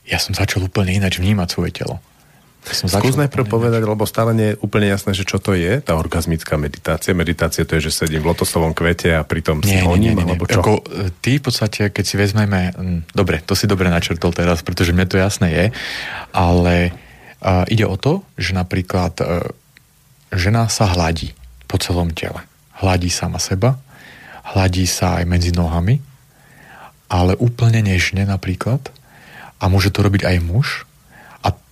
[0.06, 1.98] Ja som začal úplne ináč vnímať svoje telo.
[2.62, 5.98] Som Skús najprv povedať, lebo stále nie je úplne jasné, že čo to je, tá
[5.98, 7.10] orgazmická meditácia.
[7.18, 10.26] Meditácia to je, že sedím v lotosovom kvete a pritom nie, si honím, nie, nie,
[10.30, 10.34] nie.
[10.38, 10.62] alebo čo?
[10.62, 12.70] Ako, e, ty v podstate, keď si vezmeme,
[13.18, 15.66] dobre, to si dobre načrtol teraz, pretože mne to jasné je,
[16.38, 16.94] ale
[17.42, 19.50] uh, ide o to, že napríklad uh,
[20.30, 21.34] žena sa hladí
[21.66, 22.46] po celom tele.
[22.78, 23.82] Hladí sama seba,
[24.54, 25.98] hladí sa aj medzi nohami,
[27.10, 28.94] ale úplne nežne napríklad.
[29.62, 30.90] A môže to robiť aj muž,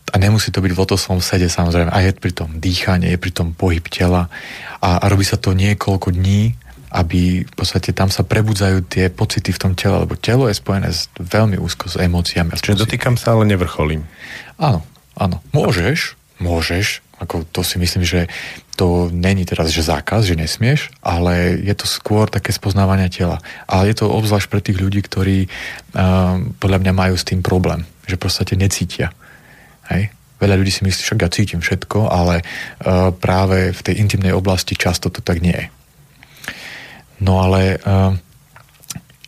[0.10, 3.32] a nemusí to byť v lotosovom sede samozrejme, a je pri tom dýchanie, je pri
[3.32, 4.28] tom pohyb tela
[4.82, 6.58] a, a robí sa to niekoľko dní,
[6.90, 10.90] aby v podstate tam sa prebudzajú tie pocity v tom tele, lebo telo je spojené
[10.90, 12.58] s, veľmi úzko s emóciami.
[12.58, 14.10] Čiže dotýkam sa, ale nevrcholím.
[14.58, 14.82] Áno,
[15.14, 15.38] áno.
[15.54, 18.26] Môžeš, môžeš, ako to si myslím, že
[18.74, 23.44] to není teraz, že zákaz, že nesmieš, ale je to skôr také spoznávanie tela.
[23.68, 27.84] Ale je to obzvlášť pre tých ľudí, ktorí uh, podľa mňa majú s tým problém,
[28.08, 29.12] že proste necítia.
[29.90, 30.14] Hej?
[30.40, 34.78] Veľa ľudí si myslí, že ja cítim všetko, ale uh, práve v tej intimnej oblasti
[34.80, 35.68] často to tak nie je.
[37.20, 38.16] No ale uh,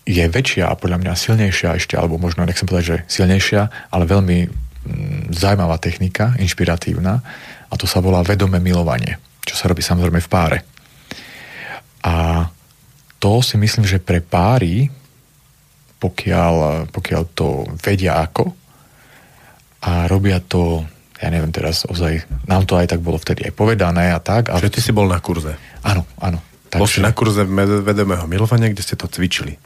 [0.08, 4.38] je väčšia a podľa mňa silnejšia ešte, alebo možno nechcem povedať, že silnejšia, ale veľmi
[4.48, 7.14] mm, zaujímavá technika, inšpiratívna
[7.70, 10.58] a to sa volá vedomé milovanie, čo sa robí samozrejme v páre.
[12.02, 12.48] A
[13.22, 14.90] to si myslím, že pre páry,
[16.02, 18.61] pokiaľ, pokiaľ to vedia ako,
[19.82, 20.86] a robia to,
[21.18, 24.54] ja neviem teraz ozaj, nám to aj tak bolo vtedy aj povedané a tak.
[24.54, 24.62] Ale...
[24.62, 25.58] Čiže ty si bol na kurze.
[25.82, 26.38] Áno, áno.
[26.72, 26.82] Takže...
[26.82, 27.44] Bol si na kurze
[27.84, 29.58] vedomého milovania, kde ste to cvičili.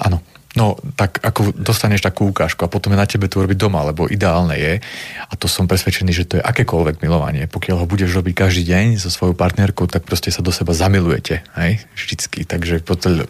[0.00, 0.22] Áno,
[0.56, 4.08] No, tak ako dostaneš takú ukážku a potom je na tebe to robiť doma, lebo
[4.08, 4.80] ideálne je,
[5.28, 7.44] a to som presvedčený, že to je akékoľvek milovanie.
[7.44, 11.44] Pokiaľ ho budeš robiť každý deň so svojou partnerkou, tak proste sa do seba zamilujete,
[11.60, 12.48] hej, vždycky.
[12.48, 12.80] Takže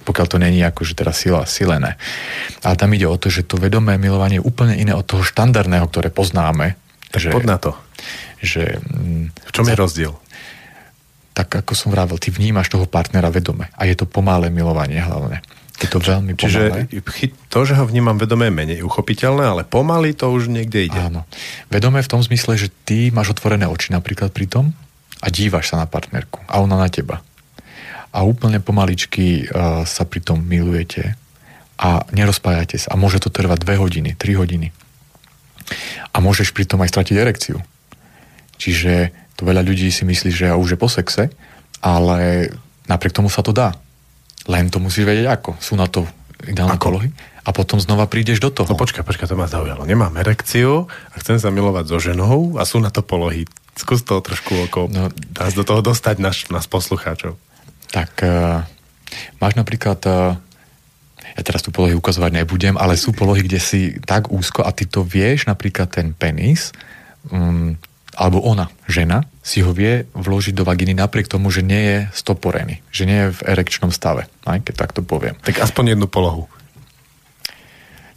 [0.07, 1.99] pokiaľ to není ako, že teraz sila, silené.
[2.63, 5.91] Ale tam ide o to, že to vedomé milovanie je úplne iné od toho štandardného,
[5.91, 6.79] ktoré poznáme.
[7.11, 7.75] Tak že, pod na to.
[8.39, 8.79] že
[9.35, 10.15] v čom je rozdiel?
[11.35, 15.43] Tak ako som vravel, ty vnímaš toho partnera vedome a je to pomalé milovanie hlavne.
[15.77, 16.89] Je to veľmi pomalé.
[16.89, 17.05] Čiže
[17.53, 20.97] to, že ho vnímam vedome, je menej uchopiteľné, ale pomaly to už niekde ide.
[20.97, 21.29] Áno.
[21.69, 24.73] Vedome v tom zmysle, že ty máš otvorené oči napríklad pri tom
[25.21, 27.21] a dívaš sa na partnerku a ona na teba.
[28.17, 31.13] A úplne pomaličky uh, sa pri tom milujete
[31.77, 32.97] a nerozpájate sa.
[32.97, 34.73] A môže to trvať 2 hodiny, 3 hodiny.
[36.13, 37.61] A môžeš pri tom aj stratiť erekciu.
[38.57, 41.29] Čiže to veľa ľudí si myslí, že už je po sexe,
[41.85, 42.49] ale
[42.89, 43.77] napriek tomu sa to dá.
[44.47, 45.51] Len to musíš vedieť ako.
[45.59, 46.07] Sú na to
[46.47, 46.87] ideálne ako?
[46.91, 47.09] polohy
[47.47, 48.67] a potom znova prídeš do toho.
[48.67, 49.87] No počkaj, počkaj, to ma zaujalo.
[49.87, 53.47] Nemám erekciu a chcem sa milovať so ženou a sú na to polohy.
[53.79, 57.39] Skús to trošku ako no, dá do toho dostať nás, nás poslucháčov.
[57.95, 58.67] Tak uh,
[59.39, 60.35] máš napríklad uh,
[61.37, 64.89] ja teraz tu polohy ukazovať nebudem, ale sú polohy, kde si tak úzko a ty
[64.89, 66.73] to vieš, napríklad ten penis,
[67.29, 67.77] um,
[68.17, 72.81] alebo ona, žena, si ho vie vložiť do vagíny napriek tomu, že nie je stoporený,
[72.89, 75.37] že nie je v erekčnom stave, aj keď tak to poviem.
[75.45, 76.49] Tak aspoň jednu polohu.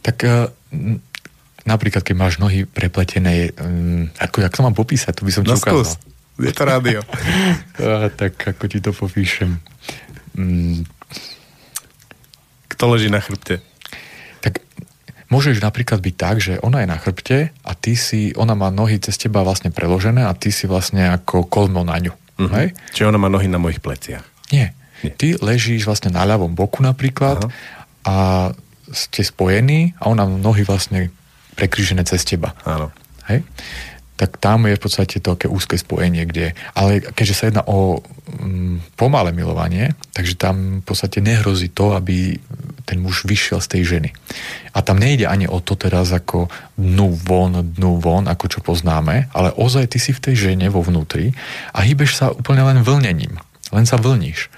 [0.00, 0.48] Tak uh,
[1.68, 3.52] napríklad, keď máš nohy prepletené,
[4.16, 6.00] ako, jak to mám popísať, to by som ti no, ukázal.
[6.40, 7.00] Je to rádio.
[8.20, 9.60] tak ako ti to popíšem.
[10.32, 10.88] Um,
[12.70, 13.60] Kto leží na chrbte?
[15.30, 18.98] Môžeš napríklad byť tak, že ona je na chrbte a ty si, ona má nohy
[18.98, 22.10] cez teba vlastne preložené a ty si vlastne ako kolmo na ňu.
[22.10, 22.50] Uh-huh.
[22.50, 22.74] Hej?
[22.90, 24.26] Čiže ona má nohy na mojich pleciach.
[24.50, 24.74] Nie.
[25.06, 25.14] Nie.
[25.14, 27.48] Ty ležíš vlastne na ľavom boku napríklad Aha.
[28.04, 28.14] a
[28.90, 31.14] ste spojení a ona nohy vlastne
[31.54, 32.52] prekrížené cez teba.
[32.66, 32.90] Áno.
[33.30, 33.46] Hej?
[34.20, 38.04] Tak tam je v podstate to také úzke spojenie, kde, ale keďže sa jedná o
[38.04, 42.36] um, pomalé milovanie, takže tam v podstate nehrozí to, aby
[42.84, 44.10] ten muž vyšiel z tej ženy.
[44.76, 49.32] A tam nejde ani o to teraz ako dnu von, dnu von, ako čo poznáme,
[49.32, 51.32] ale ozaj ty si v tej žene vo vnútri
[51.72, 53.40] a hýbeš sa úplne len vlnením.
[53.70, 54.50] Len sa vlníš.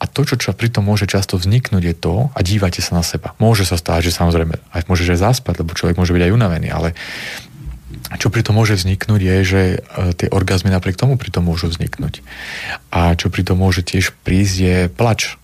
[0.00, 3.36] A to, čo, čo pritom môže často vzniknúť, je to, a dívate sa na seba.
[3.36, 6.68] Môže sa stáť, že samozrejme, aj môžeš aj zaspať, lebo človek môže byť aj unavený,
[6.72, 6.92] ale
[8.14, 9.78] čo pri tom môže vzniknúť je, že e,
[10.14, 12.22] tie orgazmy napriek tomu pri tom môžu vzniknúť.
[12.94, 15.34] A čo pri tom môže tiež prísť je plač.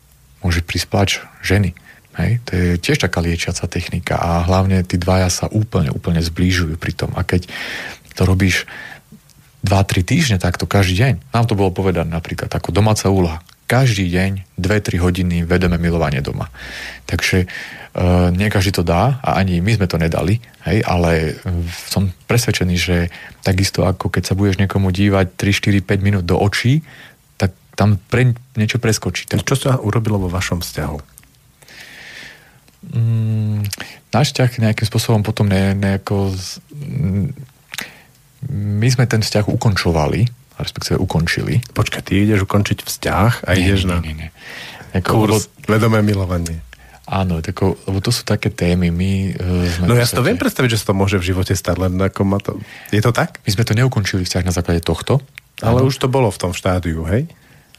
[0.46, 1.10] Môže prísť plač
[1.42, 1.74] ženy.
[2.22, 2.38] Hej?
[2.46, 6.92] To je tiež taká liečiaca technika a hlavne tí dvaja sa úplne, úplne zblížujú pri
[6.94, 7.10] tom.
[7.18, 7.50] A keď
[8.14, 8.68] to robíš
[9.66, 13.42] 2-3 týždne takto každý deň, nám to bolo povedané napríklad ako domáca úloha.
[13.72, 16.52] Každý deň 2-3 hodiny vedeme milovanie doma.
[17.08, 17.48] Takže
[17.92, 21.36] Uh, nie každý to dá a ani my sme to nedali, hej, ale
[21.92, 23.12] som presvedčený, že
[23.44, 26.80] takisto ako keď sa budeš niekomu dívať 3, 4, 5 minút do očí,
[27.36, 29.28] tak tam pre niečo preskočí.
[29.28, 29.44] Tak...
[29.44, 30.98] Čo sa urobilo vo vašom vzťahu?
[32.96, 33.60] Mm,
[34.08, 36.32] náš vzťah nejakým spôsobom potom ne, nejako...
[36.32, 36.64] Z,
[38.48, 40.32] my sme ten vzťah ukončovali,
[40.62, 41.60] respektíve ukončili.
[41.74, 44.30] Počkaj, ty ideš ukončiť vzťah a nie, ideš nie, na nie, nie.
[44.96, 46.62] Ako, kurz vedomé milovanie.
[47.12, 48.94] Áno, tako, lebo to sú také témy.
[48.94, 51.52] My, uh, sme no ja si to viem predstaviť, že sa to môže v živote
[51.52, 52.56] stať, len ako ma to...
[52.94, 53.42] Je to tak?
[53.42, 55.18] My sme to neukončili vzťah na základe tohto.
[55.60, 55.90] Ale áno.
[55.90, 57.26] už to bolo v tom štádiu, hej?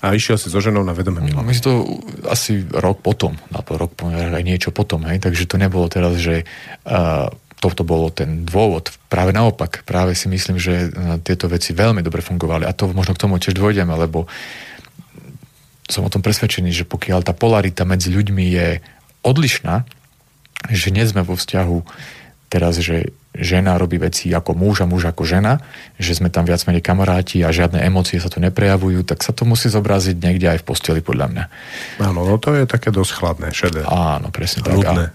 [0.04, 1.48] A išiel si so ženou na vedomé milovanie.
[1.48, 1.88] My si to
[2.28, 5.24] asi rok potom, alebo rok aj niečo potom, hej?
[5.24, 6.44] Takže to nebolo teraz, že
[6.84, 7.32] uh,
[7.64, 8.92] toto bolo ten dôvod.
[9.08, 12.68] Práve naopak, práve si myslím, že uh, tieto veci veľmi dobre fungovali.
[12.68, 14.28] A to možno k tomu tiež dôjdeme, lebo
[15.88, 18.68] som o tom presvedčený, že pokiaľ tá polarita medzi ľuďmi je
[19.24, 19.88] odlišná,
[20.72, 21.78] že nie sme vo vzťahu
[22.52, 25.58] teraz, že žena robí veci ako muž a muž ako žena,
[25.98, 29.44] že sme tam viac menej kamaráti a žiadne emócie sa tu neprejavujú, tak sa to
[29.44, 31.44] musí zobraziť niekde aj v posteli, podľa mňa.
[32.06, 33.82] Áno, no to je také dosť chladné, šedé.
[33.90, 34.78] Áno, presne tak.
[34.86, 35.10] A,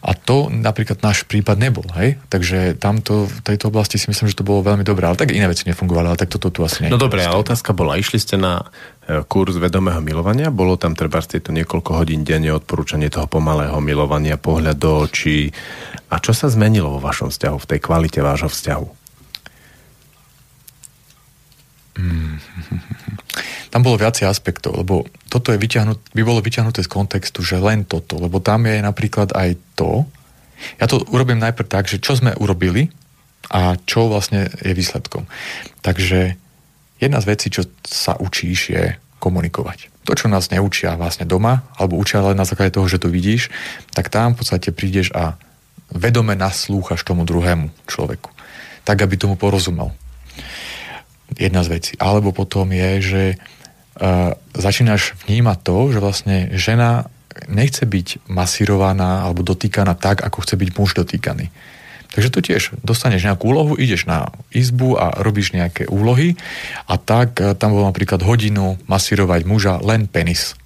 [0.00, 2.16] a to napríklad náš prípad nebol, hej?
[2.32, 5.44] Takže tamto, v tejto oblasti si myslím, že to bolo veľmi dobré, ale tak iné
[5.44, 6.90] veci nefungovali, ale tak toto tu asi nie.
[6.92, 8.64] No dobre, ale otázka bola, išli ste na
[9.04, 14.40] e, kurz vedomého milovania, bolo tam treba tieto niekoľko hodín denne odporúčanie toho pomalého milovania,
[14.40, 15.52] pohľad do očí.
[16.08, 18.86] A čo sa zmenilo vo vašom vzťahu, v tej kvalite vášho vzťahu?
[22.00, 22.40] Mm.
[23.70, 27.86] tam bolo viacej aspektov, lebo toto je vyťahnut, by bolo vyťahnuté z kontextu, že len
[27.86, 30.04] toto, lebo tam je napríklad aj to,
[30.76, 32.92] ja to urobím najprv tak, že čo sme urobili
[33.48, 35.24] a čo vlastne je výsledkom.
[35.80, 36.36] Takže
[37.00, 38.84] jedna z vecí, čo sa učíš, je
[39.20, 39.88] komunikovať.
[40.08, 43.52] To, čo nás neučia vlastne doma, alebo učia len na základe toho, že to vidíš,
[43.92, 45.36] tak tam v podstate prídeš a
[45.92, 48.30] vedome naslúchaš tomu druhému človeku.
[48.84, 49.92] Tak, aby tomu porozumel.
[51.36, 51.92] Jedna z vecí.
[52.00, 53.22] Alebo potom je, že
[54.56, 57.06] začínaš vnímať to, že vlastne žena
[57.46, 61.52] nechce byť masírovaná alebo dotýkaná tak, ako chce byť muž dotýkaný.
[62.10, 66.34] Takže tu tiež dostaneš nejakú úlohu, ideš na izbu a robíš nejaké úlohy
[66.90, 70.58] a tak e, tam bolo napríklad hodinu masírovať muža len penis.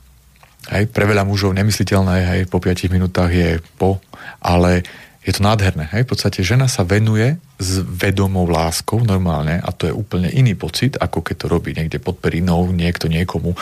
[0.72, 4.00] Hej, pre veľa mužov nemysliteľné, hej, po 5 minútach je po,
[4.40, 4.88] ale
[5.24, 5.88] je to nádherné.
[5.88, 6.04] Hej?
[6.04, 11.00] V podstate žena sa venuje s vedomou láskou normálne a to je úplne iný pocit,
[11.00, 13.56] ako keď to robí niekde pod perinou niekto niekomu.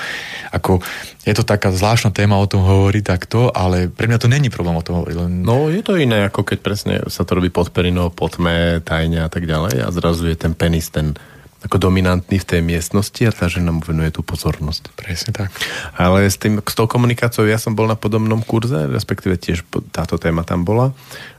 [0.50, 0.82] Ako,
[1.22, 4.74] je to taká zvláštna téma o tom hovoriť takto, ale pre mňa to není problém
[4.74, 5.16] o tom hovoriť.
[5.22, 5.32] Len...
[5.46, 9.22] No je to iné, ako keď presne sa to robí pod perinou, pod tme, tajne
[9.22, 11.14] a tak ďalej a zrazu je ten penis, ten
[11.62, 14.94] ako dominantný v tej miestnosti a tá žena mu venuje tú pozornosť.
[14.98, 15.54] Presne tak.
[15.94, 19.62] Ale s, tým, s tou komunikáciou ja som bol na podobnom kurze, respektíve tiež
[19.94, 20.90] táto téma tam bola.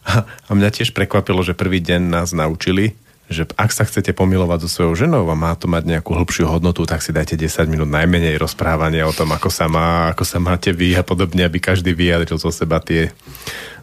[0.07, 2.95] A, a mňa tiež prekvapilo, že prvý deň nás naučili,
[3.32, 6.84] že ak sa chcete pomilovať so svojou ženou a má to mať nejakú hĺbšiu hodnotu,
[6.84, 10.76] tak si dajte 10 minút najmenej rozprávania o tom, ako sa má, ako sa máte
[10.76, 13.15] vy a podobne, aby každý vyjadril zo seba tie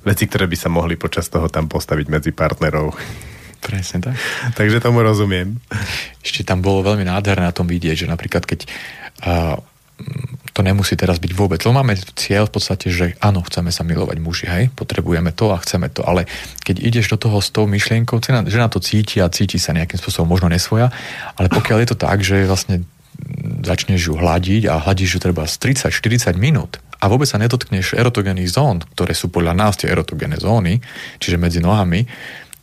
[0.04, 2.92] veci, ktoré by sa mohli počas toho tam postaviť medzi partnerov.
[3.60, 4.16] Presne tak.
[4.56, 5.60] Takže tomu rozumiem.
[6.24, 8.64] Ešte tam bolo veľmi nádherné na tom vidieť, že napríklad keď
[9.24, 9.60] uh,
[10.56, 11.60] to nemusí teraz byť vôbec.
[11.62, 15.60] Lebo máme cieľ v podstate, že áno, chceme sa milovať muži, hej, potrebujeme to a
[15.60, 16.26] chceme to, ale
[16.64, 20.00] keď ideš do toho s tou myšlienkou, že na to cíti a cíti sa nejakým
[20.00, 20.90] spôsobom možno nesvoja,
[21.36, 22.84] ale pokiaľ je to tak, že vlastne
[23.60, 28.48] začneš ju hľadiť a hľadíš ju treba z 30-40 minút a vôbec sa nedotkneš erotogénnych
[28.48, 30.80] zón, ktoré sú podľa nás tie erotogénne zóny,
[31.20, 32.04] čiže medzi nohami,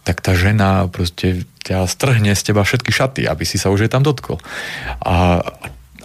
[0.07, 3.99] tak tá žena proste ťa strhne z teba všetky šaty, aby si sa už aj
[3.99, 4.39] tam dotkol.
[5.03, 5.43] A,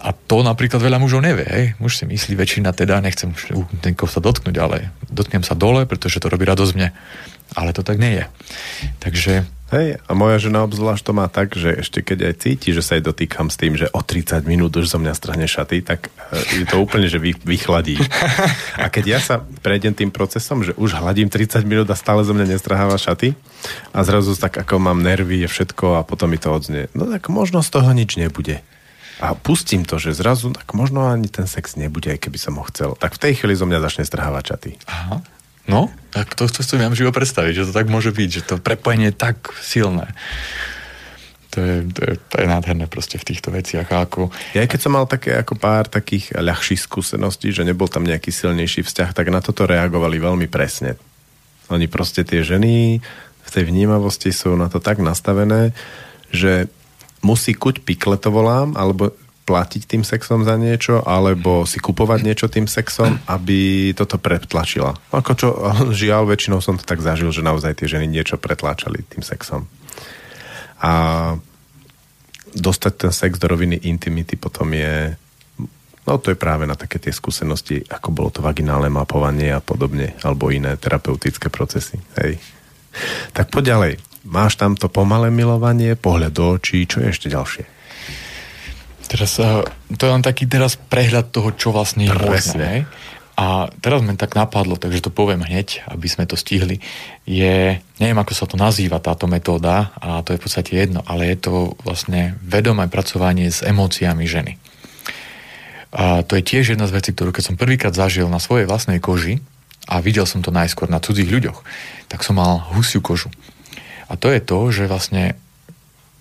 [0.03, 1.47] a to napríklad veľa mužov nevie.
[1.47, 1.65] Hej.
[1.79, 3.31] Muž si myslí, väčšina teda, nechcem
[3.79, 6.91] tenko sa dotknúť, ale dotknem sa dole, pretože to robí radosť mne.
[7.51, 8.25] Ale to tak nie je.
[9.03, 12.85] Takže Hej, a moja žena obzvlášť to má tak, že ešte keď aj cíti, že
[12.85, 16.13] sa jej dotýkam s tým, že o 30 minút už zo mňa strane šaty, tak
[16.29, 17.97] e, je to úplne, že vy, vychladí.
[18.77, 22.37] A keď ja sa prejdem tým procesom, že už hladím 30 minút a stále zo
[22.37, 23.33] mňa nestraháva šaty
[23.89, 26.93] a zrazu tak ako mám nervy, je všetko a potom mi to odznie.
[26.93, 28.61] No tak možno z toho nič nebude.
[29.25, 32.63] A pustím to, že zrazu, tak možno ani ten sex nebude, aj keby som ho
[32.69, 32.93] chcel.
[32.93, 34.71] Tak v tej chvíli zo mňa začne strhávať šaty.
[34.85, 35.17] Aha.
[35.63, 38.55] No, tak to, to si viem živo predstaviť, že to tak môže byť, že to
[38.59, 40.11] prepojenie je tak silné.
[41.53, 43.85] To je, to, je, to je nádherné proste v týchto veciach.
[43.93, 44.33] A ako...
[44.57, 48.81] Ja keď som mal také ako pár takých ľahších skúseností, že nebol tam nejaký silnejší
[48.81, 50.97] vzťah, tak na toto reagovali veľmi presne.
[51.69, 52.99] Oni proste tie ženy
[53.43, 55.77] v tej vnímavosti sú na to tak nastavené,
[56.33, 56.67] že
[57.21, 62.47] musí kuť pikle to volám, alebo platiť tým sexom za niečo, alebo si kupovať niečo
[62.47, 64.95] tým sexom, aby toto pretlačila.
[65.11, 65.47] Ako čo,
[66.01, 69.67] žiaľ, väčšinou som to tak zažil, že naozaj tie ženy niečo pretláčali tým sexom.
[70.83, 70.91] A
[72.53, 75.17] dostať ten sex do roviny intimity potom je
[76.03, 80.15] no to je práve na také tie skúsenosti, ako bolo to vaginálne mapovanie a podobne,
[80.21, 81.99] alebo iné terapeutické procesy.
[82.19, 82.39] Hej.
[83.31, 83.93] Tak poď ďalej.
[84.23, 87.82] Máš tam to pomalé milovanie, pohľad do očí, čo je ešte ďalšie?
[89.07, 89.63] Teraz, eh,
[89.95, 92.87] to je len taký teraz prehľad toho, čo vlastne je možné.
[93.33, 96.77] A teraz mi tak napadlo, takže to poviem hneď, aby sme to stihli.
[97.25, 101.33] Je, neviem ako sa to nazýva táto metóda, a to je v podstate jedno, ale
[101.33, 104.61] je to vlastne vedomé pracovanie s emóciami ženy.
[105.93, 109.01] A to je tiež jedna z vecí, ktorú keď som prvýkrát zažil na svojej vlastnej
[109.01, 109.41] koži
[109.89, 111.65] a videl som to najskôr na cudzích ľuďoch,
[112.13, 113.33] tak som mal husiu kožu.
[114.09, 115.33] A to je to, že vlastne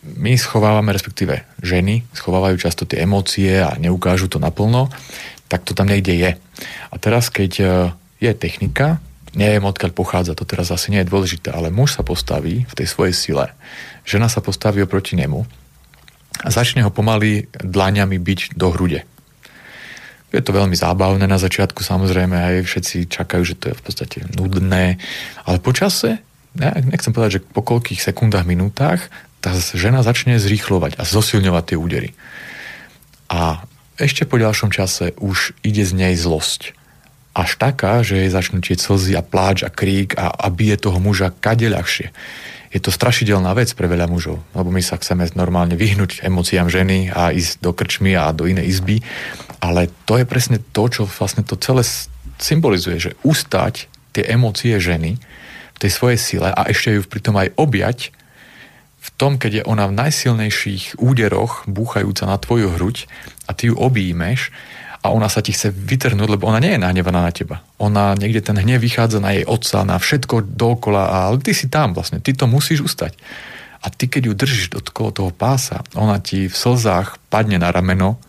[0.03, 4.91] my schovávame, respektíve ženy schovávajú často tie emócie a neukážu to naplno,
[5.47, 6.31] tak to tam niekde je.
[6.91, 7.65] A teraz, keď e,
[8.19, 8.99] je technika,
[9.39, 12.87] neviem odkiaľ pochádza, to teraz asi nie je dôležité, ale muž sa postaví v tej
[12.91, 13.47] svojej sile,
[14.03, 15.47] žena sa postaví oproti nemu
[16.43, 19.07] a začne ho pomaly dlaňami byť do hrude.
[20.33, 24.19] Je to veľmi zábavné na začiatku, samozrejme, aj všetci čakajú, že to je v podstate
[24.33, 24.97] nudné,
[25.45, 26.25] ale počase,
[26.57, 29.13] ja nechcem povedať, že po koľkých sekundách, minútach
[29.43, 32.11] tá žena začne zrýchlovať a zosilňovať tie údery.
[33.27, 33.67] A
[33.99, 36.79] ešte po ďalšom čase už ide z nej zlosť.
[37.35, 41.03] Až taká, že jej začnú tieť slzy a pláč a krík a, a bije toho
[41.03, 42.15] muža kade ľahšie.
[42.73, 47.13] Je to strašidelná vec pre veľa mužov, lebo my sa chceme normálne vyhnúť emóciám ženy
[47.13, 49.05] a ísť do krčmy a do inej izby,
[49.61, 51.85] ale to je presne to, čo vlastne to celé
[52.41, 55.21] symbolizuje, že ustať tie emócie ženy
[55.77, 57.99] v tej svojej sile a ešte ju pritom aj objať
[59.03, 63.11] v tom, keď je ona v najsilnejších úderoch búchajúca na tvoju hruď
[63.51, 64.55] a ty ju objímeš
[65.03, 67.67] a ona sa ti chce vytrhnúť, lebo ona nie je nahnevaná na teba.
[67.83, 71.99] Ona niekde ten hnev vychádza na jej otca, na všetko dokola, ale ty si tam
[71.99, 73.19] vlastne, ty to musíš ustať.
[73.83, 78.23] A ty, keď ju držíš do toho pása, ona ti v slzách padne na rameno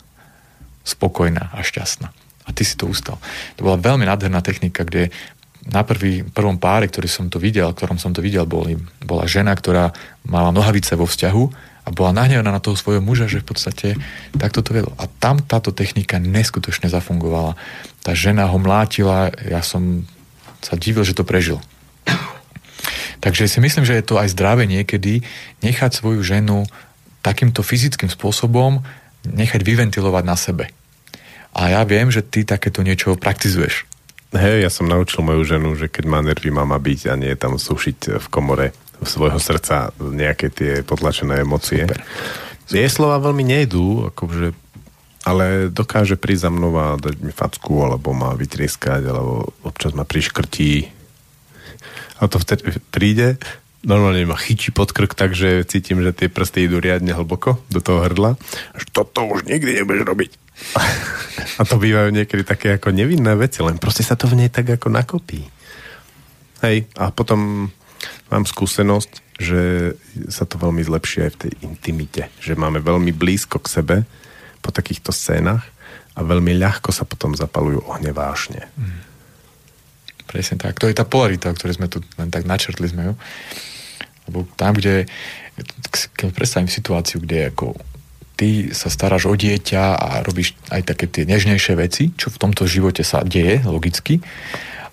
[0.82, 2.10] spokojná a šťastná.
[2.44, 3.22] A ty si to ustal.
[3.62, 5.14] To bola veľmi nádherná technika, kde
[5.64, 9.56] na prvý, prvom páre, ktorý som to videl, ktorom som to videl, boli, bola žena,
[9.56, 9.96] ktorá
[10.28, 11.44] mala nohavice vo vzťahu
[11.84, 13.88] a bola nahnevaná na toho svojho muža, že v podstate
[14.36, 14.92] takto to vedlo.
[15.00, 17.60] A tam táto technika neskutočne zafungovala.
[18.04, 20.08] Tá žena ho mlátila, ja som
[20.64, 21.60] sa divil, že to prežil.
[23.24, 25.24] Takže si myslím, že je to aj zdravé niekedy
[25.64, 26.68] nechať svoju ženu
[27.24, 28.84] takýmto fyzickým spôsobom
[29.24, 30.68] nechať vyventilovať na sebe.
[31.56, 33.88] A ja viem, že ty takéto niečo praktizuješ.
[34.34, 37.62] Hej, ja som naučil moju ženu, že keď má nervy, má byť a nie tam
[37.62, 38.74] sušiť v komore
[39.06, 41.86] svojho srdca nejaké tie potlačené emócie.
[41.86, 42.02] Super.
[42.74, 44.58] Jej slova veľmi nejdú, akože,
[45.28, 50.08] ale dokáže prísť za mnou a dať mi facku, alebo ma vytrieskať, alebo občas ma
[50.08, 50.90] priškrtí.
[52.18, 53.38] A to vtedy príde,
[53.84, 58.02] normálne ma chyčí pod krk, takže cítim, že tie prsty idú riadne hlboko do toho
[58.08, 58.40] hrdla.
[58.74, 60.32] Až toto už nikdy nebudeš robiť.
[61.60, 64.70] A to bývajú niekedy také ako nevinné veci, len proste sa to v nej tak
[64.70, 65.46] ako nakopí.
[66.64, 67.70] Hej, a potom
[68.32, 69.94] mám skúsenosť, že
[70.30, 72.24] sa to veľmi zlepší aj v tej intimite.
[72.40, 73.96] Že máme veľmi blízko k sebe
[74.64, 75.66] po takýchto scénach
[76.14, 78.70] a veľmi ľahko sa potom zapalujú ohne vášne.
[78.78, 79.02] Mm.
[80.30, 80.80] Presne tak.
[80.80, 83.14] To je tá polarita, o ktorej sme tu len tak načrtli sme ju.
[84.30, 85.10] Lebo tam, kde
[86.32, 87.76] predstavím situáciu, kde ako
[88.34, 92.66] ty sa staráš o dieťa a robíš aj také tie nežnejšie veci, čo v tomto
[92.66, 94.20] živote sa deje logicky.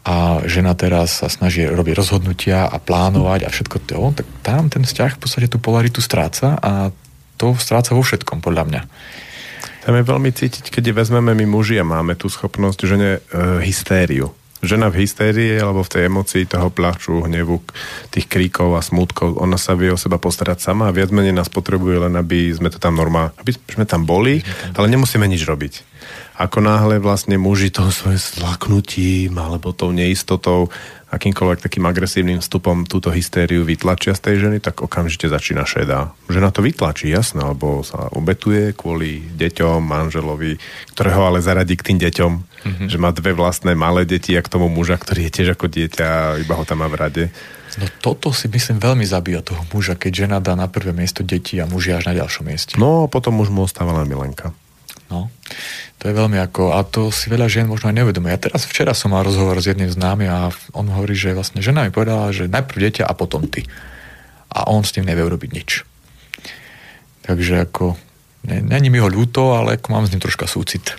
[0.00, 4.84] A žena teraz sa snaží robiť rozhodnutia a plánovať a všetko to, tak tam ten
[4.88, 6.88] vzťah v podstate tú polaritu stráca a
[7.36, 8.82] to stráca vo všetkom, podľa mňa.
[9.84, 13.20] Tam je veľmi cítiť, keď vezmeme my muži a máme tú schopnosť, že ne, e,
[13.64, 17.60] hystériu žena v hystérii alebo v tej emocii toho plaču, hnevu,
[18.12, 21.48] tých kríkov a smutkov, ona sa vie o seba postarať sama a viac menej nás
[21.48, 24.44] potrebuje len, aby sme to tam normálne, aby sme tam boli,
[24.76, 25.74] ale nemusíme nič robiť.
[26.40, 30.72] Ako náhle vlastne muži toho svojim slaknutím alebo tou neistotou
[31.10, 36.14] akýmkoľvek takým agresívnym vstupom túto hystériu vytlačia z tej ženy, tak okamžite začína šedá.
[36.30, 40.56] Žena to vytlačí, jasno, alebo sa obetuje kvôli deťom, manželovi,
[40.94, 42.88] ktorého ale zaradí k tým deťom, mm-hmm.
[42.88, 46.40] že má dve vlastné malé deti a k tomu muža, ktorý je tiež ako dieťa,
[46.40, 47.24] iba ho tam má v rade.
[47.76, 51.58] No toto si myslím veľmi zabíja toho muža, keď žena dá na prvé miesto deti
[51.58, 52.78] a muž je až na ďalšom mieste.
[52.78, 54.54] No a potom už mu ostáva len milenka.
[55.10, 55.26] No,
[55.98, 58.30] to je veľmi ako, a to si veľa žien možno aj nevedomuje.
[58.30, 61.82] Ja teraz včera som mal rozhovor s jedným známym a on hovorí, že vlastne žena
[61.82, 63.66] mi povedala, že najprv dieťa a potom ty.
[64.54, 65.70] A on s tým nevie urobiť nič.
[67.26, 67.98] Takže ako,
[68.46, 70.94] není mi ho ľúto, ale ako mám s ním troška súcit.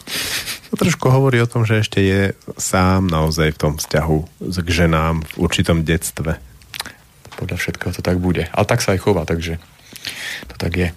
[0.72, 2.22] To trošku hovorí o tom, že ešte je
[2.60, 6.36] sám naozaj v tom vzťahu k ženám v určitom detstve.
[7.40, 8.52] Podľa všetkého to tak bude.
[8.52, 9.56] Ale tak sa aj chová, takže
[10.52, 10.88] to tak je.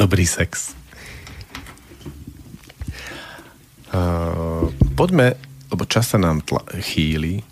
[0.00, 0.72] Dobrý sex.
[3.92, 5.36] Uh, poďme,
[5.68, 7.44] lebo čas sa nám tla, chýli,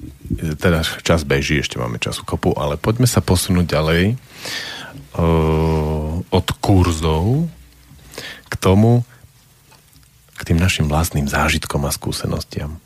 [0.56, 4.16] teda čas beží, ešte máme času kopu, ale poďme sa posunúť ďalej
[5.20, 7.52] uh, od kurzov
[8.48, 9.04] k tomu,
[10.40, 12.80] k tým našim vlastným zážitkom a skúsenostiam.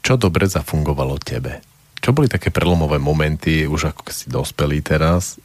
[0.00, 1.60] Čo dobre zafungovalo tebe?
[2.00, 5.36] Čo boli také prelomové momenty, už ako si dospelý teraz,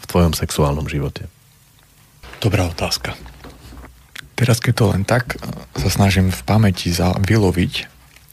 [0.00, 1.28] v tvojom sexuálnom živote?
[2.40, 3.12] Dobrá otázka.
[4.32, 5.44] Teraz, keď to len tak eh,
[5.76, 7.72] sa snažím v pamäti za, vyloviť,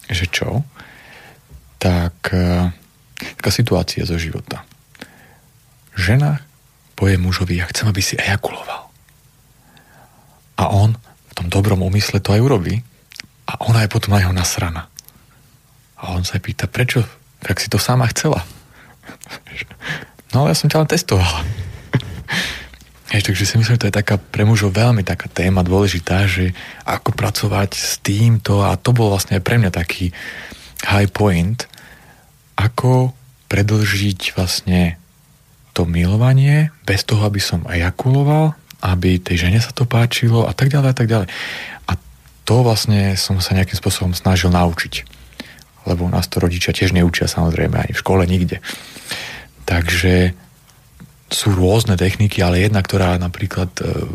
[0.07, 0.63] že čo,
[1.75, 2.71] tak eh,
[3.19, 4.63] taká situácia zo života.
[5.99, 6.39] Žena
[6.95, 8.87] povie mužovi, ja chcem, aby si ejakuloval.
[10.57, 12.81] A on v tom dobrom úmysle to aj urobí
[13.45, 14.87] a ona je potom na jeho nasrana.
[15.99, 17.03] A on sa pýta, prečo?
[17.43, 18.39] Tak si to sama chcela.
[20.35, 21.39] No ale ja som ťa len testovala.
[23.07, 26.51] Hej, takže si myslím, že to je taká pre mužov veľmi taká téma dôležitá, že
[26.83, 30.11] ako pracovať s týmto a to bol vlastne aj pre mňa taký
[30.83, 31.63] high point,
[32.59, 33.15] ako
[33.47, 34.99] predlžiť vlastne
[35.71, 38.51] to milovanie bez toho, aby som ejakuloval,
[38.83, 41.27] aby tej žene sa to páčilo a tak ďalej a tak ďalej.
[41.87, 41.91] A
[42.43, 45.17] to vlastne som sa nejakým spôsobom snažil naučiť
[45.87, 48.59] lebo nás to rodičia tiež neučia samozrejme ani v škole nikde.
[49.63, 50.35] Takže
[51.27, 54.07] sú rôzne techniky, ale jedna, ktorá napríklad e,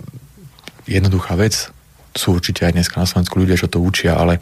[0.88, 1.68] jednoduchá vec,
[2.12, 4.40] sú určite aj dneska na Slovensku ľudia, čo to učia, ale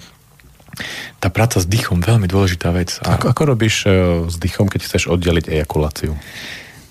[1.19, 2.99] tá práca s dýchom, veľmi dôležitá vec.
[3.03, 3.19] A...
[3.19, 3.91] Ako, ako robíš e,
[4.31, 6.15] s dýchom, keď chceš oddeliť ejakuláciu?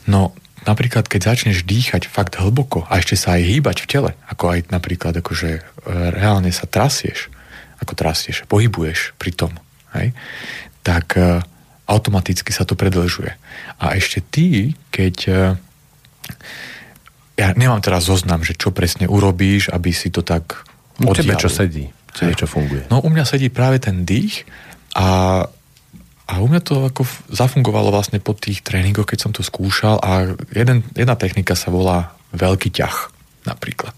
[0.06, 0.36] No,
[0.68, 4.60] napríklad, keď začneš dýchať fakt hlboko a ešte sa aj hýbať v tele, ako aj
[4.70, 5.62] napríklad akože e,
[6.12, 7.32] reálne sa trasieš,
[7.80, 9.56] ako trasieš, pohybuješ pri tom,
[9.96, 10.12] hej,
[10.84, 11.40] tak e,
[11.90, 13.34] automaticky sa to predlžuje.
[13.82, 15.34] A ešte ty, keď e,
[17.40, 20.68] ja nemám teraz zoznam, že čo presne urobíš, aby si to tak
[21.00, 21.88] U tebe čo sedí?
[22.12, 22.92] Tebe čo funguje?
[22.92, 24.44] No u mňa sedí práve ten dých
[24.98, 25.42] a,
[26.28, 30.36] a u mňa to ako zafungovalo vlastne po tých tréningoch, keď som to skúšal a
[30.52, 32.96] jeden, jedna technika sa volá veľký ťah
[33.48, 33.96] napríklad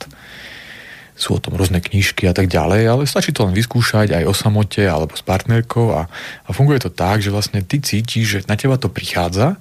[1.21, 4.33] sú o tom rôzne knižky a tak ďalej, ale stačí to len vyskúšať aj o
[4.33, 8.57] samote alebo s partnerkou a, a funguje to tak, že vlastne ty cítiš, že na
[8.57, 9.53] teba to prichádza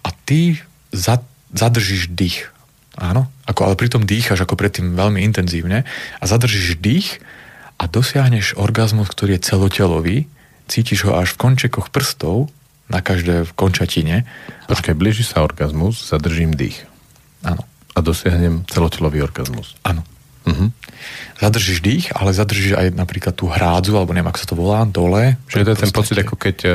[0.00, 0.56] a ty
[0.88, 1.20] za,
[1.52, 2.50] zadržíš dých.
[2.96, 5.84] Áno, ako, ale pritom dýchaš ako predtým veľmi intenzívne
[6.16, 7.20] a zadržíš dých
[7.76, 10.16] a dosiahneš orgazmus, ktorý je celotelový,
[10.64, 12.48] cítiš ho až v končekoch prstov,
[12.86, 14.24] na každé v končatine.
[14.70, 16.86] Počkaj, blíži sa orgazmus, zadržím dých.
[17.42, 17.66] Áno.
[17.96, 19.74] A dosiahnem celotelový orgazmus.
[19.82, 20.06] Áno.
[20.46, 20.70] Uh-huh.
[21.36, 25.36] Zadržíš dých, ale zadržíš aj napríklad tú hrádzu, alebo neviem, ako sa to volá, dole.
[25.50, 26.68] Že to je ten pocit, ako keď e,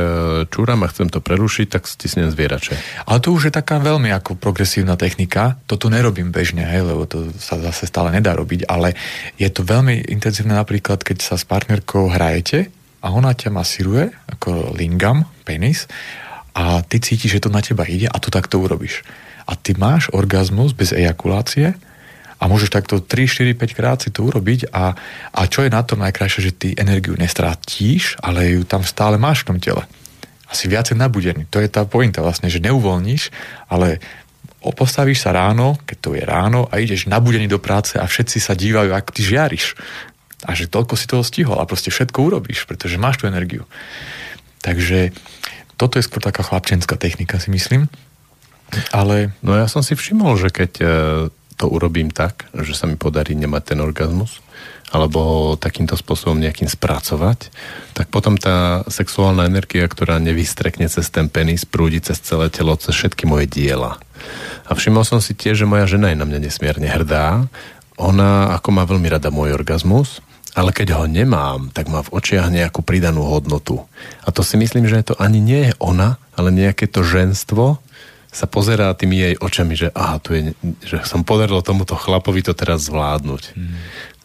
[0.51, 2.77] čúram a chcem to prerušiť, tak stisnem zvierače.
[3.09, 5.57] Ale to už je taká veľmi ako progresívna technika.
[5.65, 8.93] Toto nerobím bežne, hej, lebo to sa zase stále nedá robiť, ale
[9.41, 12.69] je to veľmi intenzívne napríklad, keď sa s partnerkou hrajete
[13.01, 15.89] a ona ťa masíruje, ako lingam, penis,
[16.53, 19.01] a ty cítiš, že to na teba ide a to takto urobíš.
[19.47, 21.79] A ty máš orgazmus bez ejakulácie,
[22.41, 24.97] a môžeš takto 3, 4, 5 krát si to urobiť a,
[25.29, 29.45] a čo je na tom najkrajšie, že ty energiu nestratíš, ale ju tam stále máš
[29.45, 29.85] v tom tele.
[30.49, 31.45] Asi viacej nabudený.
[31.53, 33.29] To je tá pointa vlastne, že neuvoľníš,
[33.69, 34.01] ale
[34.73, 38.57] postavíš sa ráno, keď to je ráno a ideš nabudený do práce a všetci sa
[38.57, 39.77] dívajú, ak ty žiariš.
[40.41, 43.69] A že toľko si toho stihol a proste všetko urobíš, pretože máš tú energiu.
[44.65, 45.13] Takže
[45.77, 47.85] toto je skôr taká chlapčenská technika, si myslím.
[48.89, 49.33] Ale...
[49.45, 50.85] No ja som si všimol, že keď e,
[51.61, 54.41] to urobím tak, že sa mi podarí nemať ten orgazmus,
[54.91, 57.47] alebo takýmto spôsobom nejakým spracovať,
[57.95, 62.91] tak potom tá sexuálna energia, ktorá nevystrekne cez ten penis, prúdi cez celé telo, cez
[62.91, 64.01] všetky moje diela.
[64.67, 67.47] A všimol som si tiež, že moja žena je na mňa nesmierne hrdá.
[67.95, 70.19] Ona ako má veľmi rada môj orgazmus,
[70.51, 73.87] ale keď ho nemám, tak má v očiach nejakú pridanú hodnotu.
[74.27, 77.79] A to si myslím, že to ani nie je ona, ale nejaké to ženstvo,
[78.31, 80.55] sa pozerá tými jej očami, že aha, tu je,
[80.87, 83.43] že som podaril tomuto chlapovi to teraz zvládnuť.
[83.53, 83.75] Mm.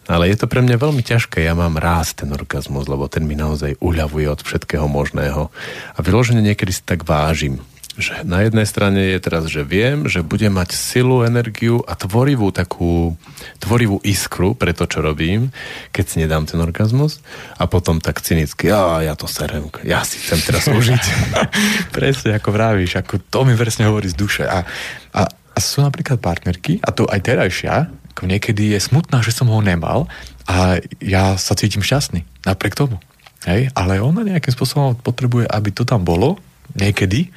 [0.07, 1.43] Ale je to pre mňa veľmi ťažké.
[1.43, 5.51] Ja mám rád ten orgazmus, lebo ten mi naozaj uľavuje od všetkého možného.
[5.93, 7.59] A vyložene niekedy si tak vážim
[7.97, 12.53] že na jednej strane je teraz, že viem, že budem mať silu, energiu a tvorivú
[12.53, 13.17] takú,
[13.57, 15.49] tvorivú iskru pre to, čo robím,
[15.89, 17.25] keď si nedám ten orgazmus
[17.57, 21.03] a potom tak cynicky, ja, ja to serem, ja si chcem teraz užiť.
[21.89, 24.43] Presne, ako vravíš, ako to mi presne hovorí z duše.
[24.45, 24.61] A,
[25.17, 29.49] a, a sú napríklad partnerky, a to aj terajšia, ako niekedy je smutná, že som
[29.49, 30.05] ho nemal
[30.45, 33.01] a ja sa cítim šťastný napriek tomu.
[33.45, 33.73] Hej?
[33.73, 36.37] Ale ona nejakým spôsobom potrebuje, aby to tam bolo
[36.77, 37.29] niekedy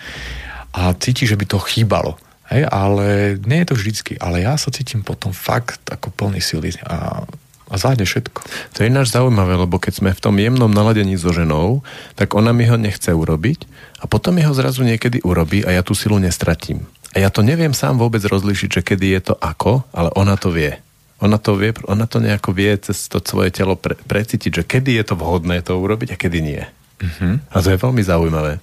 [0.71, 2.15] a cíti, že by to chýbalo.
[2.51, 4.13] Hej, ale nie je to vždycky.
[4.19, 7.23] Ale ja sa cítim potom fakt ako plný sily a,
[7.71, 8.43] a zájde všetko.
[8.75, 11.87] To je náš zaujímavé, lebo keď sme v tom jemnom naladení so ženou,
[12.19, 13.71] tak ona mi ho nechce urobiť
[14.03, 16.91] a potom mi ho zrazu niekedy urobí a ja tú silu nestratím.
[17.15, 20.51] A ja to neviem sám vôbec rozlišiť, že kedy je to ako, ale ona to
[20.51, 20.75] vie.
[21.23, 24.99] Ona to vie, ona to nejako vie cez to svoje telo pre, precítiť, že kedy
[24.99, 26.63] je to vhodné to urobiť a kedy nie.
[26.99, 27.39] Uh-huh.
[27.53, 28.59] A to je veľmi zaujímavé.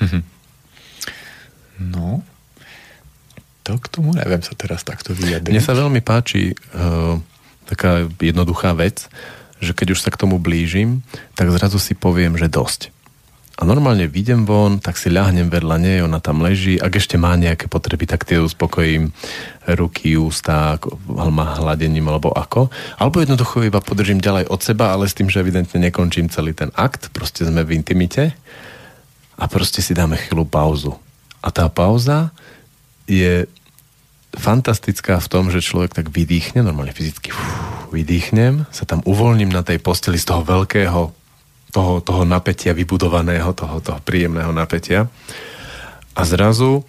[0.00, 0.24] Uh-huh.
[1.78, 2.22] No,
[3.64, 5.50] to k tomu neviem sa teraz takto vyjadriť.
[5.50, 7.16] Mne sa veľmi páči uh,
[7.64, 9.08] taká jednoduchá vec,
[9.58, 11.00] že keď už sa k tomu blížim,
[11.32, 12.92] tak zrazu si poviem, že dosť.
[13.54, 16.74] A normálne vidím von, tak si ľahnem vedľa nej, ona tam leží.
[16.74, 19.14] Ak ešte má nejaké potreby, tak tie uspokojím
[19.78, 20.74] ruky, ústa,
[21.08, 22.66] má hladením alebo ako.
[22.98, 26.74] Alebo jednoducho iba podržím ďalej od seba, ale s tým, že evidentne nekončím celý ten
[26.74, 27.14] akt.
[27.14, 28.34] Proste sme v intimite
[29.38, 30.98] a proste si dáme chvíľu pauzu
[31.44, 32.32] a tá pauza
[33.04, 33.44] je
[34.34, 37.44] fantastická v tom, že človek tak vydýchne, normálne fyzicky uf,
[37.92, 41.12] vydýchnem, sa tam uvoľním na tej posteli z toho veľkého,
[41.70, 45.06] toho, toho napätia vybudovaného, toho, toho príjemného napätia.
[46.16, 46.82] A zrazu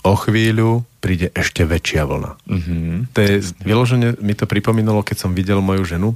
[0.00, 2.32] o chvíľu príde ešte väčšia vlna.
[2.44, 3.16] Mm-hmm.
[3.16, 3.32] To je,
[3.64, 6.08] vyložene mi to pripomínalo, keď som videl moju ženu,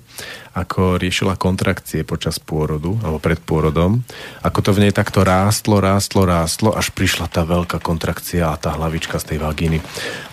[0.53, 4.05] ako riešila kontrakcie počas pôrodu, alebo pred pôrodom,
[4.45, 8.77] ako to v nej takto rástlo, rástlo, rástlo, až prišla tá veľká kontrakcia a tá
[8.77, 9.81] hlavička z tej vagíny.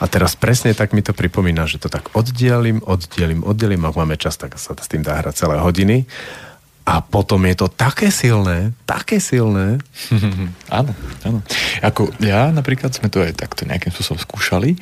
[0.04, 4.20] A teraz presne tak mi to pripomína, že to tak oddialím, oddialím, oddialím, ak máme
[4.20, 6.08] čas, tak sa s tým dá hrať celé hodiny
[6.82, 9.78] a potom je to také silné, také silné.
[10.80, 10.92] áno,
[11.22, 11.40] áno.
[11.86, 14.76] Ako ja napríklad sme to aj takto nejakým spôsobom skúšali.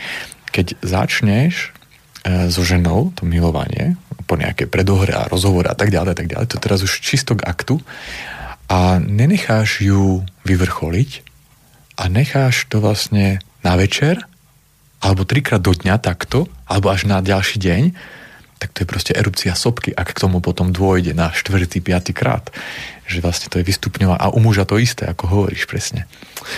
[0.49, 1.75] Keď začneš
[2.23, 3.99] e, so ženou to milovanie,
[4.29, 7.33] po nejakej predohre a rozhovore a tak ďalej, a tak ďalej, to teraz už čisto
[7.33, 7.81] k aktu
[8.69, 11.25] a nenecháš ju vyvrcholiť
[11.97, 14.29] a necháš to vlastne na večer
[14.99, 17.83] alebo trikrát do dňa takto, alebo až na ďalší deň,
[18.59, 22.51] tak to je proste erupcia sopky, ak k tomu potom dôjde na štvrtý, piatý krát.
[23.07, 26.05] Že vlastne to je vystupňová a u muža to isté, ako hovoríš presne.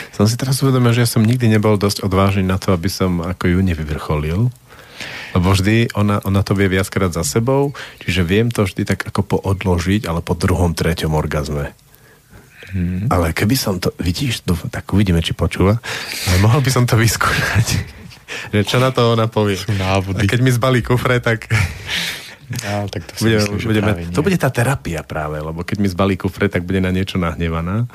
[0.09, 3.21] Som si teraz uvedomil, že ja som nikdy nebol dosť odvážny na to, aby som
[3.21, 4.49] ako ju nevyvrcholil.
[5.31, 7.71] Lebo vždy ona, ona to vie viackrát za sebou,
[8.03, 11.71] čiže viem to vždy tak ako poodložiť, ale po druhom, treťom orgazme.
[12.73, 13.07] Hmm.
[13.13, 15.79] Ale keby som to, vidíš, tak uvidíme, či počúva,
[16.27, 18.00] ale mohol by som to vyskúšať
[18.51, 19.59] že čo na to ona povie.
[19.75, 20.25] návody.
[20.25, 21.51] A keď mi zbalí kufre, tak...
[22.51, 26.19] Ja, tak to, budeme, myslím, budeme, to bude tá terapia práve, lebo keď mi zbalí
[26.19, 27.87] kufre, tak bude na niečo nahnevaná.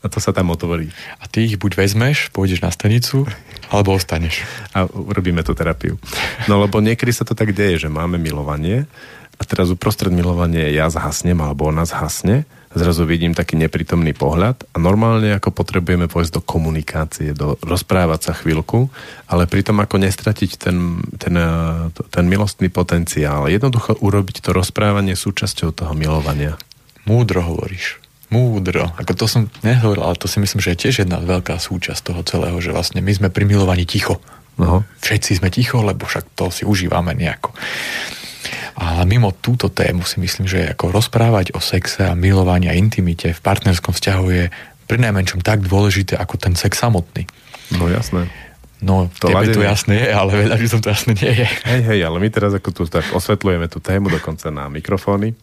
[0.00, 0.88] A to sa tam otvorí.
[1.20, 3.28] A ty ich buď vezmeš, pôjdeš na stanicu,
[3.68, 4.48] alebo ostaneš.
[4.72, 6.00] A urobíme tú terapiu.
[6.48, 8.88] No lebo niekedy sa to tak deje, že máme milovanie
[9.36, 14.76] a teraz uprostred milovania ja zhasnem alebo ona zhasne zrazu vidím taký neprítomný pohľad a
[14.76, 18.92] normálne ako potrebujeme pôjsť do komunikácie, do rozprávať sa chvíľku,
[19.30, 21.34] ale pritom ako nestratiť ten, ten,
[21.92, 23.48] ten milostný potenciál.
[23.48, 26.60] Jednoducho urobiť to rozprávanie súčasťou toho milovania.
[27.08, 28.04] Múdro hovoríš.
[28.28, 28.92] Múdro.
[29.00, 32.20] Ako to som nehovoril, ale to si myslím, že je tiež jedna veľká súčasť toho
[32.20, 34.20] celého, že vlastne my sme pri milovaní ticho.
[34.60, 34.84] No.
[35.00, 37.56] Všetci sme ticho, lebo však to si užívame nejako.
[38.78, 43.34] A mimo túto tému si myslím, že ako rozprávať o sexe a milovaní a intimite
[43.34, 44.44] v partnerskom vzťahu je
[44.86, 47.26] pri najmenšom tak dôležité ako ten sex samotný.
[47.74, 48.30] No jasné.
[48.78, 51.46] No, to tebe to jasné je, ale veľa že som to jasné nie je.
[51.66, 55.34] Hej, hej, ale my teraz ako tu tak osvetľujeme tú tému dokonca na mikrofóny.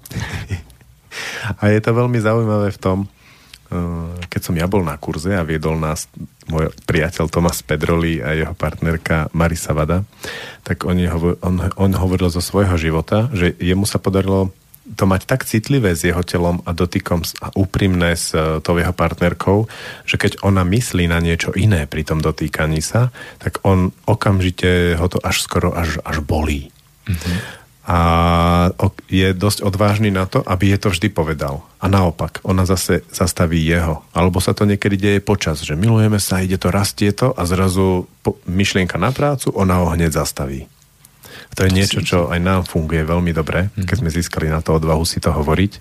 [1.59, 2.97] a je to veľmi zaujímavé v tom,
[4.29, 6.05] keď som ja bol na kurze a viedol nás
[6.45, 10.05] môj priateľ Tomas Pedroli a jeho partnerka Marisa Vada,
[10.61, 11.01] tak on,
[11.41, 14.53] on, on hovoril zo svojho života, že jemu sa podarilo
[14.93, 18.93] to mať tak citlivé s jeho telom a dotykom a úprimné s eh, tou jeho
[18.93, 19.65] partnerkou,
[20.05, 23.09] že keď ona myslí na niečo iné pri tom dotýkaní sa,
[23.41, 26.69] tak on okamžite ho to až skoro až, až bolí.
[27.09, 27.99] Mm-hmm a
[29.05, 31.61] je dosť odvážny na to, aby je to vždy povedal.
[31.77, 34.01] A naopak, ona zase zastaví jeho.
[34.09, 38.09] Alebo sa to niekedy deje počas, že milujeme sa, ide to, rastie to a zrazu
[38.25, 40.65] po, myšlienka na prácu, ona ho hneď zastaví.
[41.55, 43.85] To je niečo, čo aj nám funguje veľmi dobre, mhm.
[43.85, 45.77] keď sme získali na to odvahu si to hovoriť.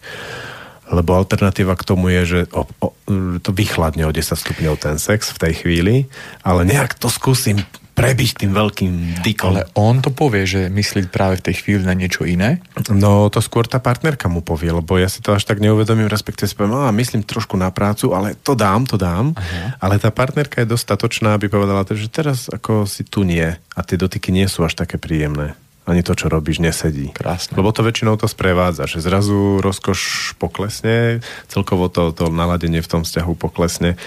[0.93, 2.93] Lebo alternatíva k tomu je, že o, o,
[3.41, 5.97] to vychladne o 10 stupňov ten sex v tej chvíli,
[6.45, 7.65] ale nejak to skúsim
[7.95, 9.55] prebiť tým veľkým dykom.
[9.55, 12.59] Ale on to povie, že myslí práve v tej chvíli na niečo iné?
[12.91, 16.51] No to skôr tá partnerka mu povie, lebo ja si to až tak neuvedomím, respektíve
[16.51, 19.33] si poviem, myslím trošku na prácu, ale to dám, to dám.
[19.39, 19.79] Aha.
[19.79, 23.95] Ale tá partnerka je dostatočná, aby povedala, že teraz ako si tu nie a tie
[23.95, 25.55] dotyky nie sú až také príjemné
[25.85, 27.13] ani to, čo robíš, nesedí.
[27.13, 27.61] Krásne.
[27.61, 31.21] Lebo to väčšinou to sprevádza, že zrazu rozkoš poklesne,
[31.53, 34.01] celkovo to, to naladenie v tom vzťahu poklesne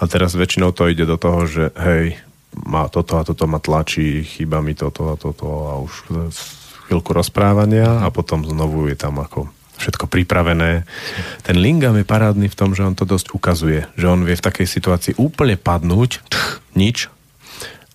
[0.00, 2.16] a teraz väčšinou to ide do toho, že hej,
[2.54, 5.92] má toto a toto ma tlačí, chýba mi toto a toto a už
[6.88, 10.82] chvíľku rozprávania a potom znovu je tam ako všetko pripravené.
[11.46, 14.46] Ten Lingam je parádny v tom, že on to dosť ukazuje, že on vie v
[14.46, 16.42] takej situácii úplne padnúť, tch,
[16.74, 17.06] nič,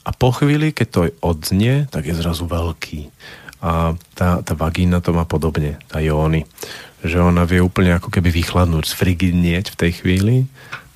[0.04, 3.08] a po chvíli, keď to odznie, tak je zrazu veľký.
[3.64, 6.44] A tá, tá vagína to má podobne, tá jóny.
[7.00, 10.36] Že ona vie úplne ako keby vychladnúť, sfrigidnieť v tej chvíli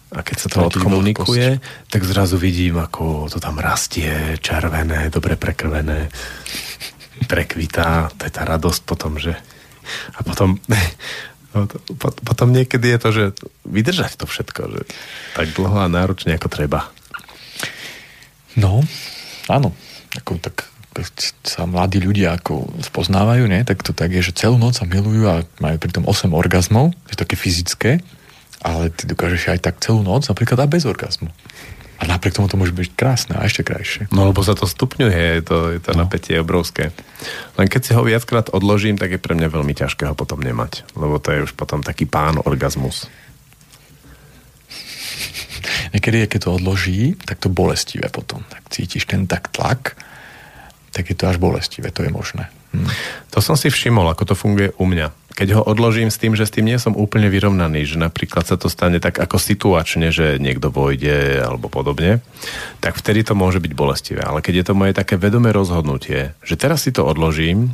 [0.07, 1.59] a keď sa to odkomunikuje,
[1.91, 6.07] tak zrazu vidím, ako to tam rastie, červené, dobre prekrvené,
[7.27, 9.35] prekvitá, to je tá radosť potom, že
[10.15, 10.55] a potom
[12.27, 13.23] potom niekedy je to, že
[13.65, 14.81] vydržať to všetko, že
[15.33, 16.91] tak dlho a náročne ako treba.
[18.53, 18.85] No,
[19.49, 19.73] áno.
[20.17, 21.13] Ako, tak keď
[21.45, 25.29] sa mladí ľudia ako spoznávajú, nie, tak to tak je, že celú noc sa milujú
[25.29, 27.91] a majú pritom 8 orgazmov, je to také fyzické,
[28.67, 31.31] ale ty dokážeš aj tak celú noc napríklad aj bez orgazmu.
[31.97, 34.05] A napriek tomu to môže byť krásne a ešte krajšie.
[34.13, 36.05] No lebo sa to stupňuje, je to, je to no.
[36.05, 36.93] napätie obrovské.
[37.57, 40.85] Len keď si ho viackrát odložím, tak je pre mňa veľmi ťažké ho potom nemať.
[40.93, 43.09] Lebo to je už potom taký pán orgazmus.
[45.89, 48.45] Niekedy, keď to odloží, tak to bolestivé potom.
[48.45, 49.97] Tak cítiš ten tak tlak,
[50.93, 52.53] tak je to až bolestivé, to je možné.
[52.77, 52.85] Hm.
[53.33, 56.49] To som si všimol, ako to funguje u mňa keď ho odložím s tým, že
[56.49, 60.41] s tým nie som úplne vyrovnaný, že napríklad sa to stane tak ako situačne, že
[60.41, 62.25] niekto vojde alebo podobne,
[62.81, 64.25] tak vtedy to môže byť bolestivé.
[64.25, 67.69] Ale keď je to moje také vedomé rozhodnutie, že teraz si to odložím,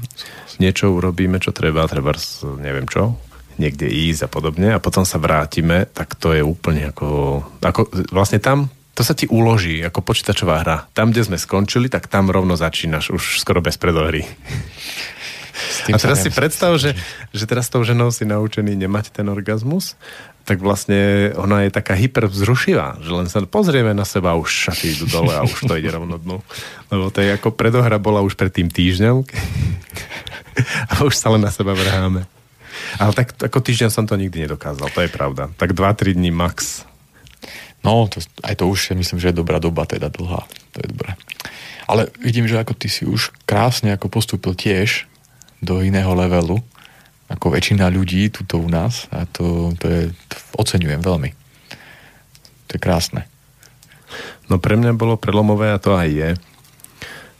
[0.59, 2.11] niečo urobíme, čo treba, treba
[2.59, 3.15] neviem čo,
[3.55, 8.43] niekde ísť a podobne a potom sa vrátime, tak to je úplne ako, ako vlastne
[8.43, 10.85] tam to sa ti uloží ako počítačová hra.
[10.93, 14.21] Tam, kde sme skončili, tak tam rovno začínaš už skoro bez predohry.
[15.93, 16.97] A teraz si predstav, že,
[17.29, 19.93] že teraz tou ženou si naučený nemať ten orgazmus,
[20.43, 24.99] tak vlastne ona je taká hypervzrušivá, že len sa pozrieme na seba a už šaty
[24.99, 26.43] idú dole a už to ide rovno dnu.
[26.91, 29.23] Lebo to je ako predohra bola už pred tým týždňom
[30.91, 32.27] a už sa len na seba vrháme.
[32.99, 35.53] Ale tak ako týždeň som to nikdy nedokázal, to je pravda.
[35.55, 36.83] Tak 2-3 dní max.
[37.85, 40.43] No, to, aj to už myslím, že je dobrá doba, teda dlhá.
[40.75, 41.15] To je dobré.
[41.87, 45.07] Ale vidím, že ako ty si už krásne ako postúpil tiež
[45.63, 46.59] do iného levelu
[47.31, 51.31] ako väčšina ľudí tuto u nás a to, to je, to oceňujem veľmi.
[52.67, 53.25] To je krásne.
[54.51, 56.29] No pre mňa bolo prelomové a to aj je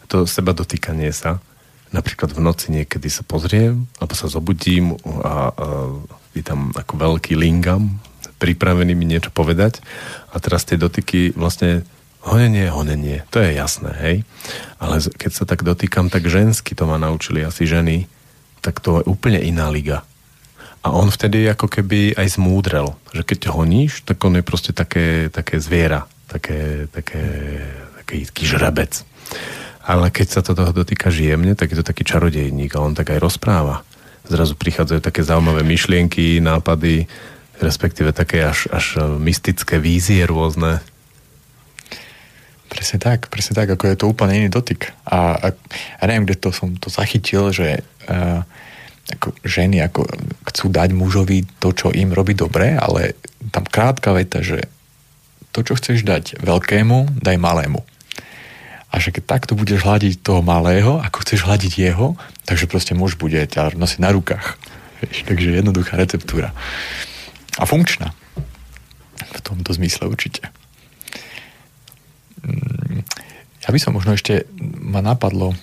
[0.08, 1.42] to seba dotýkanie sa.
[1.90, 5.66] Napríklad v noci niekedy sa pozriem alebo sa zobudím a, a
[6.34, 8.02] je tam ako veľký lingam
[8.44, 9.80] pripravený mi niečo povedať
[10.36, 11.88] a teraz tie dotyky vlastne
[12.24, 14.16] honenie, honenie, to je jasné, hej.
[14.80, 18.08] Ale keď sa tak dotýkam, tak žensky to ma naučili asi ženy,
[18.64, 20.08] tak to je úplne iná liga.
[20.84, 25.32] A on vtedy ako keby aj zmúdrel, že keď honíš, tak on je proste také,
[25.32, 27.24] také zviera, také, také,
[28.04, 28.92] taký, taký žrabec.
[29.84, 33.16] Ale keď sa to toho dotýka žiemne, tak je to taký čarodejník a on tak
[33.16, 33.84] aj rozpráva.
[34.28, 37.08] Zrazu prichádzajú také zaujímavé myšlienky, nápady,
[37.60, 40.84] respektíve také až, až mystické vízie rôzne.
[42.74, 44.90] Presne tak, presne tak, ako je to úplne iný dotyk.
[45.06, 45.48] A, a,
[46.02, 48.42] a neviem, kde to som to zachytil, že uh,
[49.14, 50.10] ako ženy ako
[50.50, 53.14] chcú dať mužovi to, čo im robí dobre, ale
[53.54, 54.66] tam krátka veta, že
[55.54, 57.86] to, čo chceš dať veľkému, daj malému.
[58.94, 63.18] A že keď takto budeš hľadiť toho malého, ako chceš hľadiť jeho, takže proste muž
[63.18, 64.58] bude ťa nosiť na rukách.
[65.02, 66.54] Vieš, takže jednoduchá receptúra.
[67.58, 68.14] A funkčná.
[69.34, 70.50] V tomto zmysle určite.
[72.46, 75.58] Mm, ja by som možno ešte, ma napadlo,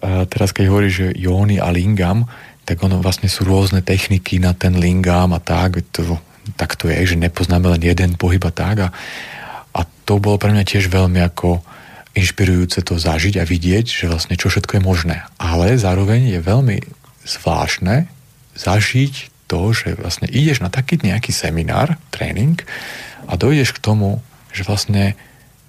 [0.00, 2.24] teraz keď hovorí, že jóny a lingam,
[2.64, 6.16] tak ono vlastne sú rôzne techniky na ten lingam a tak, to,
[6.56, 8.88] tak to je, že nepoznáme len jeden pohyb a tak a,
[9.76, 11.60] a to bolo pre mňa tiež veľmi ako
[12.16, 15.16] inšpirujúce to zažiť a vidieť, že vlastne čo všetko je možné.
[15.38, 16.82] Ale zároveň je veľmi
[17.22, 18.10] zvláštne
[18.58, 22.58] zažiť to, že vlastne ideš na taký nejaký seminár, tréning
[23.30, 25.14] a dojdeš k tomu, že vlastne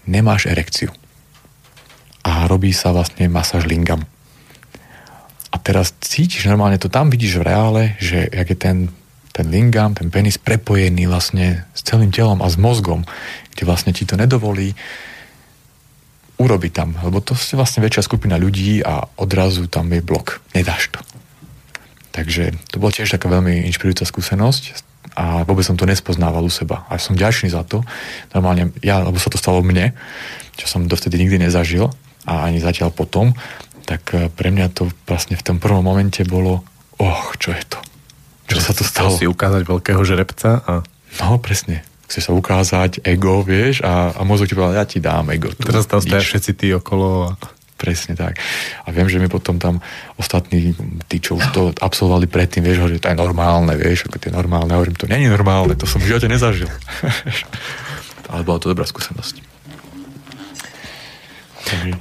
[0.06, 0.90] nemáš erekciu.
[2.22, 4.06] A robí sa vlastne masáž lingam.
[5.52, 8.78] A teraz cítiš normálne to tam, vidíš v reále, že jak je ten,
[9.36, 13.04] ten lingam, ten penis prepojený vlastne s celým telom a s mozgom,
[13.52, 14.72] kde vlastne ti to nedovolí
[16.42, 20.42] urobiť tam, lebo to je vlastne väčšia skupina ľudí a odrazu tam je blok.
[20.58, 21.00] Nedáš to.
[22.12, 24.64] Takže to bola tiež taká veľmi inšpirujúca skúsenosť
[25.16, 26.84] a vôbec som to nespoznával u seba.
[26.90, 27.86] A som ďačný za to.
[28.34, 29.94] Normálne, ja, lebo sa to stalo mne,
[30.58, 31.94] čo som dovtedy nikdy nezažil
[32.26, 33.34] a ani zatiaľ potom,
[33.86, 36.62] tak eh, pre mňa to vlastne v tom prvom momente bolo,
[37.02, 37.80] och, čo je to?
[38.52, 39.16] Čo sa to stalo?
[39.16, 40.74] si ukázať veľkého žrebca a...
[41.24, 41.88] No, presne.
[42.12, 45.48] Chce sa ukázať ego, vieš, a, a mozog ti povedal, ja ti dám ego.
[45.56, 47.40] Tu, Teraz tam stojí všetci tí okolo a...
[47.82, 48.38] Presne tak.
[48.86, 49.82] A viem, že mi potom tam
[50.14, 50.78] ostatní,
[51.10, 54.38] tí, čo už to absolvovali predtým, vieš, že to je normálne, vieš, ako to je
[54.38, 54.70] normálne.
[54.70, 56.70] Hovorím, to není normálne, to som v živote nezažil.
[58.30, 59.51] Ale bola to dobrá skúsenosť.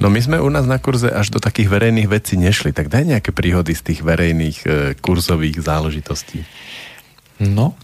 [0.01, 3.07] No my sme u nás na kurze až do takých verejných vecí nešli, tak daj
[3.07, 4.67] nejaké príhody z tých verejných e,
[4.99, 6.43] kurzových záležitostí.
[7.41, 7.77] No,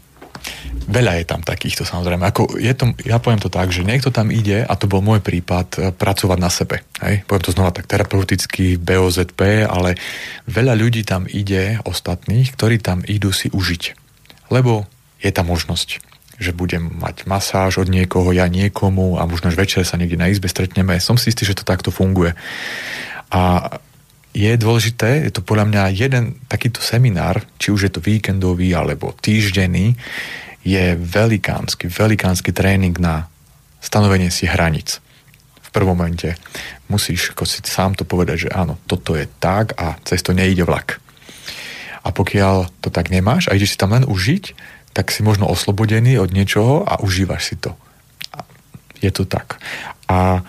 [0.88, 2.24] Veľa je tam takýchto samozrejme.
[2.24, 5.20] Ako je to, ja poviem to tak, že niekto tam ide, a to bol môj
[5.20, 6.88] prípad, e, pracovať na sebe.
[7.04, 7.28] Hej?
[7.28, 9.99] Poviem to znova tak terapeuticky, BOZP, ale
[10.48, 13.84] veľa ľudí tam ide, ostatných, ktorí tam idú si užiť.
[14.48, 14.88] Lebo
[15.20, 15.99] je tam možnosť
[16.38, 20.30] že budem mať masáž od niekoho, ja niekomu a možno až večer sa niekde na
[20.30, 21.01] izbe stretneme.
[21.01, 22.38] Som si istý, že to takto funguje.
[23.34, 23.73] A
[24.38, 29.18] je dôležité, je to podľa mňa jeden takýto seminár, či už je to víkendový alebo
[29.18, 29.97] týždenný,
[30.61, 33.26] je velikánsky, velikánsky tréning na
[33.81, 35.01] stanovenie si hranic.
[35.65, 36.38] V prvom momente
[36.85, 40.61] musíš ako si sám to povedať, že áno, toto je tak a cez to nejde
[40.69, 41.01] vlak.
[42.05, 46.18] A pokiaľ to tak nemáš a ideš si tam len užiť, tak si možno oslobodený
[46.18, 47.78] od niečoho a užívaš si to.
[48.98, 49.61] Je to tak.
[50.10, 50.41] A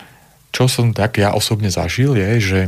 [0.49, 2.61] čo som tak ja osobne zažil je, že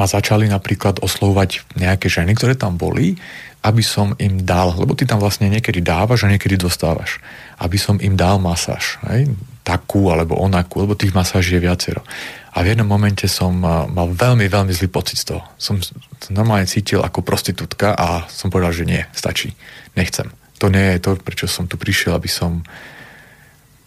[0.00, 3.20] ma začali napríklad oslovovať nejaké ženy, ktoré tam boli,
[3.60, 7.20] aby som im dal, lebo ty tam vlastne niekedy dávaš a niekedy dostávaš,
[7.60, 8.96] aby som im dal masáž.
[9.10, 9.28] Hej?
[9.66, 12.00] Takú alebo onakú, lebo tých masáží je viacero.
[12.56, 15.44] A v jednom momente som mal veľmi, veľmi zlý pocit z toho.
[15.60, 15.76] Som
[16.32, 19.52] normálne cítil ako prostitútka a som povedal, že nie, stačí,
[19.92, 20.37] nechcem.
[20.58, 22.66] To nie je to, prečo som tu prišiel, aby som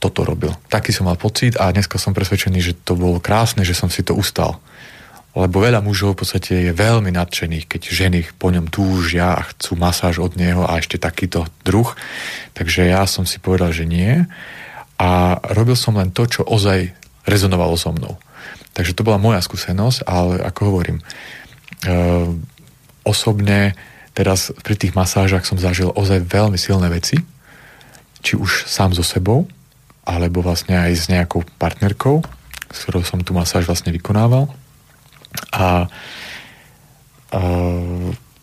[0.02, 0.50] toto robil.
[0.66, 4.02] Taký som mal pocit a dneska som presvedčený, že to bolo krásne, že som si
[4.02, 4.58] to ustal.
[5.32, 9.80] Lebo veľa mužov v podstate je veľmi nadšených, keď ženy po ňom túžia a chcú
[9.80, 11.88] masáž od neho a ešte takýto druh.
[12.52, 14.28] Takže ja som si povedal, že nie.
[15.00, 16.92] A robil som len to, čo ozaj
[17.24, 18.20] rezonovalo so mnou.
[18.76, 21.04] Takže to bola moja skúsenosť, ale ako hovorím, e,
[23.08, 23.78] osobne
[24.22, 27.18] teraz pri tých masážach som zažil ozaj veľmi silné veci,
[28.22, 29.50] či už sám so sebou,
[30.06, 32.22] alebo vlastne aj s nejakou partnerkou,
[32.70, 34.46] s ktorou som tú masáž vlastne vykonával.
[35.50, 37.42] A, a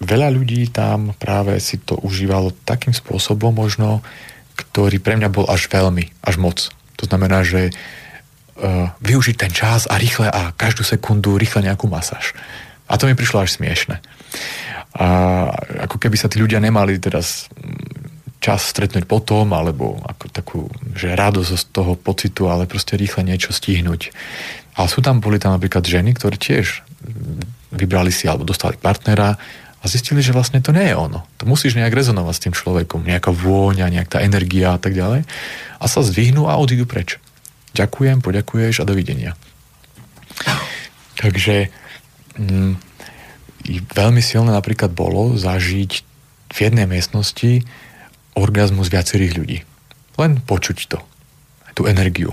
[0.03, 4.03] veľa ľudí tam práve si to užívalo takým spôsobom možno,
[4.59, 6.59] ktorý pre mňa bol až veľmi, až moc.
[6.99, 12.35] To znamená, že uh, využiť ten čas a rýchle a každú sekundu rýchle nejakú masáž.
[12.91, 14.03] A to mi prišlo až smiešne.
[14.97, 15.07] A
[15.85, 17.51] ako keby sa tí ľudia nemali teraz
[18.39, 20.61] čas stretnúť potom, alebo ako takú,
[20.95, 24.15] že radosť z toho pocitu, ale proste rýchle niečo stihnúť.
[24.79, 26.87] Ale sú tam, boli tam napríklad ženy, ktoré tiež
[27.75, 29.37] vybrali si alebo dostali partnera
[29.79, 31.27] a zistili, že vlastne to nie je ono.
[31.39, 35.27] To musíš nejak rezonovať s tým človekom, nejaká vôňa, nejak tá energia a tak ďalej.
[35.79, 37.19] A sa zdvihnú a odídu preč.
[37.75, 39.33] Ďakujem, poďakuješ a dovidenia.
[41.19, 41.71] Takže
[42.39, 42.88] mm,
[43.77, 45.93] veľmi silné napríklad bolo zažiť
[46.49, 47.63] v jednej miestnosti
[48.33, 49.59] orgazmus viacerých ľudí.
[50.17, 50.99] Len počuť to.
[51.77, 52.33] Tú energiu.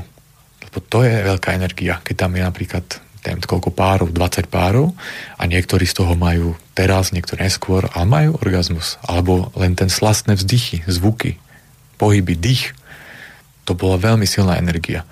[0.64, 2.86] Lebo to je veľká energia, keď tam je napríklad
[3.26, 4.94] neviem, koľko párov, 20 párov
[5.36, 9.02] a niektorí z toho majú teraz, niektorí neskôr, ale majú orgazmus.
[9.02, 11.42] Alebo len ten slastné vzdychy, zvuky,
[11.98, 12.78] pohyby, dých.
[13.66, 15.10] To bola veľmi silná energia.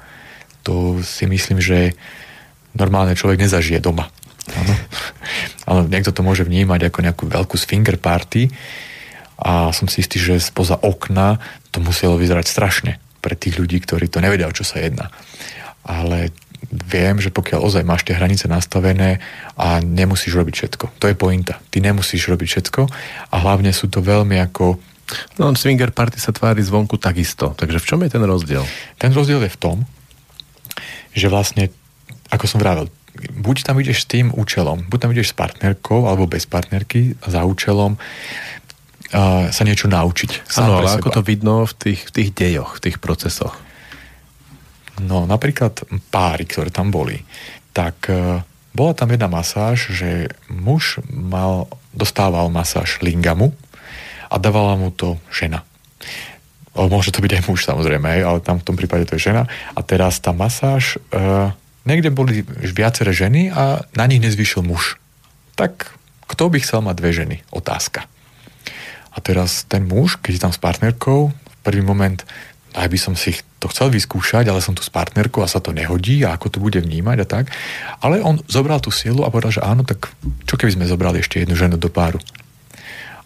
[0.62, 1.98] To si myslím, že
[2.78, 4.14] normálne človek nezažije doma.
[4.52, 4.74] Áno.
[5.64, 8.52] Ale niekto to môže vnímať ako nejakú veľkú swinger party
[9.40, 11.40] a som si istý, že spoza okna
[11.72, 12.92] to muselo vyzerať strašne
[13.24, 15.08] pre tých ľudí, ktorí to nevedia, o čo sa jedná.
[15.88, 16.36] Ale
[16.72, 19.20] viem, že pokiaľ ozaj máš tie hranice nastavené
[19.56, 20.86] a nemusíš robiť všetko.
[21.00, 21.60] To je pointa.
[21.72, 22.82] Ty nemusíš robiť všetko
[23.32, 24.80] a hlavne sú to veľmi ako...
[25.40, 27.52] No, swinger party sa tvári zvonku takisto.
[27.56, 28.64] Takže v čom je ten rozdiel?
[28.96, 29.78] Ten rozdiel je v tom,
[31.14, 31.70] že vlastne,
[32.32, 36.26] ako som vravel, buď tam ideš s tým účelom, buď tam ideš s partnerkou alebo
[36.26, 40.50] bez partnerky za účelom uh, sa niečo naučiť.
[40.58, 43.54] Áno, ale ako to vidno v tých, v tých dejoch, v tých procesoch?
[45.02, 47.22] No napríklad páry, ktoré tam boli,
[47.74, 48.42] tak uh,
[48.74, 53.54] bola tam jedna masáž, že muž mal, dostával masáž lingamu
[54.34, 55.62] a dávala mu to žena.
[56.74, 59.46] O, môže to byť aj muž samozrejme, ale tam v tom prípade to je žena.
[59.78, 61.54] A teraz tá masáž uh,
[61.84, 64.96] Niekde boli viaceré ženy a na nich nezvyšil muž.
[65.60, 65.92] Tak
[66.32, 67.36] kto by chcel mať dve ženy?
[67.52, 68.08] Otázka.
[69.14, 72.24] A teraz ten muž, keď je tam s partnerkou, v prvý moment
[72.74, 75.72] aj by som si to chcel vyskúšať, ale som tu s partnerkou a sa to
[75.72, 77.46] nehodí a ako to bude vnímať a tak.
[78.02, 80.10] Ale on zobral tú silu a povedal, že áno, tak
[80.50, 82.18] čo keby sme zobrali ešte jednu ženu do páru?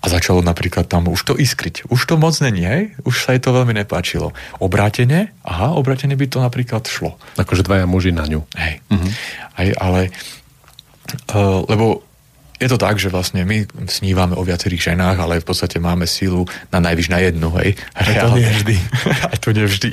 [0.08, 1.92] A začalo napríklad tam už to iskriť.
[1.92, 2.96] Už to moc není, hej?
[3.04, 4.32] Už sa jej to veľmi nepáčilo.
[4.64, 7.20] Obrátenie, aha, obrátenie by to napríklad šlo.
[7.36, 8.48] Akože dvaja muži na ňu.
[8.56, 8.80] Hej.
[8.88, 9.12] Uh-huh.
[9.60, 10.16] Hej ale
[11.36, 12.08] uh, lebo
[12.58, 16.48] je to tak, že vlastne my snívame o viacerých ženách, ale v podstate máme sílu
[16.74, 17.76] na najvyš na jednu, hej.
[17.94, 18.76] Aj to nie vždy.
[19.28, 19.92] Aj to nevždy.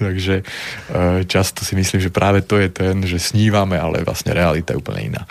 [0.00, 4.72] Takže uh, často si myslím, že práve to je ten, že snívame, ale vlastne realita
[4.72, 5.22] je úplne iná.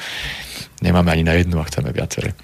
[0.80, 2.38] Nemáme ani na jednu a chceme viaceré.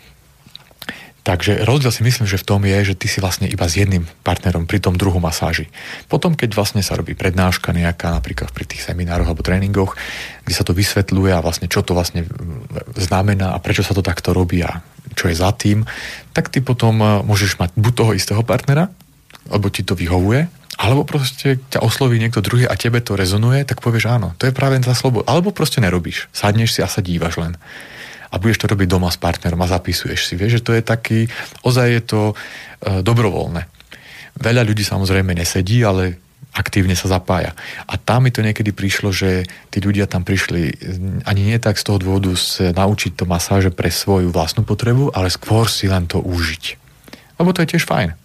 [1.19, 4.07] Takže rozdiel si myslím, že v tom je, že ty si vlastne iba s jedným
[4.23, 5.67] partnerom pri tom druhu masáži.
[6.07, 9.99] Potom, keď vlastne sa robí prednáška nejaká, napríklad pri tých seminároch alebo tréningoch,
[10.47, 12.23] kde sa to vysvetľuje a vlastne čo to vlastne
[12.95, 14.79] znamená a prečo sa to takto robí a
[15.13, 15.83] čo je za tým,
[16.31, 18.87] tak ty potom e, môžeš mať buď toho istého partnera,
[19.51, 20.47] lebo ti to vyhovuje,
[20.79, 24.55] alebo proste ťa osloví niekto druhý a tebe to rezonuje, tak povieš áno, to je
[24.55, 25.27] práve tá sloboda.
[25.27, 26.31] Alebo proste nerobíš.
[26.31, 27.59] Sadneš si a sa dívaš len
[28.29, 30.33] a budeš to robiť doma s partnerom a zapisuješ si.
[30.37, 31.19] Vieš, že to je taký,
[31.65, 32.35] ozaj je to e,
[33.01, 33.65] dobrovoľné.
[34.39, 36.21] Veľa ľudí samozrejme nesedí, ale
[36.53, 37.53] aktívne sa zapája.
[37.85, 40.73] A tam mi to niekedy prišlo, že tí ľudia tam prišli
[41.25, 45.29] ani nie tak z toho dôvodu sa naučiť to masáže pre svoju vlastnú potrebu, ale
[45.29, 46.63] skôr si len to užiť.
[47.37, 48.17] Lebo to je tiež fajn.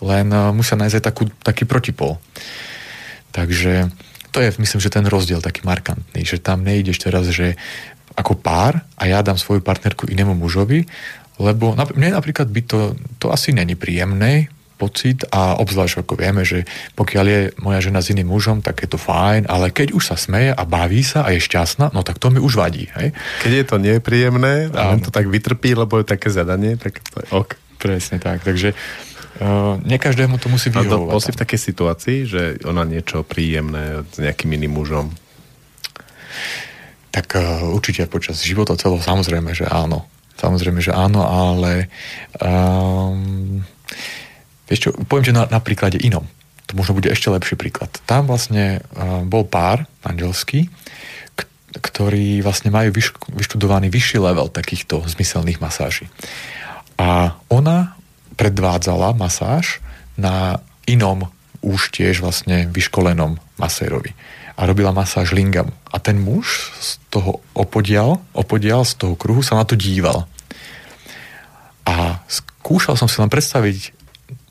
[0.00, 2.16] Len uh, musia nájsť aj takú, taký protipol.
[3.30, 3.92] Takže
[4.32, 7.60] to je, myslím, že ten rozdiel taký markantný, že tam nejdeš teraz, že
[8.20, 10.84] ako pár a ja dám svoju partnerku inému mužovi,
[11.40, 12.80] lebo mne napríklad by to,
[13.16, 16.64] to asi není príjemné pocit a obzvlášť ako vieme, že
[16.96, 20.16] pokiaľ je moja žena s iným mužom, tak je to fajn, ale keď už sa
[20.16, 22.88] smeje a baví sa a je šťastná, no tak to mi už vadí.
[22.96, 23.12] Hej?
[23.44, 27.20] Keď je to nepríjemné a on to tak vytrpí, lebo je také zadanie, tak to
[27.20, 27.50] je ok.
[27.76, 28.72] Presne tak, takže
[29.40, 31.08] Uh, nie každému to musí vyhovovať.
[31.08, 35.08] A bol si v takej situácii, že ona niečo príjemné s nejakým iným mužom?
[37.10, 40.06] Tak uh, určite počas života celého samozrejme, že áno.
[40.38, 41.92] Samozrejme, že áno, ale
[42.40, 43.60] um,
[44.70, 46.24] vieš čo, poviem, že na, na príklade inom.
[46.70, 47.90] To možno bude ešte lepší príklad.
[48.08, 50.70] Tam vlastne uh, bol pár manželský,
[51.36, 56.08] k- ktorí vlastne majú vyš- vyštudovaný vyšší level takýchto zmyselných masáží.
[56.96, 57.98] A ona
[58.38, 59.82] predvádzala masáž
[60.16, 61.28] na inom
[61.60, 64.16] už tiež vlastne vyškolenom masérovi
[64.60, 65.72] a robila masáž lingamu.
[65.88, 70.28] A ten muž z toho opodial, opodial z toho kruhu sa na to díval.
[71.88, 73.96] A skúšal som si len predstaviť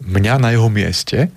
[0.02, 1.30] mňa na jeho mieste,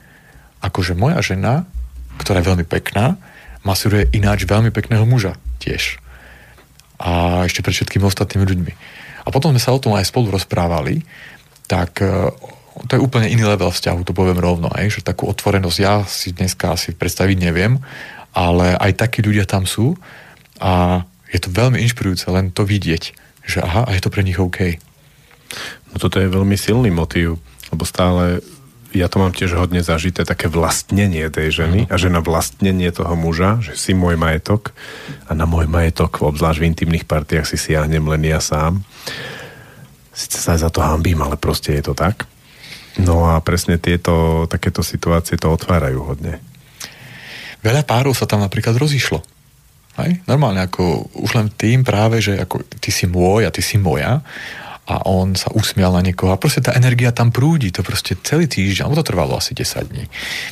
[0.65, 1.69] akože moja žena,
[2.17, 3.21] ktorá je veľmi pekná,
[3.61, 6.01] masíruje ináč veľmi pekného muža tiež.
[6.97, 8.73] A ešte pred všetkými ostatnými ľuďmi.
[9.23, 11.05] A potom sme sa o tom aj spolu rozprávali,
[11.69, 12.31] tak e,
[12.89, 16.33] to je úplne iný level vzťahu, to poviem rovno, aj, že takú otvorenosť ja si
[16.33, 17.79] dneska asi predstaviť neviem,
[18.33, 19.97] ale aj takí ľudia tam sú
[20.61, 23.03] a je to veľmi inšpirujúce len to vidieť,
[23.49, 24.77] že aha, a je to pre nich OK.
[25.93, 27.41] No toto je veľmi silný motív,
[27.73, 28.45] lebo stále
[28.93, 33.17] ja to mám tiež hodne zažité, také vlastnenie tej ženy a že na vlastnenie toho
[33.17, 34.77] muža, že si môj majetok
[35.25, 38.85] a na môj majetok, obzvlášť v intimných partiách si siahnem len ja sám.
[40.13, 42.29] Sice sa za to hambím, ale proste je to tak.
[43.01, 46.45] No a presne tieto, takéto situácie to otvárajú hodne.
[47.63, 49.23] Veľa párov sa tam napríklad rozišlo.
[50.03, 50.25] Hej?
[50.27, 54.21] Normálne ako už len tým práve, že ako ty si môj a ty si moja
[54.83, 58.51] a on sa usmial na niekoho a proste tá energia tam prúdi, to proste celý
[58.51, 60.05] týždeň, alebo to trvalo asi 10 dní.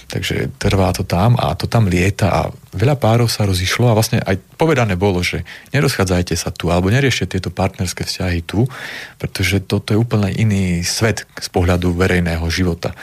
[0.06, 4.22] Takže trvá to tam a to tam lieta a veľa párov sa rozišlo a vlastne
[4.22, 5.42] aj povedané bolo, že
[5.74, 8.70] nerozchádzajte sa tu alebo neriešte tieto partnerské vzťahy tu,
[9.18, 12.94] pretože toto je úplne iný svet z pohľadu verejného života.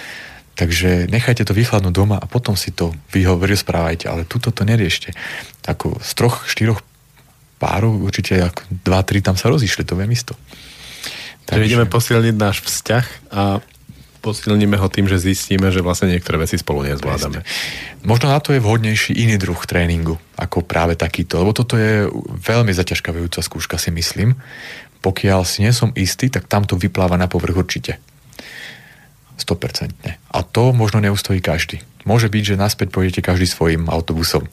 [0.58, 4.66] Takže nechajte to vychladnúť doma a potom si to vy ho rozprávajte, ale tuto to
[4.66, 5.14] neriešte.
[5.70, 6.82] Ako z troch, štyroch
[7.62, 10.34] párov určite dva, tri tam sa rozišli, to viem isto.
[11.46, 13.62] Takže ideme posilniť náš vzťah a
[14.26, 17.46] posilníme ho tým, že zistíme, že vlastne niektoré veci spolu nezvládame.
[18.04, 22.10] Možno na to je vhodnejší iný druh tréningu, ako práve takýto, lebo toto je
[22.44, 24.36] veľmi zaťažkavujúca skúška, si myslím.
[25.06, 28.02] Pokiaľ si nie som istý, tak tam to vypláva na povrch určite.
[29.38, 29.94] 100%.
[30.34, 31.82] A to možno neustojí každý.
[32.04, 34.48] Môže byť, že naspäť pôjdete každý svojim autobusom.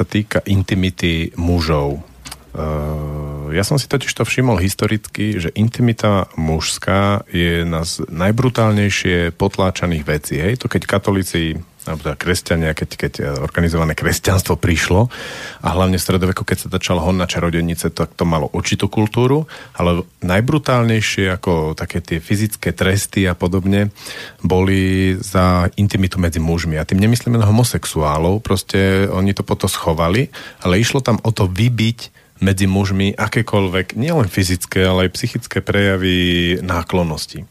[0.00, 2.00] Sa týka intimity mužov.
[2.50, 9.36] Uh, ja som si totiž to všimol historicky, že intimita mužská je jedna z najbrutálnejšie
[9.36, 10.40] potláčaných vecí.
[10.40, 10.64] Hej?
[10.64, 11.60] To keď katolíci
[11.90, 13.12] alebo teda kresťania, keď, keď
[13.42, 15.10] organizované kresťanstvo prišlo
[15.60, 19.50] a hlavne v stredoveku, keď sa začal hon na čarodenice, tak to malo určitú kultúru,
[19.74, 23.90] ale najbrutálnejšie ako také tie fyzické tresty a podobne
[24.40, 26.78] boli za intimitu medzi mužmi.
[26.78, 30.30] A tým nemyslíme na homosexuálov, proste oni to potom schovali,
[30.62, 36.56] ale išlo tam o to vybiť medzi mužmi akékoľvek, nielen fyzické, ale aj psychické prejavy
[36.64, 37.44] náklonnosti.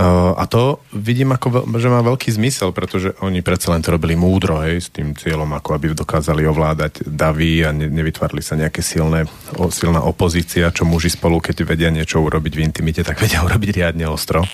[0.00, 4.64] A to vidím, ako, že má veľký zmysel, pretože oni predsa len to robili múdro,
[4.64, 9.28] hej, s tým cieľom, ako aby dokázali ovládať davy a ne, nevytvárali sa nejaké silné,
[9.60, 13.68] o, silná opozícia, čo muži spolu, keď vedia niečo urobiť v intimite, tak vedia urobiť
[13.68, 14.48] riadne ostro.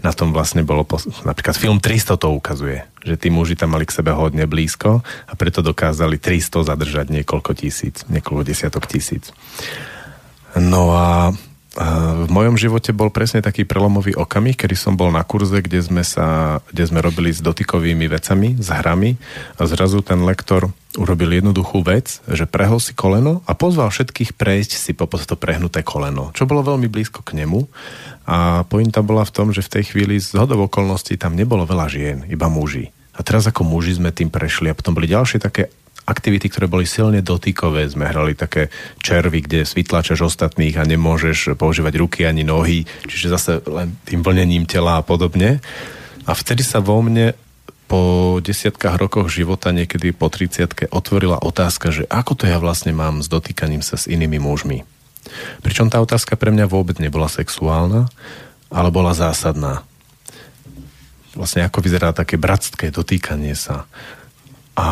[0.00, 0.88] Na tom vlastne bolo,
[1.28, 5.32] napríklad film 300 to ukazuje, že tí muži tam mali k sebe hodne blízko a
[5.36, 9.28] preto dokázali 300 zadržať niekoľko tisíc, niekoľko desiatok tisíc.
[10.56, 11.36] No a
[11.74, 16.06] v mojom živote bol presne taký prelomový okamih, kedy som bol na kurze, kde sme,
[16.06, 19.18] sa, kde sme robili s dotykovými vecami, s hrami
[19.58, 24.72] a zrazu ten lektor urobil jednoduchú vec, že prehol si koleno a pozval všetkých prejsť
[24.78, 27.66] si po to prehnuté koleno, čo bolo veľmi blízko k nemu
[28.30, 31.86] a pointa bola v tom, že v tej chvíli z hodov okolností tam nebolo veľa
[31.90, 32.94] žien, iba muži.
[33.14, 35.74] A teraz ako muži sme tým prešli a potom boli ďalšie také
[36.04, 37.88] aktivity, ktoré boli silne dotykové.
[37.88, 38.68] Sme hrali také
[39.00, 44.68] červy, kde svitlačaš ostatných a nemôžeš používať ruky ani nohy, čiže zase len tým vlnením
[44.68, 45.64] tela a podobne.
[46.24, 47.36] A vtedy sa vo mne
[47.84, 53.20] po desiatkách rokoch života, niekedy po 30 otvorila otázka, že ako to ja vlastne mám
[53.20, 54.84] s dotýkaním sa s inými mužmi.
[55.60, 58.08] Pričom tá otázka pre mňa vôbec nebola sexuálna,
[58.72, 59.84] ale bola zásadná.
[61.36, 63.84] Vlastne ako vyzerá také bratské dotýkanie sa.
[64.74, 64.86] A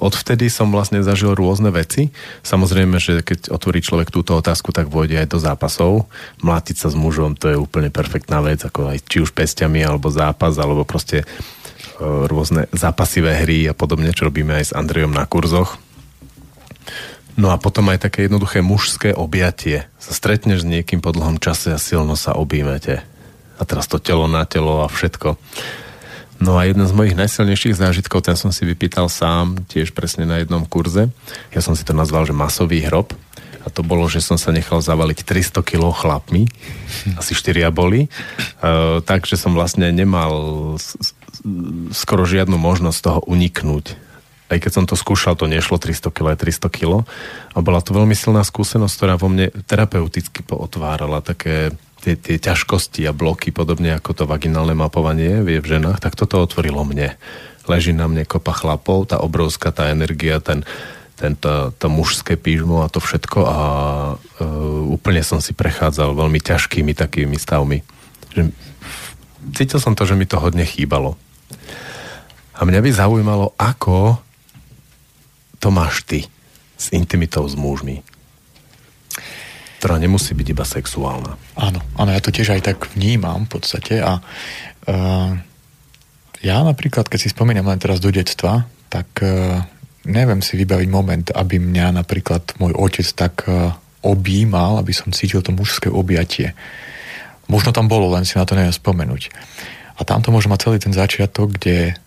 [0.00, 2.08] odvtedy som vlastne zažil rôzne veci.
[2.40, 6.08] Samozrejme, že keď otvorí človek túto otázku, tak vôjde aj do zápasov.
[6.40, 10.08] Mlátiť sa s mužom, to je úplne perfektná vec, ako aj či už pestiami, alebo
[10.08, 15.28] zápas, alebo proste ehm, rôzne zápasivé hry a podobne, čo robíme aj s Andrejom na
[15.28, 15.76] kurzoch.
[17.36, 19.88] No a potom aj také jednoduché mužské objatie.
[19.96, 23.00] Sa stretneš s niekým po dlhom čase a silno sa objímete.
[23.56, 25.40] A teraz to telo na telo a všetko.
[26.42, 30.42] No a jeden z mojich najsilnejších zážitkov, ten som si vypýtal sám, tiež presne na
[30.42, 31.06] jednom kurze.
[31.54, 33.14] Ja som si to nazval, že masový hrob.
[33.62, 36.50] A to bolo, že som sa nechal zavaliť 300 kg chlapmi,
[37.14, 38.10] asi 4 boli,
[38.58, 40.34] uh, takže som vlastne nemal
[41.94, 43.94] skoro žiadnu možnosť toho uniknúť.
[44.50, 47.06] Aj keď som to skúšal, to nešlo 300 kg, 300 kg.
[47.54, 51.70] A bola to veľmi silná skúsenosť, ktorá vo mne terapeuticky pootvárala také
[52.02, 56.42] tie, tie ťažkosti a bloky, podobne ako to vaginálne mapovanie vie v ženách, tak toto
[56.42, 57.14] otvorilo mne.
[57.70, 60.66] Leží na mne kopa chlapov, tá obrovská tá energia, ten,
[61.14, 63.58] ten, to, to mužské pížmo a to všetko a
[64.18, 67.86] uh, úplne som si prechádzal veľmi ťažkými takými stavmi.
[68.34, 68.50] Že,
[69.54, 71.14] cítil som to, že mi to hodne chýbalo.
[72.58, 74.18] A mňa by zaujímalo, ako
[75.62, 76.26] to máš ty
[76.74, 78.02] s intimitou s mužmi
[79.82, 81.34] ktorá nemusí byť iba sexuálna.
[81.58, 85.34] Áno, áno, ja to tiež aj tak vnímam v podstate a uh,
[86.38, 89.58] ja napríklad, keď si spomínam len teraz do detstva, tak uh,
[90.06, 93.74] neviem si vybaviť moment, aby mňa napríklad môj otec tak uh,
[94.06, 96.54] objímal, aby som cítil to mužské objatie.
[97.50, 99.34] Možno tam bolo, len si na to neviem spomenúť.
[99.98, 101.98] A tamto možno má celý ten začiatok, kde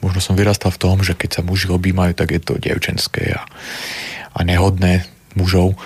[0.00, 3.44] možno som vyrastal v tom, že keď sa muži objímajú, tak je to dievčenské a,
[4.32, 5.04] a nehodné
[5.36, 5.76] mužov.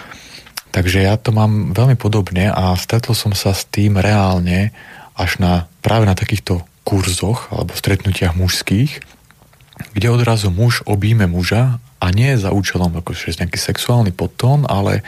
[0.73, 4.73] Takže ja to mám veľmi podobne a stretol som sa s tým reálne
[5.13, 9.05] až na, práve na takýchto kurzoch alebo stretnutiach mužských,
[9.93, 15.05] kde odrazu muž obíme muža a nie za účelom ako nejaký sexuálny podtón, ale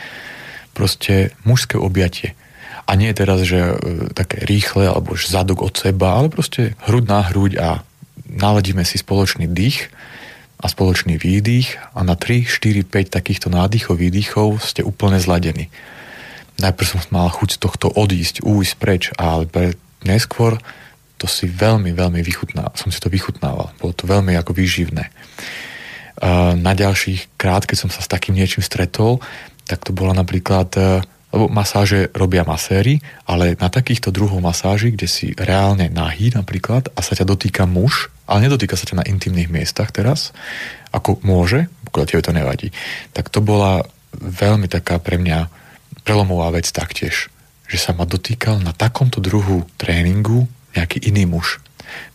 [0.77, 2.37] proste mužské objatie.
[2.85, 3.73] A nie teraz, že e,
[4.13, 7.69] také rýchle alebo už zadok od seba, ale proste hrud na hruď a
[8.29, 9.89] naladíme si spoločný dých
[10.65, 15.69] a spoločný výdych a na 3, 4, 5 takýchto nádychov, výdychov ste úplne zladení.
[16.57, 19.45] Najprv som mal chuť z tohto odísť, újsť preč, ale
[20.01, 20.57] neskôr
[21.21, 22.73] to si veľmi, veľmi vychutnával.
[22.73, 23.69] Som si to vychutnával.
[23.77, 25.13] Bolo to veľmi ako výživné.
[26.57, 29.21] Na ďalších krát, keď som sa s takým niečím stretol,
[29.69, 30.81] tak to bola napríklad e,
[31.35, 37.03] lebo masáže robia maséry, ale na takýchto druhov masáži, kde si reálne nahý napríklad a
[37.03, 40.31] sa ťa dotýka muž, ale nedotýka sa ťa na intimných miestach teraz,
[40.95, 42.67] ako môže, pokiaľ tebe to nevadí,
[43.11, 43.83] tak to bola
[44.15, 45.51] veľmi taká pre mňa
[46.07, 47.27] prelomová vec taktiež,
[47.67, 51.59] že sa ma dotýkal na takomto druhu tréningu nejaký iný muž.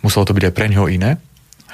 [0.01, 1.21] Muselo to byť aj pre ňoho iné,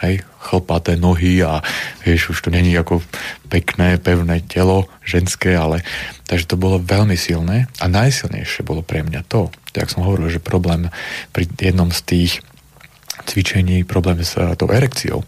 [0.05, 1.65] hej, chlpaté nohy a
[2.05, 3.01] vieš, už to není ako
[3.49, 5.81] pekné, pevné telo ženské, ale
[6.29, 10.43] takže to bolo veľmi silné a najsilnejšie bolo pre mňa to, tak som hovoril, že
[10.43, 10.93] problém
[11.33, 12.33] pri jednom z tých
[13.25, 15.25] cvičení, problém s eh, tou erekciou,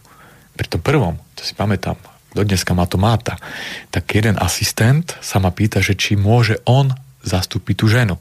[0.58, 1.96] pri tom prvom, to si pamätám,
[2.34, 3.38] do dneska ma to máta,
[3.88, 6.92] tak jeden asistent sa ma pýta, že či môže on
[7.24, 8.18] zastúpiť tú ženu.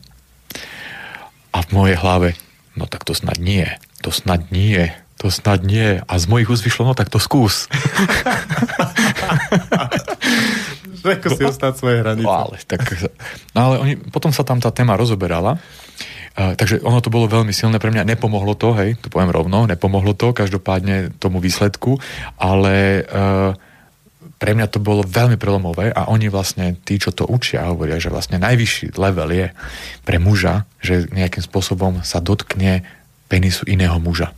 [1.52, 2.38] A v mojej hlave,
[2.78, 3.66] no tak to snad nie,
[4.06, 6.00] to snad nie, to snad nie.
[6.06, 7.66] A z mojich úst vyšlo, no tak to skús.
[11.08, 12.28] Ako si ostať svoje hranice.
[12.28, 12.84] No, ale, tak,
[13.56, 15.56] no ale oni, potom sa tam tá téma rozoberala.
[16.38, 18.06] Uh, takže ono to bolo veľmi silné pre mňa.
[18.06, 21.98] Nepomohlo to, hej, to poviem rovno, nepomohlo to každopádne tomu výsledku,
[22.38, 23.56] ale uh,
[24.38, 28.14] pre mňa to bolo veľmi prelomové a oni vlastne, tí, čo to učia, hovoria, že
[28.14, 29.48] vlastne najvyšší level je
[30.06, 32.86] pre muža, že nejakým spôsobom sa dotkne
[33.32, 34.30] penisu iného muža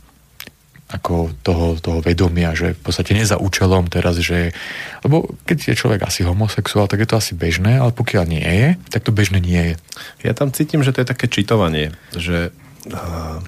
[0.90, 4.50] ako toho, toho vedomia, že v podstate nie za účelom teraz, že...
[5.06, 8.68] Lebo keď je človek asi homosexuál, tak je to asi bežné, ale pokiaľ nie je,
[8.90, 9.74] tak to bežné nie je.
[10.26, 12.50] Ja tam cítim, že to je také čitovanie, že
[12.90, 13.38] uh,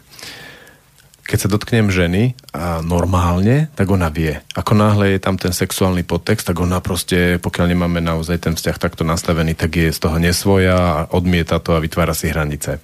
[1.26, 4.38] keď sa dotknem ženy a normálne, tak ona vie.
[4.54, 8.78] Ako náhle je tam ten sexuálny podtext, tak ona proste, pokiaľ nemáme naozaj ten vzťah
[8.78, 12.78] takto nastavený, tak je z toho nesvoja a odmieta to a vytvára si hranice.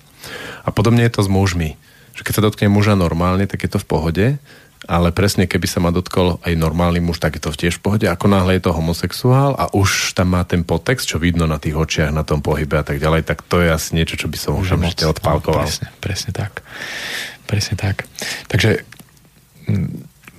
[0.66, 1.78] A podobne je to s mužmi
[2.18, 4.26] že keď sa dotkne muža normálne, tak je to v pohode,
[4.90, 8.06] ale presne keby sa ma dotkol aj normálny muž, tak je to tiež v pohode.
[8.10, 11.78] Ako náhle je to homosexuál a už tam má ten potext, čo vidno na tých
[11.78, 14.58] očiach, na tom pohybe a tak ďalej, tak to je asi niečo, čo by som
[14.58, 15.62] už ešte odpálkoval.
[15.62, 16.52] No, presne, presne tak.
[17.46, 18.06] Presne tak.
[18.50, 18.82] Takže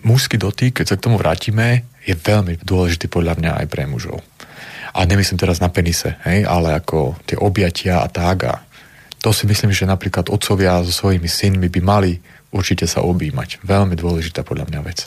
[0.03, 4.19] mužský dotyk, keď sa k tomu vrátime, je veľmi dôležitý podľa mňa aj pre mužov.
[4.89, 8.65] A nemyslím teraz na penise, hej, ale ako tie objatia a tak a
[9.19, 12.11] to si myslím, že napríklad otcovia so svojimi synmi by mali
[12.55, 13.61] určite sa objímať.
[13.61, 15.05] Veľmi dôležitá podľa mňa vec.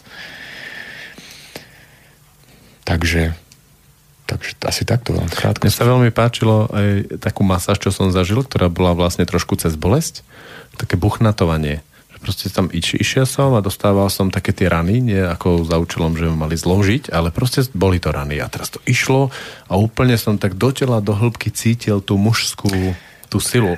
[2.85, 3.33] Takže,
[4.29, 5.65] takže asi takto veľmi krátko.
[5.65, 9.75] Mne sa veľmi páčilo aj takú masáž, čo som zažil, ktorá bola vlastne trošku cez
[9.79, 10.27] bolesť.
[10.77, 11.81] Také buchnatovanie.
[12.23, 16.15] Proste tam iš, išiel som a dostával som také tie rany, nie ako za účelom,
[16.15, 18.39] že mali zložiť, ale proste boli to rany.
[18.39, 19.35] A teraz to išlo
[19.67, 22.95] a úplne som tak do tela, do hĺbky cítil tú mužskú
[23.27, 23.75] tú silu.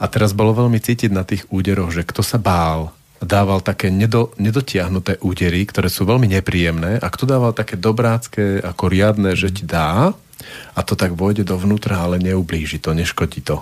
[0.00, 4.32] A teraz bolo veľmi cítiť na tých úderoch, že kto sa bál, dával také nedo,
[4.40, 9.68] nedotiahnuté údery, ktoré sú veľmi nepríjemné a kto dával také dobrácké, ako riadne, že ti
[9.68, 10.16] dá
[10.72, 13.60] a to tak vôjde dovnútra, ale neublíži to, neškodí to.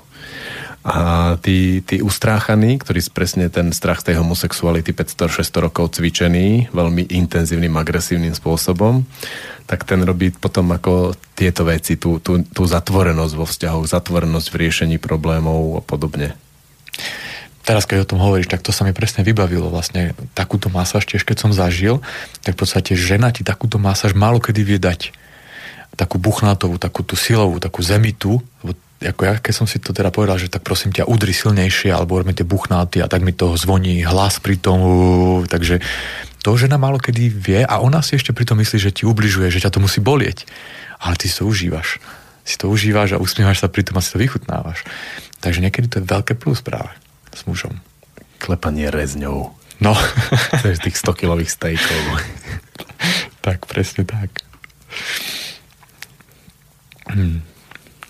[0.89, 7.77] A tí, tí ustráchaní, ktorí presne ten strach tej homosexuality 500-600 rokov cvičený veľmi intenzívnym,
[7.77, 9.05] agresívnym spôsobom,
[9.69, 14.59] tak ten robí potom ako tieto veci, tú, tú, tú zatvorenosť vo vzťahoch, zatvorenosť v
[14.65, 16.33] riešení problémov a podobne.
[17.69, 19.69] Teraz, keď o tom hovoríš, tak to sa mi presne vybavilo.
[19.69, 22.01] Vlastne takúto masáž tiež, keď som zažil,
[22.41, 25.13] tak v podstate žena ti takúto masáž málo kedy vie dať.
[26.01, 30.11] Takú buchnatovú, takú tú silovú, takú zemitu, lebo ako ja, keď som si to teda
[30.11, 33.55] povedal, že tak prosím ťa, udri silnejšie, alebo robíme tie buchnáty a tak mi toho
[33.55, 34.79] zvoní hlas pri tom,
[35.47, 35.79] takže
[36.43, 39.63] to žena málo kedy vie a ona si ešte pritom myslí, že ti ubližuje, že
[39.63, 40.51] ťa to musí bolieť.
[40.99, 42.03] Ale ty si to užívaš.
[42.43, 44.83] Si to užívaš a usmievaš sa pritom a si to vychutnávaš.
[45.39, 46.91] Takže niekedy to je veľké plus práve
[47.31, 47.79] s mužom.
[48.43, 49.55] Klepanie rezňou.
[49.79, 49.95] No.
[50.63, 52.01] To je tých 100 kilových stejkov.
[53.47, 54.43] tak, presne tak.
[57.15, 57.58] Hm.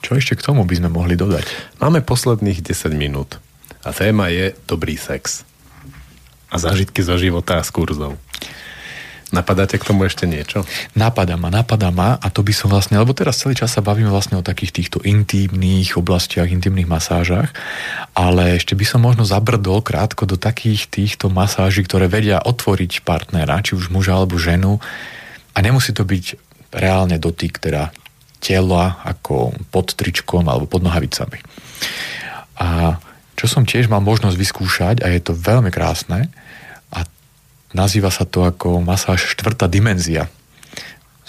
[0.02, 1.44] Čo ešte k tomu by sme mohli dodať?
[1.82, 3.42] Máme posledných 10 minút
[3.82, 5.42] a téma je dobrý sex.
[6.48, 8.16] A zážitky zo života a z kurzov.
[9.28, 10.64] Napadáte k tomu ešte niečo?
[10.96, 14.08] Napadá ma, napadá ma a to by som vlastne, lebo teraz celý čas sa bavíme
[14.08, 17.52] vlastne o takých týchto intímnych oblastiach, intimných masážach,
[18.16, 23.60] ale ešte by som možno zabrdol krátko do takých týchto masáží, ktoré vedia otvoriť partnera,
[23.60, 24.80] či už muža alebo ženu
[25.52, 26.40] a nemusí to byť
[26.72, 27.92] reálne dotyk, teda
[28.38, 31.38] tela ako pod tričkom alebo pod nohavicami.
[32.58, 32.98] A
[33.38, 36.26] čo som tiež mal možnosť vyskúšať a je to veľmi krásne
[36.90, 37.06] a
[37.70, 40.26] nazýva sa to ako masáž štvrtá dimenzia.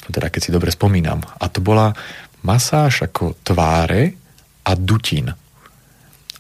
[0.10, 1.22] Teda keď si dobre spomínam.
[1.38, 1.94] A to bola
[2.42, 4.18] masáž ako tváre
[4.66, 5.38] a dutín.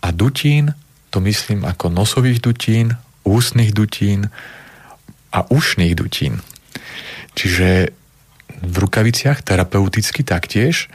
[0.01, 0.73] A dutín,
[1.13, 4.33] to myslím ako nosových dutín, ústnych dutín
[5.29, 6.41] a ušných dutín.
[7.37, 7.93] Čiže
[8.61, 10.91] v rukaviciach, terapeuticky taktiež.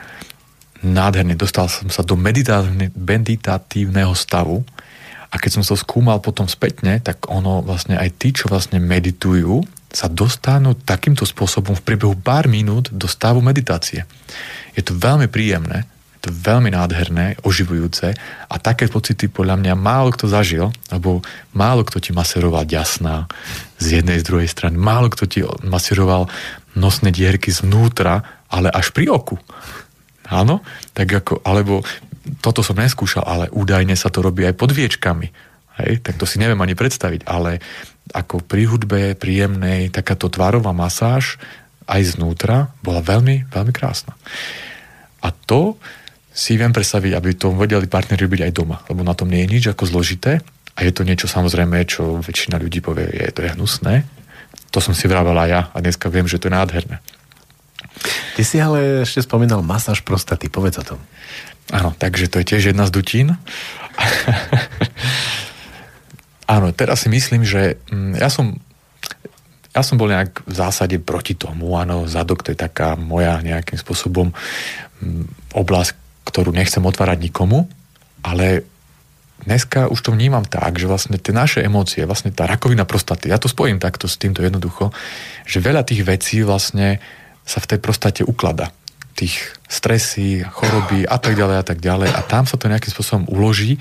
[0.84, 2.16] Nádherne, dostal som sa do
[2.92, 4.64] meditatívneho stavu
[5.34, 9.66] a keď som to skúmal potom spätne, tak ono vlastne aj tí, čo vlastne meditujú,
[9.94, 14.06] sa dostanú takýmto spôsobom v priebehu pár minút do stavu meditácie.
[14.74, 15.86] Je to veľmi príjemné,
[16.18, 18.14] je to veľmi nádherné, oživujúce
[18.50, 21.22] a také pocity podľa mňa málo kto zažil, lebo
[21.54, 23.30] málo kto ti maseroval ďasná
[23.78, 26.26] z jednej, z druhej strany, málo kto ti maseroval
[26.74, 29.38] nosné dierky znútra, ale až pri oku.
[30.28, 30.62] Áno?
[30.94, 31.82] Tak ako, alebo
[32.40, 35.28] toto som neskúšal, ale údajne sa to robí aj pod viečkami.
[35.82, 36.00] Hej?
[36.02, 37.60] Tak to si neviem ani predstaviť, ale
[38.12, 41.40] ako pri hudbe príjemnej, takáto tvárová masáž
[41.84, 44.16] aj znútra bola veľmi, veľmi krásna.
[45.24, 45.76] A to
[46.34, 49.52] si viem predstaviť, aby to vedeli partneri robiť aj doma, lebo na tom nie je
[49.54, 50.42] nič ako zložité
[50.74, 54.02] a je to niečo samozrejme, čo väčšina ľudí povie, je to je hnusné.
[54.74, 56.98] To som si vravala ja a dneska viem, že to je nádherné.
[58.34, 61.00] Ty si ale ešte spomínal masáž prostaty, povedz o tom.
[61.70, 63.38] Áno, takže to je tiež jedna z dutín.
[66.44, 68.58] Áno, teraz si myslím, že mm, ja som
[69.74, 73.74] ja som bol nejak v zásade proti tomu, áno, zadok to je taká moja nejakým
[73.74, 75.98] spôsobom mm, oblasť,
[76.30, 77.66] ktorú nechcem otvárať nikomu,
[78.22, 78.62] ale
[79.42, 83.42] dneska už to vnímam tak, že vlastne tie naše emócie, vlastne tá rakovina prostaty, ja
[83.42, 84.94] to spojím takto s týmto jednoducho,
[85.42, 87.02] že veľa tých vecí vlastne
[87.42, 88.70] sa v tej prostate uklada.
[89.14, 93.24] Tých stresy, choroby a tak ďalej a tak ďalej a tam sa to nejakým spôsobom
[93.30, 93.78] uloží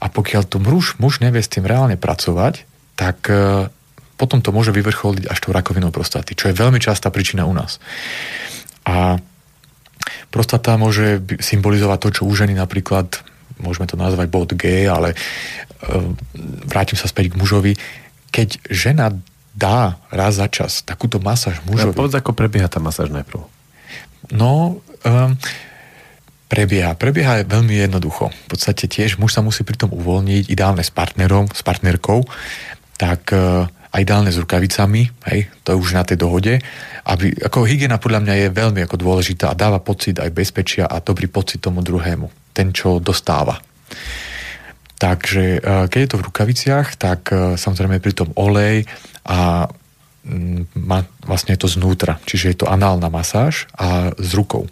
[0.00, 2.64] a pokiaľ to muž, muž nevie s tým reálne pracovať,
[2.96, 3.68] tak e,
[4.16, 7.76] potom to môže vyvrcholiť až tou rakovinou prostaty, čo je veľmi častá príčina u nás.
[8.88, 9.20] A
[10.30, 13.26] Prostata môže symbolizovať to, čo u ženy napríklad,
[13.60, 15.16] môžeme to nazvať bod G, ale e,
[16.66, 17.72] vrátim sa späť k mužovi.
[18.32, 19.12] Keď žena
[19.54, 21.92] dá raz za čas takúto masáž mužovi...
[21.92, 23.44] Ja, povedz, ako prebieha tá masáž najprv.
[24.30, 25.34] No, um,
[26.46, 26.94] prebieha.
[26.94, 28.30] Prebieha veľmi jednoducho.
[28.30, 32.24] V podstate tiež muž sa musí pritom uvoľniť, ideálne s partnerom, s partnerkou,
[32.94, 35.02] tak uh, a ideálne s rukavicami,
[35.34, 36.62] hej, to je už na tej dohode.
[37.02, 41.02] Aby, ako hygiena podľa mňa je veľmi ako dôležitá a dáva pocit aj bezpečia a
[41.02, 43.58] dobrý pocit tomu druhému, ten, čo dostáva.
[45.00, 45.60] Takže e,
[45.90, 48.86] keď je to v rukaviciach, tak e, samozrejme pri tom olej
[49.26, 49.66] a
[50.22, 54.70] mm, má, vlastne je to znútra, čiže je to análna masáž a s rukou.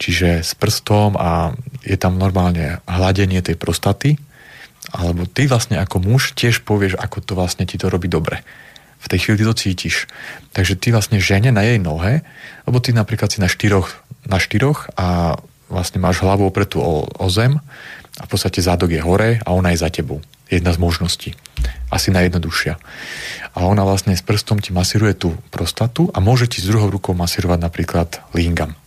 [0.00, 1.52] Čiže s prstom a
[1.84, 4.16] je tam normálne hladenie tej prostaty,
[4.94, 8.46] alebo ty vlastne ako muž tiež povieš, ako to vlastne ti to robí dobre.
[9.02, 9.96] V tej chvíli ty to cítiš.
[10.54, 12.22] Takže ty vlastne žene na jej nohe,
[12.64, 13.90] lebo ty napríklad si na štyroch,
[14.24, 17.58] na štyroch a vlastne máš hlavu opretú o, o zem
[18.16, 20.22] a v podstate zádok je hore a ona je za tebou.
[20.46, 21.30] Jedna z možností.
[21.90, 22.78] Asi najjednoduchšia.
[23.58, 27.18] A ona vlastne s prstom ti masíruje tú prostatu a môže ti s druhou rukou
[27.18, 28.78] masírovať napríklad lingam.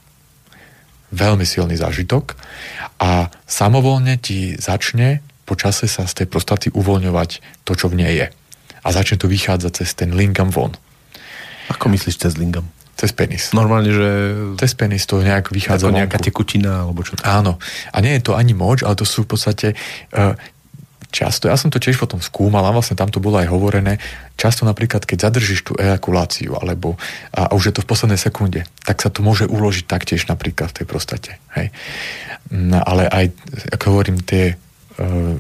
[1.12, 2.40] Veľmi silný zážitok
[3.00, 8.14] a samovolne ti začne po čase sa z tej prostaty uvoľňovať to, čo v nej
[8.20, 8.28] je.
[8.84, 10.76] A začne to vychádzať cez ten lingam von.
[11.72, 12.68] Ako myslíš cez lingam?
[13.00, 13.56] Cez penis.
[13.56, 14.10] Normálne, že...
[14.60, 17.24] Cez penis to nejak vychádza Ako nejaká tekutina, alebo čo to?
[17.24, 17.62] Áno.
[17.94, 19.78] A nie je to ani moč, ale to sú v podstate
[20.18, 20.34] uh,
[21.14, 24.02] často, ja som to tiež potom skúmal a vlastne tam to bolo aj hovorené,
[24.36, 27.00] často napríklad, keď zadržíš tú ejakuláciu, alebo
[27.32, 30.74] a, a už je to v poslednej sekunde, tak sa to môže uložiť taktiež napríklad
[30.74, 31.32] v tej prostate.
[31.56, 31.72] Hej.
[32.52, 33.26] No, ale aj,
[33.78, 34.60] ako hovorím, tie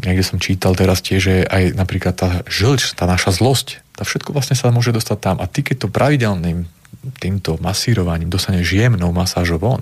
[0.05, 4.29] niekde som čítal teraz tiež, že aj napríklad tá žlč, tá naša zlosť, tá všetko
[4.29, 5.37] vlastne sa môže dostať tam.
[5.41, 6.69] A ty, keď to pravidelným
[7.17, 9.81] týmto masírovaním dostaneš jemnou masážou von,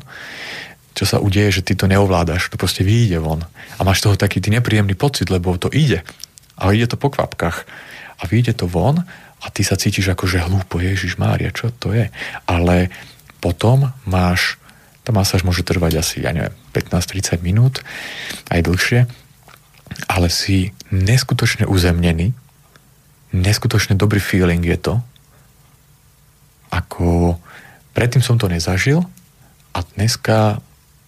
[0.95, 3.43] čo sa udeje, že ty to neovládaš, to proste vyjde von.
[3.76, 6.07] A máš toho taký ty nepríjemný pocit, lebo to ide.
[6.56, 7.68] A ide to po kvapkách.
[8.15, 9.03] A vyjde to von
[9.43, 12.07] a ty sa cítiš ako, že hlúpo, Ježiš Mária, čo to je?
[12.47, 12.88] Ale
[13.43, 14.56] potom máš,
[15.03, 17.84] tá masáž môže trvať asi, ja neviem, 15-30 minút,
[18.47, 19.24] aj dlhšie
[20.08, 22.36] ale si neskutočne uzemnený,
[23.36, 24.96] neskutočne dobrý feeling je to,
[26.72, 27.40] ako
[27.96, 29.04] predtým som to nezažil
[29.76, 30.60] a dneska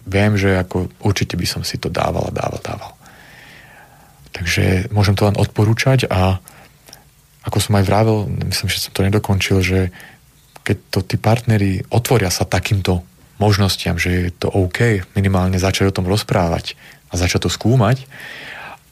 [0.08, 2.92] viem, že ako určite by som si to dával a dával, dával.
[4.32, 6.40] Takže môžem to len odporúčať a
[7.44, 9.88] ako som aj vravel, myslím, že som to nedokončil, že
[10.64, 13.00] keď to tí partneri otvoria sa takýmto
[13.40, 16.76] možnostiam, že je to OK, minimálne začať o tom rozprávať
[17.08, 18.04] a začať to skúmať,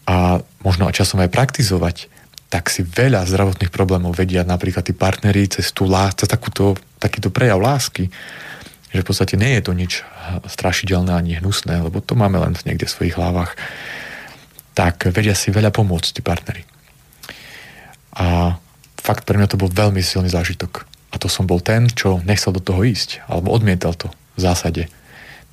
[0.06, 2.06] a možno aj časom aj praktizovať,
[2.46, 7.58] tak si veľa zdravotných problémov vedia napríklad tí partneri cez, tú, cez takúto, takýto prejav
[7.58, 8.06] lásky,
[8.94, 10.06] že v podstate nie je to nič
[10.46, 13.58] strašidelné ani hnusné, lebo to máme len niekde v svojich hlavách,
[14.78, 16.62] tak vedia si veľa pomôcť tí partneri.
[18.16, 18.56] A
[19.02, 20.86] fakt pre mňa to bol veľmi silný zážitok.
[21.12, 24.88] A to som bol ten, čo nechcel do toho ísť, alebo odmietal to v zásade.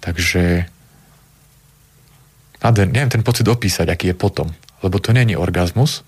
[0.03, 0.67] Takže
[2.63, 4.47] nádherný, neviem ten pocit opísať, aký je potom.
[4.81, 6.01] Lebo to není orgazmus,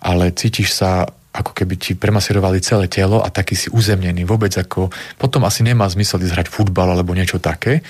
[0.00, 4.28] ale cítiš sa ako keby ti premasírovali celé telo a taký si uzemnený.
[4.28, 7.80] Vôbec ako, potom asi nemá zmysel ísť hrať futbal alebo niečo také,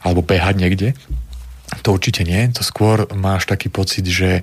[0.00, 0.88] alebo behať niekde.
[1.84, 2.40] To určite nie.
[2.56, 4.40] To skôr máš taký pocit, že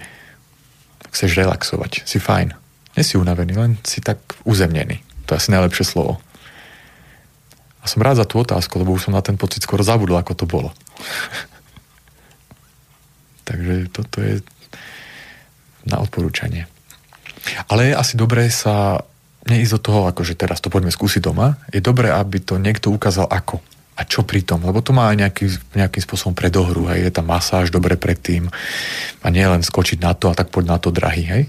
[1.09, 2.05] chceš relaxovať.
[2.05, 2.53] Si fajn.
[2.93, 5.01] Nie si unavený, len si tak uzemnený.
[5.25, 6.21] To je asi najlepšie slovo.
[7.81, 10.33] A som rád za tú otázku, lebo už som na ten pocit skoro zabudol, ako
[10.37, 10.69] to bolo.
[13.51, 14.39] Takže toto je
[15.83, 16.71] na odporúčanie.
[17.67, 19.03] Ale je asi dobré sa
[19.49, 21.57] neísť do toho, akože teraz to poďme skúsiť doma.
[21.73, 23.59] Je dobré, aby to niekto ukázal ako
[23.99, 25.45] a čo pri tom, lebo to má aj nejaký,
[25.75, 28.47] nejakým spôsobom predohru, hej, je tam masáž dobre predtým
[29.21, 31.43] a nie len skočiť na to a tak poď na to drahý, hej.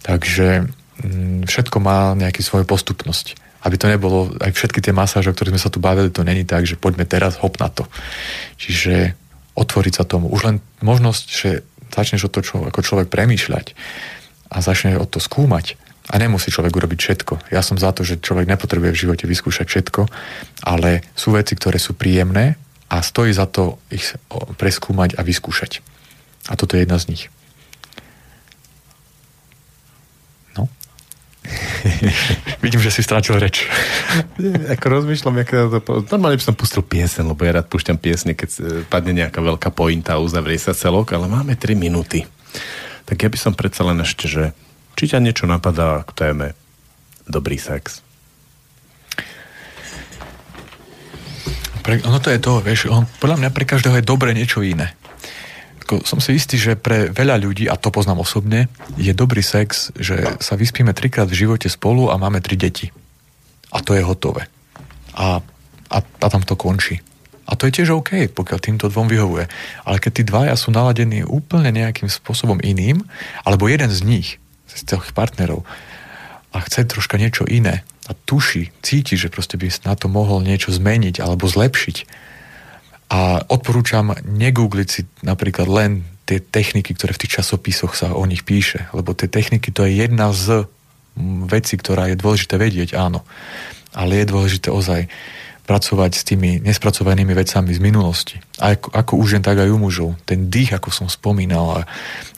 [0.00, 0.70] Takže
[1.02, 3.36] mm, všetko má nejaký svoju postupnosť.
[3.60, 6.48] Aby to nebolo, aj všetky tie masáže, o ktorých sme sa tu bavili, to není
[6.48, 7.84] tak, že poďme teraz hop na to.
[8.56, 9.12] Čiže
[9.54, 10.30] otvoriť sa tomu.
[10.30, 11.50] Už len možnosť, že
[11.90, 13.74] začneš o to čo, ako človek premýšľať
[14.50, 15.78] a začne o to skúmať.
[16.10, 17.34] A nemusí človek urobiť všetko.
[17.54, 20.10] Ja som za to, že človek nepotrebuje v živote vyskúšať všetko,
[20.66, 22.58] ale sú veci, ktoré sú príjemné
[22.90, 24.18] a stojí za to ich
[24.58, 25.78] preskúmať a vyskúšať.
[26.50, 27.22] A toto je jedna z nich.
[30.58, 30.66] No.
[32.64, 33.64] Vidím, že si strátil reč.
[34.76, 35.50] Ako rozmýšľam, jak
[35.80, 36.04] to...
[36.12, 39.72] Normálne by som pustil piesen, lebo ja rád púšťam piesne, keď e, padne nejaká veľká
[39.72, 42.28] pointa a uzavrie sa celok, ale máme 3 minúty.
[43.08, 44.52] Tak ja by som predsa len ešte, že
[44.94, 46.46] či ťa niečo napadá k téme
[47.24, 48.04] dobrý sex?
[51.80, 54.92] Pre, ono to je to, vieš, on, podľa mňa pre každého je dobre niečo iné.
[55.90, 59.90] Ako, som si istý, že pre veľa ľudí, a to poznám osobne, je dobrý sex,
[59.98, 62.94] že sa vyspíme trikrát v živote spolu a máme tri deti.
[63.74, 64.46] A to je hotové.
[65.18, 65.42] A,
[65.90, 67.02] a, a tam to končí.
[67.42, 69.50] A to je tiež OK, pokiaľ týmto dvom vyhovuje.
[69.82, 73.02] Ale keď tí dvaja sú naladení úplne nejakým spôsobom iným,
[73.42, 74.38] alebo jeden z nich,
[74.70, 75.66] z tých partnerov,
[76.54, 80.70] a chce troška niečo iné a tuší, cíti, že proste by na to mohol niečo
[80.70, 82.29] zmeniť alebo zlepšiť.
[83.10, 88.46] A odporúčam negoogliť si napríklad len tie techniky, ktoré v tých časopisoch sa o nich
[88.46, 90.70] píše, lebo tie techniky to je jedna z
[91.50, 93.26] vecí, ktorá je dôležité vedieť, áno.
[93.90, 95.10] Ale je dôležité ozaj
[95.66, 98.36] pracovať s tými nespracovanými vecami z minulosti.
[98.58, 100.18] A ako, ako už jen tak aj u mužov.
[100.26, 101.80] Ten dých, ako som spomínal, a,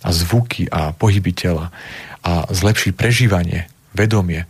[0.04, 1.72] a zvuky a pohyby tela
[2.20, 4.48] a zlepšiť prežívanie, vedomie.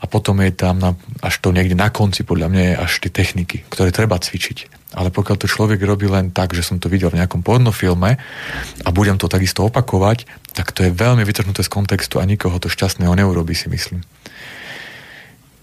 [0.00, 3.12] A potom je tam na, až to niekde na konci, podľa mňa, je až tie
[3.12, 4.92] techniky, ktoré treba cvičiť.
[4.94, 8.14] Ale pokiaľ to človek robí len tak, že som to videl v nejakom pornofilme
[8.84, 12.70] a budem to takisto opakovať, tak to je veľmi vytrhnuté z kontextu a nikoho to
[12.70, 14.06] šťastného neurobi, si myslím.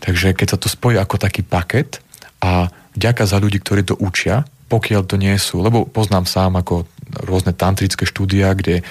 [0.04, 2.04] Takže keď sa to spojí ako taký paket,
[2.42, 6.90] a vďaka za ľudí, ktorí to učia, pokiaľ to nie sú, lebo poznám sám ako
[7.28, 8.82] rôzne tantrické štúdia, kde,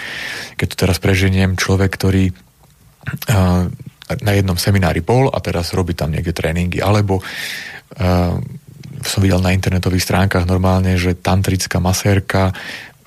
[0.54, 3.66] keď to teraz preženiem, človek, ktorý uh,
[4.20, 8.34] na jednom seminári bol a teraz robí tam niekde tréningy, alebo uh,
[9.00, 12.50] som videl na internetových stránkach normálne, že tantrická masérka,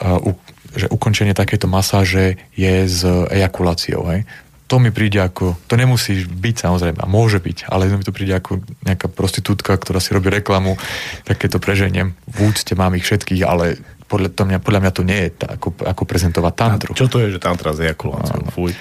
[0.02, 0.36] uh, u,
[0.74, 4.10] že ukončenie takéto masáže je s ejakuláciou.
[4.10, 4.26] Hej?
[4.74, 8.34] to mi príde ako, to nemusí byť samozrejme, a môže byť, ale mi to príde
[8.34, 10.82] ako nejaká prostitútka, ktorá si robí reklamu,
[11.30, 13.78] tak to preženiem, v úcte mám ich všetkých, ale
[14.08, 16.92] podľa, to mňa, podľa mňa to nie je tá, ako, ako prezentovať tantru.
[16.94, 18.52] A čo to je, že tantra s ejakuláciou?
[18.54, 18.72] Fuj.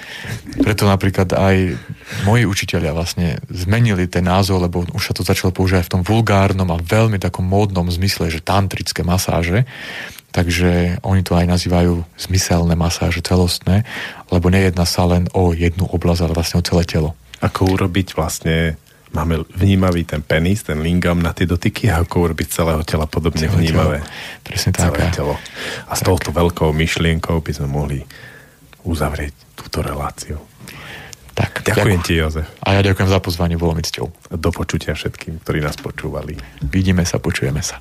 [0.61, 1.78] Preto napríklad aj
[2.28, 6.69] moji učiteľia vlastne zmenili ten názov, lebo už sa to začalo používať v tom vulgárnom
[6.70, 9.65] a veľmi takom módnom zmysle, že tantrické masáže
[10.32, 13.85] Takže oni to aj nazývajú zmyselné masáže celostné,
[14.32, 17.12] lebo nejedná sa len o jednu oblasť, ale vlastne o celé telo.
[17.44, 18.81] Ako urobiť vlastne
[19.12, 23.47] máme vnímavý ten penis, ten lingam na tie dotyky a ako urobiť celého tela podobne
[23.47, 23.98] celé vnímavé.
[24.01, 24.44] Telo.
[24.44, 24.93] Presne tak.
[24.97, 25.34] Celé telo.
[25.86, 25.98] A tak.
[25.98, 27.98] s touto veľkou myšlienkou by sme mohli
[28.82, 30.40] uzavrieť túto reláciu.
[31.32, 32.47] Tak, ďakujem ďakujem ti, Jozef.
[32.60, 34.36] A ja ďakujem za pozvanie, bolo mi cťou.
[34.36, 36.36] Do počutia všetkým, ktorí nás počúvali.
[36.60, 37.80] Vidíme sa, počujeme sa.